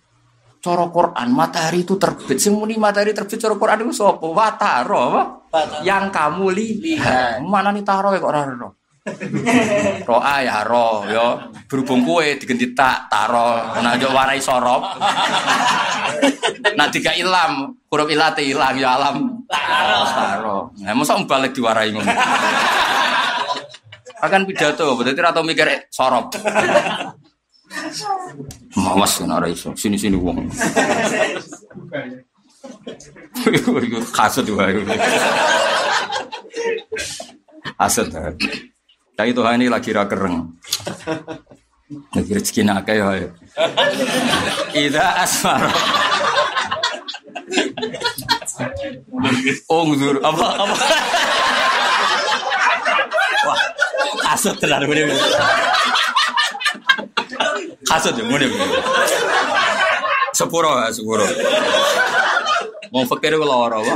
Cara 0.59 0.91
Quran 0.91 1.29
matahari 1.31 1.87
itu 1.87 1.95
terbit. 1.95 2.39
Sing 2.43 2.55
muni 2.55 2.75
matahari 2.75 3.15
terbit 3.15 3.39
cara 3.39 3.55
Quran 3.55 3.87
itu 3.87 3.95
sapa? 3.99 4.27
Wataro 4.27 4.99
apa? 5.11 5.23
Yang 5.87 6.05
kamu 6.11 6.47
lihat. 6.55 7.43
Mana 7.47 7.71
nih 7.71 7.87
taro 7.87 8.11
kok 8.15 8.31
ora. 8.31 8.47
Roa 10.09 10.35
ya 10.45 10.65
ro 10.65 11.05
yo 11.09 11.27
berhubung 11.69 12.05
kue 12.05 12.37
diganti 12.41 12.73
tak 12.73 13.09
taro 13.13 13.79
nah 13.81 13.95
jo 14.01 14.09
warai 14.13 14.41
sorop 14.41 14.99
nah 16.79 16.89
tiga 16.89 17.13
ilam 17.17 17.77
huruf 17.93 18.09
ilate 18.09 18.43
ilang 18.45 18.77
ya 18.77 18.97
alam 18.97 19.45
taro 19.49 20.73
nah 20.81 20.95
masa 20.97 21.21
balik 21.25 21.53
diwarai 21.53 21.93
ngono 21.93 22.13
akan 24.19 24.41
pidato 24.49 24.99
berarti 24.99 25.21
atau 25.23 25.43
mikir 25.47 25.89
sorop 25.93 26.35
Mawas 28.79 29.21
kan 29.21 29.29
ora 29.29 29.49
iso. 29.49 29.77
Sini-sini 29.77 30.17
wong. 30.17 30.49
Iku 33.45 33.99
kasut 34.09 34.49
wae. 34.57 34.81
Aset. 37.77 38.09
Tapi 39.19 39.35
Tuhan 39.35 39.59
ini 39.59 39.67
lagi 39.67 39.91
ra 39.91 40.07
kereng. 40.07 40.47
Lagi 42.15 42.31
rezeki 42.39 42.63
nak 42.63 42.87
ya. 42.87 43.27
Ida 44.79 45.27
asmar. 45.27 45.67
Ongdur 49.67 50.23
apa 50.23 50.47
apa. 50.63 50.77
Wah, 53.43 53.61
kasut 54.23 54.55
tenan 54.63 54.87
Kasut 57.91 58.15
ya, 58.15 58.23
mulai 58.23 58.47
Sepuro 60.31 60.79
ya, 60.79 60.95
sepuro. 60.95 61.27
Mau 62.95 63.03
fakir 63.03 63.35
kalau 63.35 63.67
orang 63.67 63.83
apa? 63.83 63.95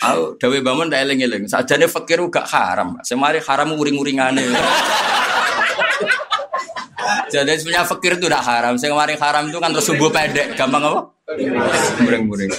Aku 0.00 0.36
dawe 0.40 0.58
bangun 0.60 0.86
tak 0.88 1.04
eling 1.04 1.20
eling. 1.24 1.44
Sajane 1.48 1.86
fakir 1.86 2.20
gak 2.28 2.46
haram. 2.48 2.96
Semari 3.04 3.40
haram 3.40 3.72
uring-uringane. 3.76 4.44
Jadi 7.30 7.52
sebenarnya 7.62 7.86
fakir 7.86 8.18
itu 8.18 8.26
udah 8.26 8.42
haram. 8.42 8.74
Saya 8.74 8.90
kemarin 8.94 9.18
haram 9.18 9.44
itu 9.46 9.58
kan 9.62 9.70
terus 9.70 9.86
subuh 9.86 10.10
pendek, 10.10 10.58
gampang 10.58 10.82
apa? 10.82 11.00
Muring-muring. 12.02 12.50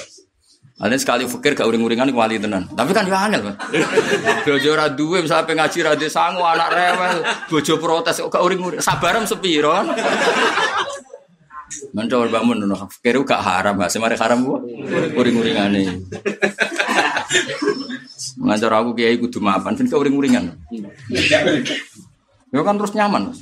Ada 0.81 0.97
sekali 0.97 1.29
fakir 1.29 1.53
gak 1.53 1.67
uring-uringan 1.69 2.09
wali 2.09 2.41
tenan. 2.41 2.65
Tapi 2.71 2.89
kan 2.95 3.05
ya 3.05 3.29
angel, 3.29 3.53
Mas. 3.53 3.55
Bojo 4.41 4.73
misalnya 5.21 5.45
pengaji 5.45 5.77
ra 5.85 5.93
sangu 6.09 6.41
anak 6.41 6.73
rewel, 6.73 7.21
bojo 7.51 7.73
protes 7.77 8.17
kok 8.17 8.31
gak 8.33 8.41
uring-uring. 8.41 8.81
Sabarem 8.81 9.27
sepiro 9.29 9.75
kan. 9.77 9.93
Mencol 11.93 12.29
bangun 12.31 12.57
nono 12.63 12.75
fakir 12.75 13.19
gak 13.23 13.41
haram, 13.41 13.75
Mas. 13.77 13.93
Semare 13.93 14.15
haram 14.17 14.43
gua. 14.43 14.59
Uring-uringane. 15.17 16.01
Ngajar 18.41 18.71
aku 18.73 18.97
kiai 18.97 19.17
kudu 19.21 19.39
mapan, 19.39 19.77
ben 19.77 19.87
gak 19.87 20.01
uring-uringan. 20.01 20.57
Ya 22.51 22.61
kan 22.65 22.75
terus 22.75 22.95
nyaman. 22.95 23.31
Mas. 23.31 23.39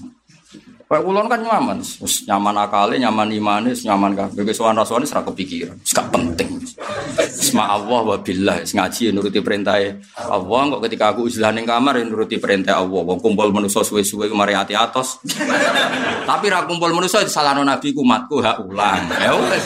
Kayak 0.89 1.05
kulon 1.05 1.29
kan 1.29 1.37
nyaman, 1.45 1.85
nyaman 2.01 2.55
akali, 2.65 2.97
nyaman 2.97 3.29
imanis, 3.29 3.85
nyaman 3.85 4.17
kabeh. 4.17 4.41
Wis 4.41 4.57
sowan 4.57 4.73
rasane 4.73 5.05
ora 5.05 5.21
kepikiran. 5.21 5.77
Gak 5.85 6.09
penting. 6.09 6.65
Isma 7.21 7.77
Allah 7.77 8.01
wa 8.01 8.17
billah, 8.17 8.65
ngaji 8.65 9.13
nuruti 9.13 9.37
perintah 9.45 9.77
Allah 10.17 10.61
kok 10.73 10.81
ketika 10.89 11.13
aku 11.13 11.29
izlah 11.29 11.53
ning 11.53 11.69
kamar 11.69 12.01
ya 12.01 12.09
nuruti 12.09 12.41
perintah 12.41 12.81
Allah. 12.81 13.05
Wong 13.05 13.21
kumpul 13.21 13.53
manusa 13.53 13.85
suwe-suwe 13.85 14.33
mari 14.33 14.57
ati 14.57 14.73
atos. 14.73 15.21
Tapi 16.25 16.45
ra 16.49 16.65
kumpul 16.65 16.89
manusa 16.89 17.21
disalahno 17.21 17.61
nabi 17.61 17.93
ku 17.93 18.01
matku 18.01 18.41
hak 18.41 18.57
ulang. 18.65 19.13
Ya 19.21 19.37
wis. 19.37 19.63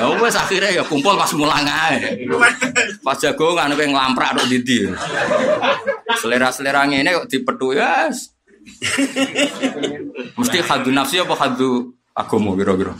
Ya 0.00 0.06
wis 0.16 0.32
akhirnya 0.32 0.80
ya 0.80 0.84
kumpul 0.88 1.12
pas 1.12 1.36
mulang 1.36 1.68
ae. 1.68 2.24
Pas 3.04 3.20
jagongan 3.20 3.76
kowe 3.76 3.84
nglamprak 3.84 4.32
tok 4.32 4.48
ndi 4.48 4.88
Selera-selera 6.24 6.88
ngene 6.88 7.20
kok 7.20 7.28
dipethu 7.28 7.76
ya. 7.76 8.08
Mesti 10.36 10.58
hadu 10.66 10.90
nafsi 10.90 11.22
apa 11.22 11.34
hadu 11.38 11.94
agama 12.16 12.56
kira-kira. 12.56 12.92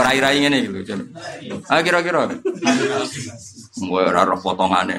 Rai-rai 0.00 0.40
ngene 0.42 0.58
gitu. 0.64 0.96
Ah 1.68 1.84
kira-kira. 1.84 2.26
Gue 3.74 4.02
ora 4.02 4.24
roh 4.24 4.40
potongane. 4.40 4.94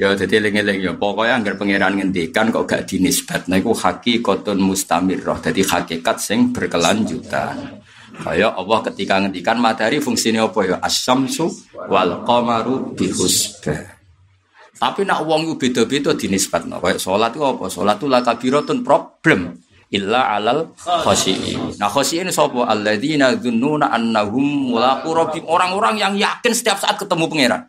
Ya 0.00 0.08
jadi 0.18 0.42
eling-eling 0.42 0.82
ya 0.82 0.92
pokoknya 0.96 1.38
anggar 1.38 1.54
pangeran 1.60 1.94
ngendikan 2.00 2.50
kok 2.50 2.64
gak 2.66 2.88
dinisbat 2.90 3.46
nah 3.46 3.60
iku 3.60 3.70
hakikatun 3.76 4.58
mustamirrah. 4.58 5.38
Jadi 5.38 5.62
hakikat 5.62 6.16
sing 6.18 6.50
berkelanjutan. 6.50 7.80
Kaya 8.12 8.52
Allah 8.52 8.78
ketika 8.90 9.22
ngendikan 9.22 9.56
matahari 9.62 10.02
fungsinya 10.02 10.44
apa 10.50 10.60
ya? 10.68 10.76
Asyamsu 10.82 11.48
wal 11.88 12.26
qamaru 12.26 12.92
bihusbah. 12.98 14.01
Tapi 14.78 15.04
nak 15.04 15.22
wong 15.28 15.52
itu 15.52 15.54
beda-beda 15.56 16.16
dinisbatno. 16.16 16.80
Kayak 16.80 16.98
sholat 16.98 17.30
itu 17.36 17.44
apa? 17.44 17.64
Sholat 17.68 17.96
itu 18.00 18.06
lakabiratun 18.08 18.82
problem 18.82 19.60
illa 19.92 20.32
alal 20.32 20.72
khosiin. 20.80 21.76
Nah 21.76 21.92
khosiin 21.92 22.32
sapa? 22.32 22.66
Alladzina 22.66 23.36
dzunnuna 23.36 23.92
annahum 23.92 24.72
mulaqu 24.72 25.12
rabbihim. 25.12 25.44
Orang-orang 25.46 26.00
yang 26.00 26.14
yakin 26.16 26.52
setiap 26.56 26.80
saat 26.80 26.96
ketemu 26.96 27.28
pangeran. 27.28 27.62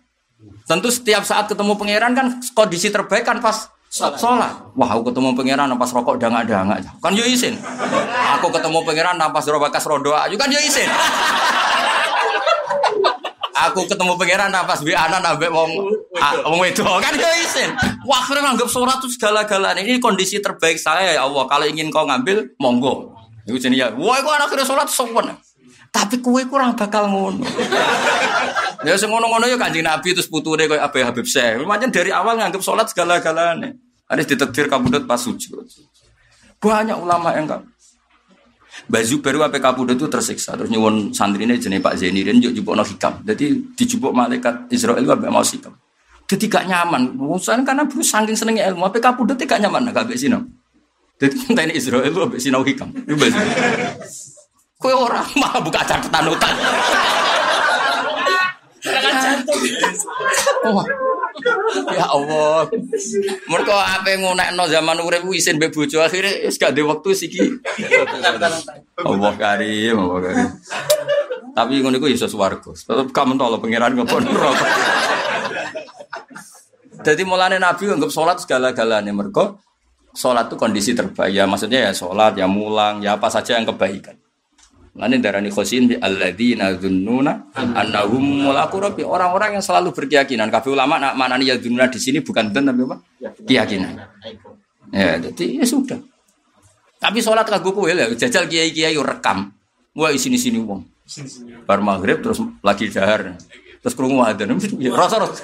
Tentu 0.64 0.88
setiap 0.90 1.28
saat 1.28 1.52
ketemu 1.52 1.76
pangeran 1.76 2.16
kan 2.16 2.40
kondisi 2.56 2.88
terbaik 2.88 3.28
kan 3.28 3.44
pas 3.44 3.68
sholat. 3.92 4.74
Wah, 4.74 4.90
aku 4.96 5.12
ketemu 5.12 5.36
pangeran 5.36 5.70
pas 5.76 5.90
rokok 5.92 6.18
dangak-dangak. 6.18 6.88
Kan 7.04 7.14
yo 7.14 7.28
isin. 7.28 7.60
Aku 8.40 8.48
ketemu 8.50 8.82
pangeran 8.82 9.20
pas 9.20 9.46
robakas 9.46 9.84
rondo 9.86 10.16
ayu 10.16 10.40
kan 10.40 10.50
yo 10.50 10.58
isin 10.64 10.88
aku 13.54 13.86
ketemu 13.86 14.18
pangeran 14.18 14.50
nafas 14.50 14.82
bi 14.82 14.98
anak 14.98 15.22
nambah 15.22 15.50
wong 15.54 15.72
wong 16.50 16.62
itu 16.66 16.82
kan 16.82 17.14
ya 17.14 17.32
isin. 17.40 17.70
Wah, 18.04 18.20
akhirnya 18.20 18.52
nganggap 18.52 18.70
surat 18.70 18.98
itu 19.00 19.14
segala-galanya. 19.16 19.86
Ini 19.86 20.02
kondisi 20.02 20.42
terbaik 20.42 20.82
saya 20.82 21.16
ya 21.16 21.22
Allah. 21.24 21.46
Kalau 21.48 21.66
ingin 21.70 21.94
kau 21.94 22.04
ngambil, 22.04 22.58
monggo. 22.58 23.14
Itu 23.46 23.62
jenis 23.62 23.80
ya. 23.80 23.88
Wah, 23.96 24.20
aku 24.20 24.30
anak 24.34 24.52
akhirnya 24.52 24.66
sholat 24.68 24.88
sopan. 24.90 25.38
Tapi 25.94 26.26
kue 26.26 26.42
kurang 26.50 26.74
bakal 26.74 27.06
ngono. 27.06 27.46
ya 28.88 28.98
sing 28.98 29.14
ngono-ngono 29.14 29.46
ya 29.46 29.62
Kanjeng 29.62 29.86
Nabi 29.86 30.18
terus 30.18 30.26
putune 30.26 30.66
koyo 30.66 30.82
Abu 30.82 31.06
Habib 31.06 31.30
Syekh. 31.30 31.62
Macam 31.70 31.94
dari 31.94 32.10
awal 32.10 32.42
nganggap 32.42 32.66
sholat 32.66 32.90
segala-galanya. 32.90 33.78
Harus 34.10 34.26
ditetir 34.26 34.66
kabudut 34.66 35.06
pas 35.06 35.22
sujud. 35.22 35.62
Banyak 36.58 36.98
ulama 36.98 37.38
yang 37.38 37.46
enggak 37.46 37.62
Baju 38.84 39.16
baru 39.22 39.40
apa 39.46 39.62
kabudut 39.62 39.96
itu 39.96 40.10
tersiksa 40.10 40.58
terus 40.58 40.68
nyuwun 40.68 41.14
ini 41.14 41.62
jenis 41.62 41.80
Pak 41.80 41.94
Zainirin 41.94 42.42
yuk 42.42 42.58
jupuk 42.58 42.74
no 42.74 42.84
hikam. 42.84 43.22
Jadi 43.22 43.74
dijupuk 43.78 44.12
malaikat 44.12 44.68
Israel 44.74 45.06
apa 45.06 45.30
mau 45.30 45.46
hikam. 45.46 45.72
Jadi 46.26 46.46
gak 46.50 46.66
nyaman. 46.66 47.14
Musan 47.14 47.62
karena 47.62 47.86
bro 47.86 48.02
saking 48.02 48.34
senengnya 48.34 48.68
ilmu 48.74 48.90
apa 48.90 48.98
kabudut 48.98 49.38
gak 49.38 49.62
nyaman 49.62 49.94
gak 49.94 50.10
besi 50.10 50.28
no. 50.28 50.42
Jadi 51.22 51.54
ini 51.54 51.74
Israel 51.78 52.10
itu 52.10 52.20
apa 52.20 52.36
sinau 52.42 52.66
hikam. 52.66 52.90
Kue 54.82 54.92
orang 54.92 55.24
malah 55.40 55.62
buka 55.64 55.80
catatan 55.86 56.28
utang. 56.28 56.58
Oh, 60.64 60.84
ya 61.94 62.06
Allah. 62.10 62.70
Mereka 63.50 63.74
apa 63.74 64.08
yang 64.14 64.34
no 64.34 64.64
zaman 64.70 65.02
urip 65.02 65.26
isin 65.34 65.58
be 65.58 65.74
bojo 65.74 66.02
akhirnya 66.02 66.48
wis 66.48 66.58
gak 66.58 66.78
waktu 66.78 67.10
siki. 67.14 67.42
Allah 69.02 69.34
karim, 69.36 69.96
Allah 69.98 70.20
karim. 70.22 70.50
Tapi 71.54 71.74
ngono 71.86 72.02
iku 72.02 72.10
iso 72.10 72.26
swarga. 72.26 72.74
Tetep 72.74 73.14
kamu 73.14 73.38
tolo 73.38 73.62
pangeran 73.62 73.94
ngopo 73.94 74.18
neraka. 74.18 74.66
Jadi 77.04 77.22
mulane 77.28 77.60
Nabi 77.60 77.92
anggap 77.92 78.10
sholat 78.10 78.40
segala-galanya 78.40 79.12
mereka 79.12 79.60
sholat 80.16 80.48
itu 80.48 80.56
kondisi 80.56 80.96
terbaik 80.96 81.36
ya 81.36 81.44
maksudnya 81.50 81.90
ya 81.90 81.92
sholat 81.92 82.38
ya 82.38 82.48
mulang 82.48 83.04
ya 83.04 83.20
apa 83.20 83.28
saja 83.28 83.60
yang 83.60 83.68
kebaikan. 83.68 84.23
Nanti 84.94 85.18
darani 85.18 85.50
khosin 85.50 85.90
bi 85.90 85.96
alladzina 85.98 86.70
dzunnuna 86.78 87.50
annahum 87.58 88.46
mulaqu 88.46 88.78
rabbi. 88.78 89.02
Orang-orang 89.02 89.58
yang 89.58 89.64
selalu 89.66 89.90
berkeyakinan. 89.90 90.54
Kabeh 90.54 90.70
ulama 90.70 91.02
nak 91.02 91.18
manani 91.18 91.50
ya 91.50 91.58
dzunnuna 91.58 91.90
di 91.90 91.98
sini 91.98 92.22
bukan 92.22 92.54
dan 92.54 92.70
tapi 92.70 92.86
apa? 92.86 92.98
Keyakinan. 93.42 93.94
Ya, 94.94 95.18
jadi 95.18 95.46
ya 95.62 95.66
sudah. 95.66 95.98
Tapi 97.02 97.20
sholat 97.26 97.50
kagum 97.50 97.74
kowe 97.74 97.90
ya 97.90 98.06
jajal 98.14 98.46
kiai-kiai 98.46 98.94
rekam. 98.94 99.50
Wah 99.98 100.14
sini-sini 100.14 100.62
wong. 100.62 100.86
Bar 101.66 101.82
maghrib 101.82 102.22
terus 102.22 102.40
lagi 102.62 102.94
dahar. 102.94 103.34
Terus 103.84 104.00
krungu 104.00 104.24
adzan. 104.24 104.56
Rasa 104.96 105.20
rasa. 105.20 105.44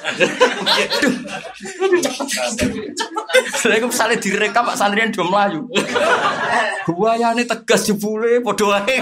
Saya 3.59 3.83
misalnya 3.83 4.15
direkam 4.15 4.63
Pak 4.63 4.79
Santrian 4.79 5.11
do 5.11 5.27
mlayu. 5.27 5.67
Buayane 6.87 7.43
tegas 7.43 7.83
jebule 7.83 8.39
padha 8.39 8.79
wae. 8.79 8.95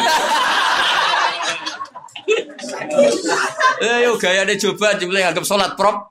Eh 3.77 4.09
gaya 4.17 4.41
deh 4.41 4.57
coba 4.57 4.97
jebule 4.97 5.21
anggap 5.21 5.45
sholat 5.45 5.77
prop. 5.77 6.09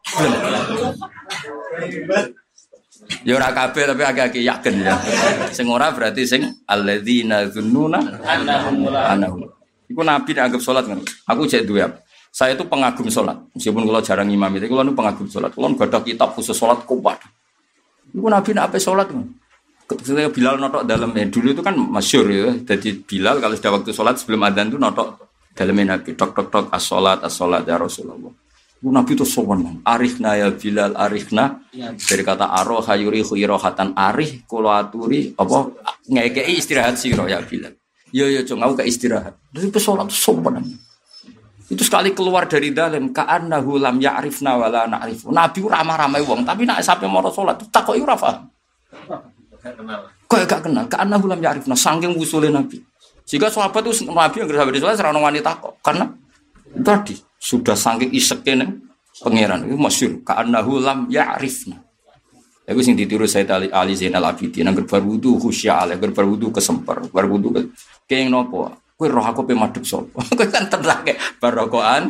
Ya 3.27 3.35
ora 3.35 3.51
kabeh 3.51 3.91
tapi 3.91 4.03
agak-agak 4.07 4.39
yakin 4.39 4.75
ya. 4.87 4.95
Sing 5.51 5.67
ora 5.67 5.91
berarti 5.91 6.23
sing 6.23 6.47
alladzina 6.71 7.43
dzunnuna 7.51 8.23
annahum. 8.23 9.51
Iku 9.91 10.07
nabi 10.07 10.31
anggap 10.39 10.63
sholat 10.63 10.87
kan. 10.87 11.03
Aku 11.27 11.43
cek 11.51 11.67
duwe 11.67 12.06
saya 12.37 12.53
itu 12.53 12.69
pengagum 12.69 13.09
sholat. 13.09 13.41
Meskipun 13.57 13.89
kalau 13.89 14.05
jarang 14.05 14.29
imam 14.29 14.53
itu, 14.61 14.69
kalau 14.69 14.93
pengagum 14.93 15.25
sholat. 15.25 15.57
Kalau 15.57 15.73
nggak 15.73 15.89
ada 15.89 16.05
kitab 16.05 16.37
khusus 16.37 16.53
sholat 16.53 16.85
kuat. 16.85 17.17
Iku 18.13 18.29
nabi 18.29 18.53
nak 18.53 18.69
apa 18.69 18.77
sholat? 18.77 19.09
Ketika 19.89 20.29
Bilal 20.29 20.61
notok 20.61 20.85
dalam 20.85 21.17
eh, 21.17 21.33
dulu 21.33 21.57
itu 21.57 21.65
kan 21.65 21.73
masyur 21.73 22.29
ya. 22.29 22.53
Jadi 22.61 23.01
Bilal 23.09 23.41
kalau 23.41 23.57
sudah 23.57 23.73
waktu 23.81 23.91
sholat 23.97 24.21
sebelum 24.21 24.45
adzan 24.45 24.69
itu 24.69 24.77
notok 24.77 25.17
dalamnya 25.57 25.97
Nabi. 25.97 26.13
Tok 26.13 26.37
tok 26.37 26.49
tok 26.53 26.65
as 26.77 26.85
sholat 26.85 27.25
as 27.25 27.33
sholat 27.33 27.65
ya 27.65 27.81
Rasulullah. 27.81 28.35
Itu 28.85 28.93
Nabi 28.93 29.17
itu 29.17 29.25
sowan. 29.25 29.81
Arihna 29.81 30.37
ya 30.37 30.53
Bilal 30.53 30.93
arihna. 30.93 31.65
Dari 31.73 32.21
kata 32.21 32.53
aroh 32.53 32.85
hayuri 32.85 33.25
khuirohatan 33.25 33.97
arih 33.97 34.45
kulo 34.45 34.75
aturi 34.75 35.33
apa 35.33 35.73
ngekei 36.05 36.61
istirahat 36.61 37.01
siro 37.01 37.25
ya 37.25 37.41
Bilal. 37.41 37.73
Yo 38.13 38.29
yo 38.29 38.45
cung 38.45 38.61
aku 38.61 38.85
ke 38.85 38.93
istirahat. 38.93 39.41
Dari 39.55 39.73
sholat 39.73 40.11
itu 40.13 40.19
sowan. 40.21 40.61
Itu 41.67 41.83
sekali 41.83 42.15
keluar 42.15 42.47
dari 42.47 42.71
dalam 42.71 43.11
ka'annahu 43.11 43.83
lam 43.83 43.99
ya'rifna 43.99 44.55
wa 44.55 44.71
la 44.71 44.87
na'rifu. 44.87 45.35
Nabi 45.35 45.67
ramah-ramah 45.67 46.23
wong, 46.23 46.47
tapi 46.47 46.63
nak 46.63 46.79
sampai 46.83 47.11
mau 47.11 47.27
sholat 47.27 47.59
takoki 47.75 47.99
ora 47.99 48.15
paham. 48.15 48.47
Kok 50.27 50.39
gak 50.47 50.63
kenal? 50.67 50.85
Karena 50.87 51.17
bulan 51.19 51.39
yarifna, 51.39 51.75
saking 51.79 52.15
usulnya 52.19 52.63
Nabi. 52.63 52.83
Jika 53.27 53.51
sahabat 53.51 53.83
itu 53.87 54.07
Nabi 54.07 54.43
yang 54.43 54.51
sahabat 54.51 54.75
itu 54.75 54.87
serana 54.95 55.19
wanita 55.19 55.51
kok. 55.59 55.83
Karena 55.83 56.07
tadi 56.83 57.19
sudah 57.39 57.75
saking 57.75 58.15
iseknya 58.15 58.67
pangeran 59.23 59.67
itu 59.67 59.79
masyur. 59.79 60.23
Karena 60.23 60.63
hulam 60.63 61.11
yarifna. 61.11 61.83
Aku 62.67 62.83
sing 62.83 62.99
ditiru 62.99 63.31
saya 63.31 63.47
Ali, 63.55 63.71
Ali 63.71 63.95
Zainal 63.95 64.27
Abidin, 64.27 64.67
nang 64.67 64.75
berwudu 64.75 65.39
khusya, 65.39 65.87
nang 65.87 66.03
berwudu 66.03 66.51
kesemper, 66.51 67.07
berwudu 67.15 67.55
ke 67.55 67.61
kayak 68.11 68.27
nopo. 68.27 68.67
Kue 68.97 69.13
roh 69.13 69.21
aku 69.21 69.45
pemaduk 69.45 69.85
sopo. 69.85 70.25
Kue 70.41 70.49
kan 70.49 70.73
kayak 70.73 71.21
barokoan. 71.37 72.09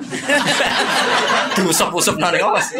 Diusap-usap 1.58 2.14
nari 2.22 2.38
awas. 2.38 2.70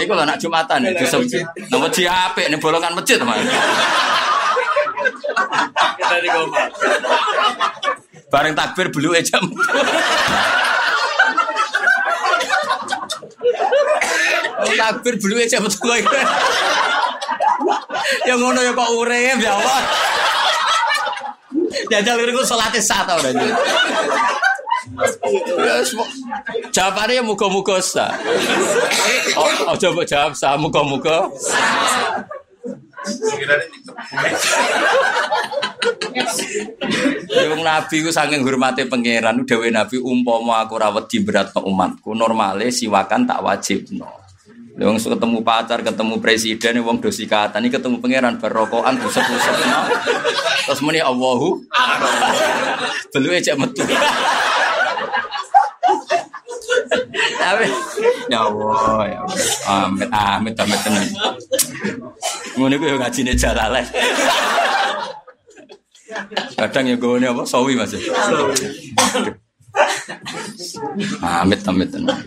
Iku 0.00 0.16
lah 0.16 0.24
nak 0.24 0.40
jumatan 0.40 0.88
ya. 0.88 0.96
Diusap. 0.96 1.28
Nama 1.68 1.86
jiape 1.92 2.48
nih 2.48 2.56
bolongan 2.56 2.96
masjid 2.96 3.20
teman. 3.20 3.36
Bareng 8.32 8.56
takbir 8.56 8.88
belu 8.96 9.12
jam. 9.20 9.44
takbir 14.72 15.14
belu 15.20 15.36
jam 15.44 15.60
betul. 15.68 16.00
Yang 18.24 18.38
ngono 18.40 18.60
ya 18.64 18.72
kok 18.72 18.90
urip 18.96 19.36
ya 19.36 19.52
Allah. 19.52 20.08
Jajal 21.88 22.16
itu 22.24 22.42
sholatnya 22.44 22.80
sah 22.80 23.02
tau. 23.08 23.18
Jawabannya 26.72 27.20
ya 27.20 27.22
muka-muka 27.24 27.76
sah. 27.82 28.12
Oh, 29.36 29.72
oh 29.72 29.76
coba 29.76 30.02
jawab 30.04 30.32
sah 30.36 30.56
muka-muka. 30.56 31.28
Yung 37.38 37.62
Nabi 37.62 37.96
ku 38.04 38.10
saking 38.10 38.42
hormati 38.44 38.84
pangeran, 38.84 39.46
dewe 39.46 39.70
Nabi 39.70 39.96
umpama 40.02 40.64
aku 40.64 40.74
rawat 40.76 41.06
di 41.08 41.22
berat 41.22 41.54
umatku, 41.54 42.12
normale 42.12 42.68
siwakan 42.68 43.24
tak 43.24 43.40
wajib 43.40 43.88
no. 43.94 44.27
Wong 44.78 44.94
ketemu 44.94 45.42
pacar, 45.42 45.82
ketemu 45.82 46.22
presiden, 46.22 46.78
wong 46.86 47.02
dosi 47.02 47.26
kata 47.26 47.58
ini 47.58 47.66
ketemu 47.66 47.98
pangeran 47.98 48.38
berrokokan 48.38 48.94
busuk-busuk. 49.02 49.54
Terus 50.70 50.80
muni 50.86 51.02
Allahu. 51.02 51.66
Belum 53.10 53.34
aja 53.34 53.58
metu. 53.58 53.82
Tapi 57.38 57.66
ya 58.30 58.46
Allah, 58.46 59.02
ya 59.10 59.18
Allah. 59.26 59.46
Amit 59.66 60.10
amit 60.14 60.54
amit 60.54 60.80
tenan. 60.86 61.06
Ku 62.54 62.70
yo 62.70 62.96
ngajine 63.02 63.34
jalale. 63.34 63.82
Kadang 66.54 66.86
ya 66.86 66.94
gue 66.94 67.18
apa? 67.26 67.42
Sawi 67.42 67.74
masih. 67.74 67.98
Amit 71.18 71.66
amit 71.66 71.90
tenan. 71.90 72.22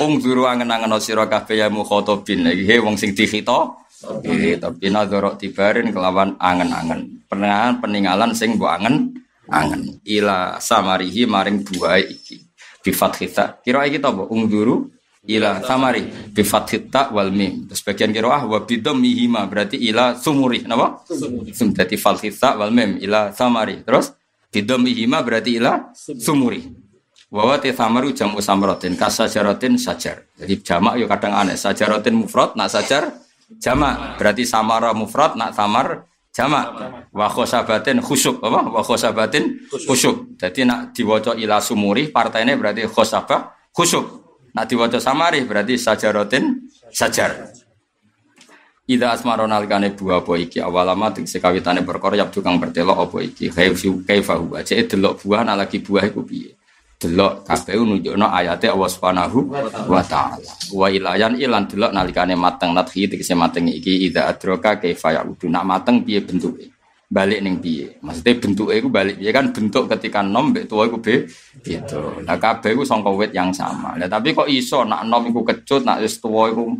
Ung 0.00 0.24
duru 0.24 0.48
angen-angen 0.48 0.96
sira 1.04 1.28
kabeh 1.28 1.60
ya 1.60 1.68
mukhatabin 1.68 2.48
iki 2.48 2.64
he 2.64 2.76
wong 2.80 2.96
sing 2.96 3.12
dikhita. 3.12 3.76
Iki 4.24 4.56
tapi 4.56 4.88
nadzara 4.88 5.36
tibarin 5.36 5.92
kelawan 5.92 6.32
angen-angen. 6.40 7.28
Penangan 7.28 7.84
peninggalan 7.84 8.32
sing 8.32 8.56
mbok 8.56 8.72
angen 8.72 9.12
angen. 9.52 10.00
Ila 10.08 10.56
samarihi 10.56 11.28
maring 11.28 11.60
buahe 11.60 12.08
iki. 12.08 12.40
Bi 12.80 12.90
fathita. 12.90 13.60
Kira 13.60 13.84
iki 13.84 14.00
to 14.00 14.08
mbok 14.16 14.32
ung 14.32 14.48
duru 14.48 14.88
ila 15.28 15.62
samari 15.62 16.02
bi 16.32 16.42
fathita 16.42 17.12
wal 17.12 17.30
mim. 17.30 17.68
Terus 17.68 17.84
bagian 17.84 18.10
kira 18.16 18.32
ah 18.32 18.42
wa 18.48 18.64
bidhammihima 18.64 19.44
berarti 19.46 19.76
ila 19.76 20.16
sumuri 20.16 20.64
napa? 20.64 21.04
Sumuri. 21.06 21.52
Sum 21.52 21.70
dadi 21.76 22.00
fathita 22.00 22.56
wal 22.56 22.72
mim 22.72 22.96
ila 22.96 23.30
samari. 23.30 23.84
Terus 23.84 24.10
bidhammihima 24.50 25.22
berarti 25.22 25.60
ila 25.62 25.92
sumuri. 25.94 26.81
Wawa 27.32 27.56
te 27.56 27.72
samaru 27.72 28.12
jamu 28.12 28.44
samrotin 28.44 28.92
kasajaratin 28.92 29.80
sajar. 29.80 30.28
Jadi 30.36 30.60
jamak 30.60 31.00
yo 31.00 31.08
kadang 31.08 31.32
aneh. 31.32 31.56
Sajarotin 31.56 32.12
mufrad 32.12 32.52
nak 32.60 32.68
sajar 32.68 33.08
jamak. 33.56 34.20
Berarti 34.20 34.44
samara 34.44 34.92
mufrad 34.92 35.40
nak 35.40 35.56
samar 35.56 36.04
jamak. 36.28 36.76
Wa 37.08 37.32
khosabatin 37.32 38.04
khusuk 38.04 38.36
apa? 38.44 38.68
Wa 38.68 38.84
khosabatin 38.84 39.64
khusuk. 39.64 40.36
Jadi 40.36 40.68
nak 40.68 40.92
diwaca 40.92 41.32
ila 41.32 41.56
sumuri 41.64 42.12
partainya 42.12 42.52
berarti 42.52 42.84
khosabah 42.84 43.72
khusuk. 43.72 44.04
Nak 44.52 44.68
diwaca 44.68 45.00
samari 45.00 45.40
berarti 45.48 45.80
sajarotin 45.80 46.68
sajar. 46.92 47.48
Ida 48.92 49.16
asmaro 49.16 49.48
nalikane 49.48 49.96
buah 49.96 50.20
apa 50.20 50.36
iki 50.36 50.60
awalama 50.60 51.16
tegese 51.16 51.40
kawitane 51.40 51.80
perkara 51.80 52.12
yap 52.12 52.28
tukang 52.28 52.60
bertelok 52.60 53.08
apa 53.08 53.24
iki 53.24 53.48
kaifu 53.48 54.04
kaifahu 54.04 54.52
aja 54.58 54.76
delok 54.76 55.22
buah 55.22 55.48
nak 55.48 55.64
lagi 55.64 55.80
buah 55.80 56.12
iku 56.12 56.26
piye 56.26 56.60
delok 57.02 57.42
kabeh 57.42 57.74
nunjukno 57.74 58.30
ayate 58.30 58.70
Allah 58.70 58.86
Subhanahu 58.86 59.50
wa 59.90 60.02
taala. 60.06 60.46
Wa 60.70 60.86
ilayan 60.86 61.34
ilan 61.34 61.66
delok 61.66 61.90
nalikane 61.90 62.38
mateng 62.38 62.70
nadhi 62.70 63.10
tegese 63.10 63.34
mateng 63.34 63.66
iki 63.66 64.06
ida 64.06 64.30
adroka 64.30 64.78
kaifa 64.78 65.18
yaudu. 65.18 65.50
Nak 65.50 65.66
mateng 65.66 66.06
piye 66.06 66.22
bentuke? 66.22 66.70
Balik 67.12 67.44
ning 67.44 67.60
piye? 67.60 67.98
Maksudnya 68.00 68.32
bentuke 68.38 68.72
iku 68.78 68.88
balik 68.88 69.18
piye 69.18 69.30
kan 69.34 69.50
bentuk 69.50 69.84
ketika 69.90 70.22
nom 70.22 70.54
mbek 70.54 70.70
tuwa 70.70 70.86
iku 70.86 71.02
be 71.02 71.26
gitu. 71.66 72.22
Nah 72.22 72.38
kabeh 72.38 72.78
iku 72.78 72.86
sangka 72.86 73.10
wit 73.10 73.34
yang 73.34 73.50
sama. 73.50 73.98
Lah 73.98 74.06
tapi 74.06 74.30
kok 74.32 74.46
iso 74.46 74.86
nak 74.86 75.02
nom 75.04 75.26
iku 75.26 75.42
kecut 75.42 75.82
nak 75.82 76.00
wis 76.00 76.22
tuwa 76.22 76.48
iku 76.48 76.70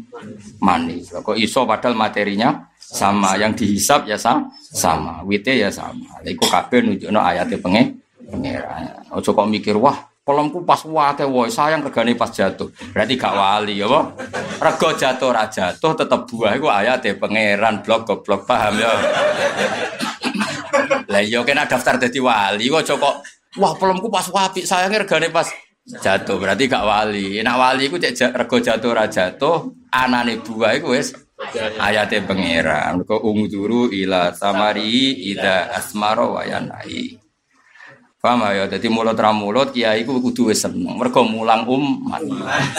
manis. 0.62 1.10
Kok 1.10 1.36
iso 1.36 1.66
padahal 1.66 1.98
materinya 1.98 2.70
sama 2.78 3.40
yang 3.40 3.56
dihisap 3.56 4.04
ya 4.04 4.20
sama, 4.20 4.52
sama. 4.60 5.24
wite 5.24 5.56
ya 5.56 5.68
sama. 5.72 6.22
Lha 6.22 6.30
iku 6.30 6.44
kabeh 6.46 6.80
nunjukno 6.80 7.20
ayate 7.20 7.58
penge 7.60 7.82
pengeran. 8.28 9.04
Ojo 9.12 9.36
kok 9.36 9.48
mikir 9.48 9.76
wah 9.76 10.11
Kolomku 10.22 10.62
pas 10.62 10.78
wake 10.86 11.26
woi 11.26 11.50
sayang 11.50 11.82
regane 11.82 12.14
pas 12.14 12.30
jatuh. 12.30 12.70
Berarti 12.94 13.18
gak 13.18 13.34
wali 13.34 13.82
ya, 13.82 13.90
apa? 13.90 14.14
Rego 14.62 14.94
jatuh 14.94 15.34
ra 15.34 15.50
jatuh 15.50 15.98
tetep 15.98 16.30
buah 16.30 16.54
iku 16.54 16.70
ayate 16.70 17.18
pangeran 17.18 17.82
blok 17.82 18.06
goblok 18.06 18.46
paham 18.46 18.78
ya. 18.78 18.92
Lah 21.10 21.22
iya 21.26 21.42
kena 21.42 21.66
daftar 21.66 21.98
dadi 21.98 22.22
wali 22.22 22.70
kok 22.70 22.86
kok 22.86 23.14
wah 23.58 23.74
pelomku 23.74 24.06
pas 24.06 24.30
wapi 24.30 24.62
sayangnya 24.62 25.02
regane 25.02 25.26
pas 25.34 25.50
jatuh 25.90 26.38
berarti 26.38 26.70
gak 26.70 26.86
wali. 26.86 27.42
Nek 27.42 27.58
wali 27.58 27.90
iku 27.90 27.98
cek 27.98 28.30
rego 28.30 28.62
jatuh 28.62 28.94
ra 28.94 29.10
jatuh 29.10 29.74
anane 29.90 30.38
buah 30.38 30.78
iku 30.78 30.94
wis 30.94 31.18
ayate 31.82 32.22
pangeran. 32.22 33.02
Kok 33.02 33.26
ungduru 33.26 33.90
ila 33.90 34.30
samari 34.30 35.18
ida 35.34 35.66
asmaro 35.74 36.38
wayanai. 36.38 37.21
Paham 38.22 38.46
ya? 38.54 38.70
Jadi 38.70 38.86
mulut 38.86 39.18
ramulut 39.18 39.74
kiai 39.74 40.06
ku 40.06 40.22
kudu 40.22 40.54
wis 40.54 40.62
seneng. 40.62 40.94
Mergo 40.94 41.26
mulang 41.26 41.66
umat. 41.66 42.22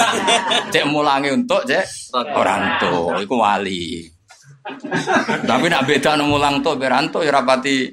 cek 0.72 0.88
mulangi 0.88 1.36
untuk 1.36 1.68
cek 1.68 2.16
orang 2.16 2.80
tuh, 2.80 3.12
iku 3.20 3.44
wali. 3.44 4.08
Tapi 5.44 5.66
nak 5.68 5.84
beda 5.84 6.16
no 6.16 6.32
mulang 6.32 6.64
tuh 6.64 6.80
beranto 6.80 7.20
ya 7.20 7.36
rapati 7.36 7.92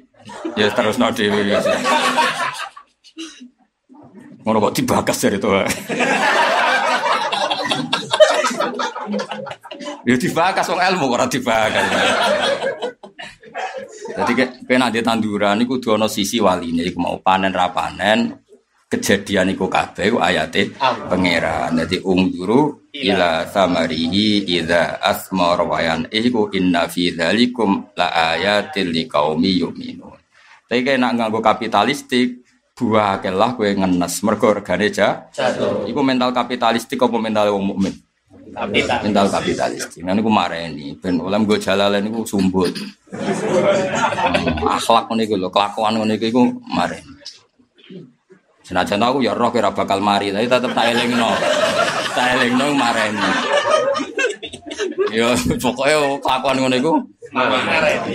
ya 0.55 0.71
terus 0.71 1.03
no 1.03 1.11
dewi 1.11 1.51
ya. 1.51 1.59
Ngono 4.47 4.71
kok 4.71 4.75
dibakas 4.79 5.19
dari 5.19 5.43
itu. 5.43 5.51
Ya 10.05 10.17
dibakas 10.17 10.67
wong 10.71 10.81
ilmu 10.81 11.07
ora 11.11 11.27
dibakas. 11.27 11.87
Jadi 14.11 14.33
kena 14.67 14.91
di 14.91 15.01
tanduran 15.01 15.63
iku 15.63 15.79
kudu 15.79 15.95
ana 15.97 16.09
sisi 16.11 16.43
waline 16.43 16.83
iku 16.83 16.99
mau 16.99 17.17
panen 17.23 17.55
ra 17.55 17.71
panen 17.71 18.35
kejadian 18.91 19.55
iku 19.55 19.71
kabeh 19.71 20.11
iku 20.11 20.19
ayate 20.19 20.75
pangeran. 20.81 21.79
Dadi 21.79 22.03
ungduru 22.03 22.91
ila 22.91 23.47
samarihi 23.47 24.43
idza 24.51 24.99
asmar 24.99 25.63
wayan 25.63 26.11
iku 26.11 26.51
inna 26.51 26.91
fi 26.91 27.15
dzalikum 27.15 27.95
la 27.95 28.35
ayatil 28.35 28.91
liqaumi 28.91 29.63
yu'minun. 29.63 30.19
Tapi 30.67 30.87
kayak 30.87 31.03
nak 31.03 31.13
nganggo 31.19 31.43
kapitalistik 31.43 32.47
buah 32.75 33.19
kelah 33.23 33.55
kue 33.55 33.75
ngenes 33.75 34.23
mergo 34.27 34.55
regane. 34.55 34.91
Iku 35.87 36.01
mental 36.03 36.31
kapitalistik 36.35 36.99
apa 36.99 37.17
mental 37.19 37.55
wong 37.55 37.75
mukmin? 37.75 37.95
Kapitalis. 38.51 39.03
Mental 39.07 39.27
kapitalistik. 39.31 40.01
Nah 40.03 40.13
niku 40.19 40.31
mareni 40.31 40.99
ben 40.99 41.23
oleh 41.23 41.39
nggo 41.39 41.55
jalalen 41.63 42.03
niku 42.03 42.27
sumbut. 42.27 42.75
Hmm, 43.11 44.67
akhlak 44.67 45.07
ngene 45.07 45.23
iku 45.27 45.35
lho, 45.39 45.49
kelakuan 45.55 45.95
ngene 46.03 46.19
iku 46.19 46.43
mareni. 46.67 47.15
Senajan 48.67 49.03
aku 49.03 49.23
ya 49.23 49.35
roh 49.35 49.51
kira 49.55 49.71
bakal 49.71 50.03
mari, 50.03 50.35
tapi 50.35 50.47
tetep 50.51 50.71
tak 50.75 50.87
elingno. 50.95 51.31
Tak 52.15 52.27
elingno 52.39 52.67
mareni. 52.75 53.31
Ya 55.15 55.31
pokoknya 55.59 56.19
kelakuan 56.19 56.57
ngono 56.59 56.75
iku 56.75 56.93
mareni. 57.31 58.15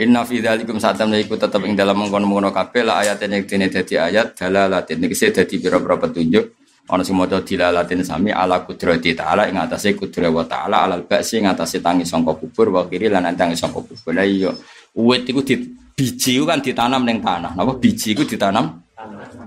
Inna 0.00 0.24
fi 0.24 0.40
dzalikum 0.40 0.80
satam 0.80 1.12
iku 1.12 1.36
tetep 1.36 1.60
ing 1.68 1.76
dalam 1.76 2.00
mengkono-mengkono 2.00 2.48
kabeh 2.48 2.80
la 2.80 3.04
ayat 3.04 3.20
dene 3.20 3.68
dadi 3.68 4.00
ayat 4.00 4.32
dalalatin 4.32 4.96
niki 5.04 5.28
dadi 5.28 5.60
pira-pira 5.60 6.00
petunjuk 6.00 6.61
ana 6.90 7.06
sing 7.06 7.14
maca 7.14 7.38
dilalatin 7.38 8.02
sami 8.02 8.34
ala 8.34 8.66
kudrati 8.66 9.14
taala 9.14 9.46
ing 9.46 9.54
atase 9.54 9.94
kudrat 9.94 10.34
wa 10.34 10.42
taala 10.42 10.82
alal 10.82 11.06
ba'si 11.06 11.38
ing 11.38 11.46
atase 11.46 11.78
tangi 11.78 12.02
sangka 12.02 12.34
kubur 12.34 12.74
wa 12.74 12.82
kiri 12.90 13.06
lan 13.06 13.30
tangi 13.38 13.54
sangka 13.54 13.86
kubur. 13.86 14.10
Lah 14.10 14.26
iya 14.26 14.50
uwit 14.98 15.22
iku 15.30 15.46
di 15.46 15.54
biji 15.94 16.42
kan 16.42 16.58
ditanam 16.58 17.06
neng 17.06 17.22
tanah. 17.22 17.54
Napa 17.54 17.78
biji 17.78 18.18
itu 18.18 18.26
ditanam? 18.26 18.82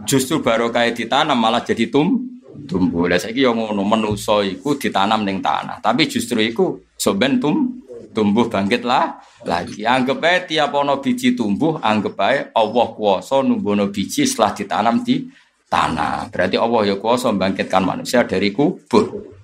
Justru 0.08 0.40
baru 0.40 0.72
kayak 0.72 0.96
ditanam 0.96 1.36
malah 1.36 1.60
jadi 1.60 1.92
tum 1.92 2.24
tumbuh. 2.64 3.12
Lah 3.12 3.20
saiki 3.20 3.44
yang 3.44 3.60
ngono 3.60 3.84
menusa 3.84 4.40
iku 4.40 4.80
ditanam 4.80 5.28
neng 5.28 5.44
tanah. 5.44 5.84
Tapi 5.84 6.08
justru 6.08 6.40
iku 6.40 6.80
soben 6.96 7.38
tum 7.44 7.84
tumbuh 8.16 8.48
bangkit 8.48 8.88
lah 8.88 9.20
lagi. 9.44 9.84
Anggap 9.84 10.24
aja 10.24 10.40
tiap 10.48 10.72
ono 10.72 11.04
biji 11.04 11.36
tumbuh, 11.36 11.84
anggap 11.84 12.16
aja 12.24 12.56
Allah 12.56 12.88
kuasa 12.96 13.44
numbono 13.44 13.92
biji 13.92 14.24
setelah 14.24 14.56
ditanam 14.56 15.04
di 15.04 15.28
tanah. 15.76 16.32
Berarti 16.32 16.56
Allah 16.56 16.82
ya 16.88 16.96
kuasa 16.96 17.36
membangkitkan 17.36 17.84
manusia 17.84 18.24
dari 18.24 18.56
kubur. 18.56 19.36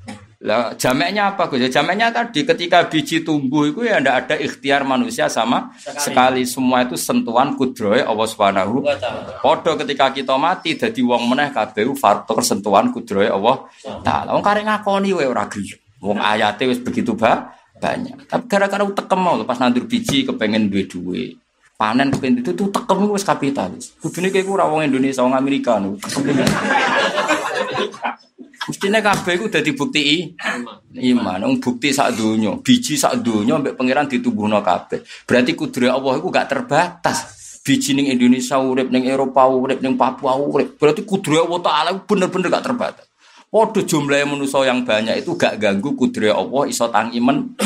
Lah 0.41 0.73
jamaknya 0.73 1.37
apa 1.37 1.45
Gus? 1.45 1.69
Jamaknya 1.69 2.09
tadi 2.09 2.41
ketika 2.41 2.89
biji 2.89 3.21
tumbuh 3.21 3.69
itu 3.69 3.85
ya 3.85 4.01
ndak 4.01 4.25
ada 4.25 4.35
ikhtiar 4.41 4.81
manusia 4.81 5.29
sama 5.29 5.69
sekali, 5.77 6.01
sekali. 6.01 6.41
semua 6.49 6.81
itu 6.81 6.97
sentuhan 6.97 7.53
kudroy 7.53 8.01
Allah 8.01 8.25
Subhanahu 8.25 8.81
Podo 9.37 9.77
ketika 9.77 10.09
kita 10.09 10.33
mati 10.41 10.73
jadi 10.73 10.97
wong 10.97 11.29
meneh 11.29 11.53
kabeh 11.53 11.93
faktor 11.93 12.41
sentuhan 12.41 12.89
kudroy 12.89 13.29
Allah 13.29 13.69
taala. 14.01 14.33
Wong 14.33 14.41
karek 14.41 14.65
ngakoni 14.65 15.13
wae 15.13 15.29
ora 15.29 15.45
gelem. 15.45 15.77
Wong 16.01 16.17
ayate 16.17 16.65
wis 16.65 16.81
begitu 16.81 17.13
ba 17.13 17.53
banyak. 17.77 18.25
Tapi 18.25 18.49
gara-gara 18.49 18.81
tekem 18.81 19.21
mau 19.21 19.37
pas 19.45 19.61
nandur 19.61 19.85
biji 19.85 20.25
kepengen 20.25 20.73
duwe-duwe. 20.73 21.37
Panen 21.81 22.13
kepengen 22.13 22.45
itu 22.45 22.53
tuh 22.53 22.69
tekem 22.69 23.09
wis 23.09 23.25
kapitalis. 23.25 23.97
Kudune 23.97 24.29
kayak 24.29 24.45
ora 24.45 24.69
wong 24.69 24.85
Indonesia 24.85 25.25
wong 25.25 25.33
Amerika 25.33 25.81
nu. 25.81 25.97
Mestinya 28.69 29.01
kabeh 29.01 29.41
iku 29.41 29.49
dadi 29.49 29.73
bukti 29.73 30.29
iman. 30.93 31.41
Wong 31.41 31.57
bukti 31.57 31.89
sak 31.89 32.13
donya, 32.13 32.53
biji 32.61 33.01
sak 33.01 33.25
donya 33.25 33.57
mbek 33.57 33.81
pangeran 33.81 34.05
ditubuhno 34.05 34.61
kabeh. 34.61 35.01
Berarti 35.25 35.57
kudure 35.57 35.89
Allah 35.89 36.21
iku 36.21 36.29
gak 36.29 36.53
terbatas. 36.53 37.17
Biji 37.65 37.97
ning 37.97 38.13
Indonesia 38.13 38.61
urip, 38.61 38.93
ning 38.93 39.09
Eropa 39.09 39.49
urip, 39.49 39.81
ning 39.81 39.97
Papua 39.97 40.37
urip. 40.37 40.77
Berarti 40.77 41.01
kudure 41.01 41.41
Allah 41.41 41.65
taala 41.65 41.89
bener-bener 41.97 42.61
gak 42.61 42.65
terbatas. 42.69 43.09
Padha 43.49 43.81
jumlahnya 43.81 44.29
manusia 44.29 44.69
yang 44.69 44.85
banyak 44.85 45.25
itu 45.25 45.33
gak 45.33 45.57
ganggu 45.57 45.97
kudure 45.97 46.29
Allah 46.29 46.69
iso 46.69 46.85
tang 46.93 47.09
iman. 47.09 47.57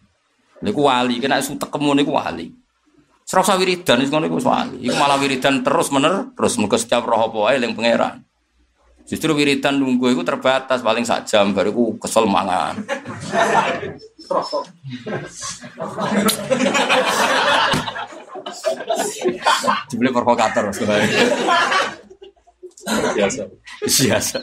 Niku 0.64 0.88
wali, 0.88 1.20
kena 1.20 1.36
isu 1.36 1.60
tekemu 1.60 2.00
niku 2.00 2.16
wali. 2.16 2.48
Serasa 3.28 3.60
wiridan 3.60 4.00
iku 4.00 4.16
niku 4.24 4.40
wali. 4.40 4.88
Iku 4.88 4.96
malah 4.96 5.20
wiridan 5.20 5.60
terus 5.60 5.92
mener, 5.92 6.32
terus 6.32 6.56
muga 6.56 6.80
setiap 6.80 7.04
roh 7.04 7.28
apa 7.28 7.36
wae 7.52 7.60
pangeran. 7.60 8.24
Justru 9.04 9.36
wiridan 9.36 9.76
nunggu 9.76 10.16
itu 10.16 10.24
terbatas 10.24 10.80
paling 10.80 11.04
sak 11.04 11.28
jam 11.28 11.52
baru 11.52 11.76
aku 11.76 11.84
kesel 12.00 12.24
mangan. 12.24 12.80
Dibeli 19.92 20.08
provokator. 20.08 20.72
Biasa. 23.12 23.42
Biasa. 23.84 24.38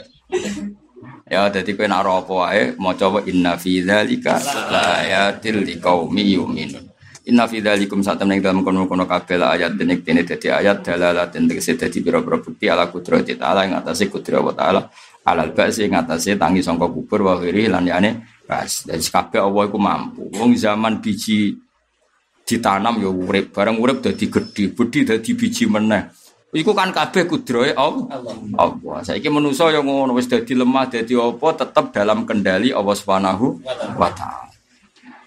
Ya 1.25 1.49
jadi 1.49 1.73
kowe 1.73 1.89
nak 1.89 2.05
apa 2.05 2.33
wae 2.33 2.61
maca 2.77 3.17
inna 3.25 3.57
fi 3.57 3.81
dzalika 3.81 4.37
la 4.69 5.01
ayatil 5.01 5.65
liqaumi 5.65 6.37
yu'minun. 6.37 6.85
Inna 7.25 7.49
fi 7.49 7.57
dzalikum 7.57 8.05
saat 8.05 8.21
temen 8.21 8.37
dalam 8.37 8.61
kono-kono 8.61 9.09
kabeh 9.09 9.41
ayat 9.41 9.73
denek 9.73 10.05
dene 10.05 10.21
dadi 10.21 10.53
ayat 10.53 10.85
dalalah 10.85 11.25
den 11.25 11.49
tegese 11.49 11.73
dadi 11.73 11.97
pira-pira 11.97 12.37
bukti 12.37 12.69
ala 12.69 12.85
kudrati 12.85 13.33
taala 13.33 13.65
ing 13.65 13.73
atase 13.73 14.13
kudrat 14.13 14.45
wa 14.45 14.53
taala 14.53 14.85
alal 15.25 15.49
ba'si 15.49 15.89
ing 15.89 15.97
atase 15.97 16.37
tangi 16.37 16.61
sangka 16.61 16.85
kubur 16.85 17.25
wa 17.25 17.41
ghiri 17.41 17.65
lan 17.65 17.89
yane 17.89 18.29
ras. 18.45 18.85
Dadi 18.85 19.01
kabeh 19.09 19.41
Allah 19.41 19.63
iku 19.65 19.77
mampu. 19.81 20.29
Wong 20.37 20.53
zaman 20.53 21.01
biji 21.01 21.57
ditanam 22.45 23.01
ya 23.01 23.09
urip, 23.09 23.49
bareng 23.57 23.81
urip 23.81 24.05
dadi 24.05 24.29
gedhe, 24.29 24.77
gedhe 24.77 25.17
dadi 25.17 25.31
biji 25.33 25.65
meneh. 25.65 26.13
Iku 26.53 26.77
kan 26.77 26.93
kabeh 26.93 27.25
kudrohe 27.25 27.73
Allah. 27.73 28.21
Allah. 28.53 29.01
Saiki 29.01 29.33
manusa 29.33 29.73
yang 29.73 29.89
ngono 29.89 30.13
wis 30.13 30.29
dadi 30.29 30.53
lemah 30.53 30.93
dadi 30.93 31.17
apa 31.17 31.47
tetap 31.57 31.89
dalam 31.89 32.21
kendali 32.29 32.69
Allah 32.69 32.93
Subhanahu 32.93 33.65
wa 33.97 34.13
taala 34.13 34.44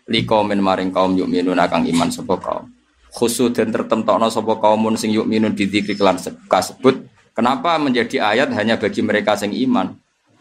liko 0.09 0.41
min 0.43 0.59
maring 0.59 0.91
kaum 0.91 1.15
yuk 1.15 1.29
minun 1.29 1.61
akang 1.61 1.85
iman 1.85 2.09
sapa 2.09 2.41
kaum. 2.41 2.65
Khusus 3.13 3.53
dan 3.53 3.73
tertentokno 3.73 4.33
sapa 4.33 4.57
kaumun 4.57 4.97
sing 4.97 5.13
yuk 5.13 5.29
minun 5.29 5.53
didikri 5.53 5.97
kelan 5.97 6.17
kasebut 6.49 7.05
kenapa 7.37 7.77
menjadi 7.77 8.25
ayat 8.25 8.49
hanya 8.57 8.81
bagi 8.81 9.05
mereka 9.05 9.37
sing 9.37 9.53
iman? 9.69 9.95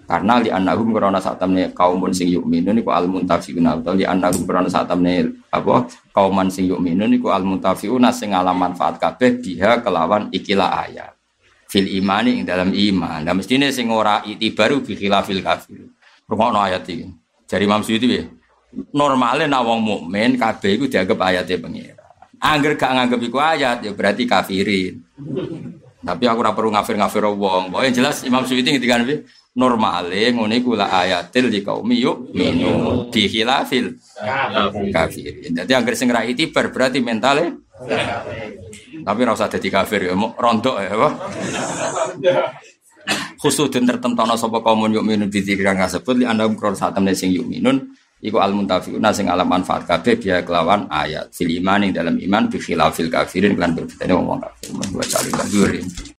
Karena 0.07 0.39
li 0.39 0.47
annahum 0.47 0.95
karena 0.95 1.20
saat 1.20 1.36
temne 1.36 1.76
kaumun 1.76 2.15
sing 2.15 2.32
yuk 2.32 2.47
minun 2.47 2.80
iku 2.80 2.95
al 2.95 3.11
muntafiun 3.11 3.68
atau 3.68 3.91
li 3.91 4.07
annahum 4.07 4.47
karena 4.47 4.72
saat 4.72 4.88
temne 4.88 5.36
apa 5.51 5.91
kauman 6.15 6.47
sing 6.47 6.72
yuk 6.72 6.80
minun 6.80 7.11
iku 7.11 7.36
al 7.36 7.43
muntafiun 7.43 8.07
sing 8.15 8.32
ngalam 8.32 8.55
manfaat 8.55 9.03
kabeh 9.03 9.43
biha 9.43 9.84
kelawan 9.84 10.32
ikilah 10.32 10.88
ayat. 10.88 11.11
Fil 11.68 11.91
imani 11.91 12.39
ing 12.39 12.43
dalam 12.47 12.72
iman. 12.72 13.28
Dan 13.28 13.36
mestine 13.36 13.68
sing 13.76 13.91
ora 13.91 14.24
itibaru 14.24 14.80
bi 14.80 14.95
khilafil 14.95 15.43
kafir. 15.43 15.91
Rungokno 16.24 16.63
ayat 16.63 16.88
iki. 16.88 17.11
Jari 17.43 17.63
Imam 17.68 17.84
Suyuti 17.84 18.07
ya 18.07 18.24
normalnya 18.94 19.50
nak 19.50 19.64
wong 19.66 19.80
mukmin 19.82 20.38
kabeh 20.38 20.78
iku 20.78 20.86
dianggap 20.86 21.18
ayatnya 21.22 21.58
pengira. 21.58 22.06
Angger 22.38 22.78
gak 22.78 22.94
nganggep 22.94 23.22
iku 23.26 23.38
ayat 23.42 23.82
ya 23.82 23.92
berarti 23.98 24.24
kafirin. 24.30 25.02
Tapi 26.06 26.24
aku 26.30 26.40
ora 26.40 26.54
perlu 26.54 26.70
ngafir-ngafir 26.72 27.26
wong. 27.26 27.74
Pokoke 27.74 27.90
jelas 27.90 28.22
Imam 28.24 28.46
Suyuti 28.46 28.72
ngendikan 28.72 29.04
piye? 29.04 29.26
Normale 29.58 30.30
ngene 30.30 30.62
iku 30.62 30.78
la 30.78 30.86
ayatil 30.94 31.50
di 31.50 31.66
kaum 31.66 31.90
yuk 31.90 32.30
minu 32.30 33.10
di 33.10 33.26
khilafil 33.26 33.98
kafirin. 34.94 35.58
Jadi 35.58 35.72
angger 35.74 35.98
sing 35.98 36.14
ra 36.14 36.22
itibar 36.22 36.70
berarti 36.70 37.02
mentale 37.02 37.66
tapi 39.08 39.22
rasa 39.24 39.48
jadi 39.48 39.70
kafir 39.72 40.12
ya, 40.12 40.14
mau 40.18 40.36
rontok 40.36 40.84
ya, 40.84 40.92
apa? 40.98 41.10
Khusus 43.38 43.70
dan 43.70 43.88
tertentu 43.88 44.26
sapa 44.36 44.60
kaum 44.60 44.90
yuk 44.90 45.06
minun 45.06 45.30
di 45.30 45.42
kang 45.62 45.78
kasebut 45.78 46.22
li 46.22 46.26
anda 46.26 46.44
ukron 46.44 46.76
saat 46.76 46.98
temen 46.98 47.14
sing 47.16 47.32
yuk 47.32 47.48
minun 47.48 47.98
Iku 48.18 48.41
al 48.41 48.53
muntafiuna 48.57 49.13
sing 49.13 49.30
alam 49.30 49.45
manfaat 49.45 49.86
kabeh 49.86 50.18
dia 50.18 50.41
kelawan 50.41 50.89
ayat. 50.89 51.30
Fil 51.30 51.53
iman 51.61 51.86
dalam 51.93 52.18
iman 52.18 52.49
bi 52.49 52.57
khilafil 52.57 53.13
kafirin 53.13 53.53
kan 53.53 53.78
berbeda 53.78 54.18
wong 54.18 54.41
kafir. 54.41 54.74
Membuat 54.74 55.05
cari 55.05 55.30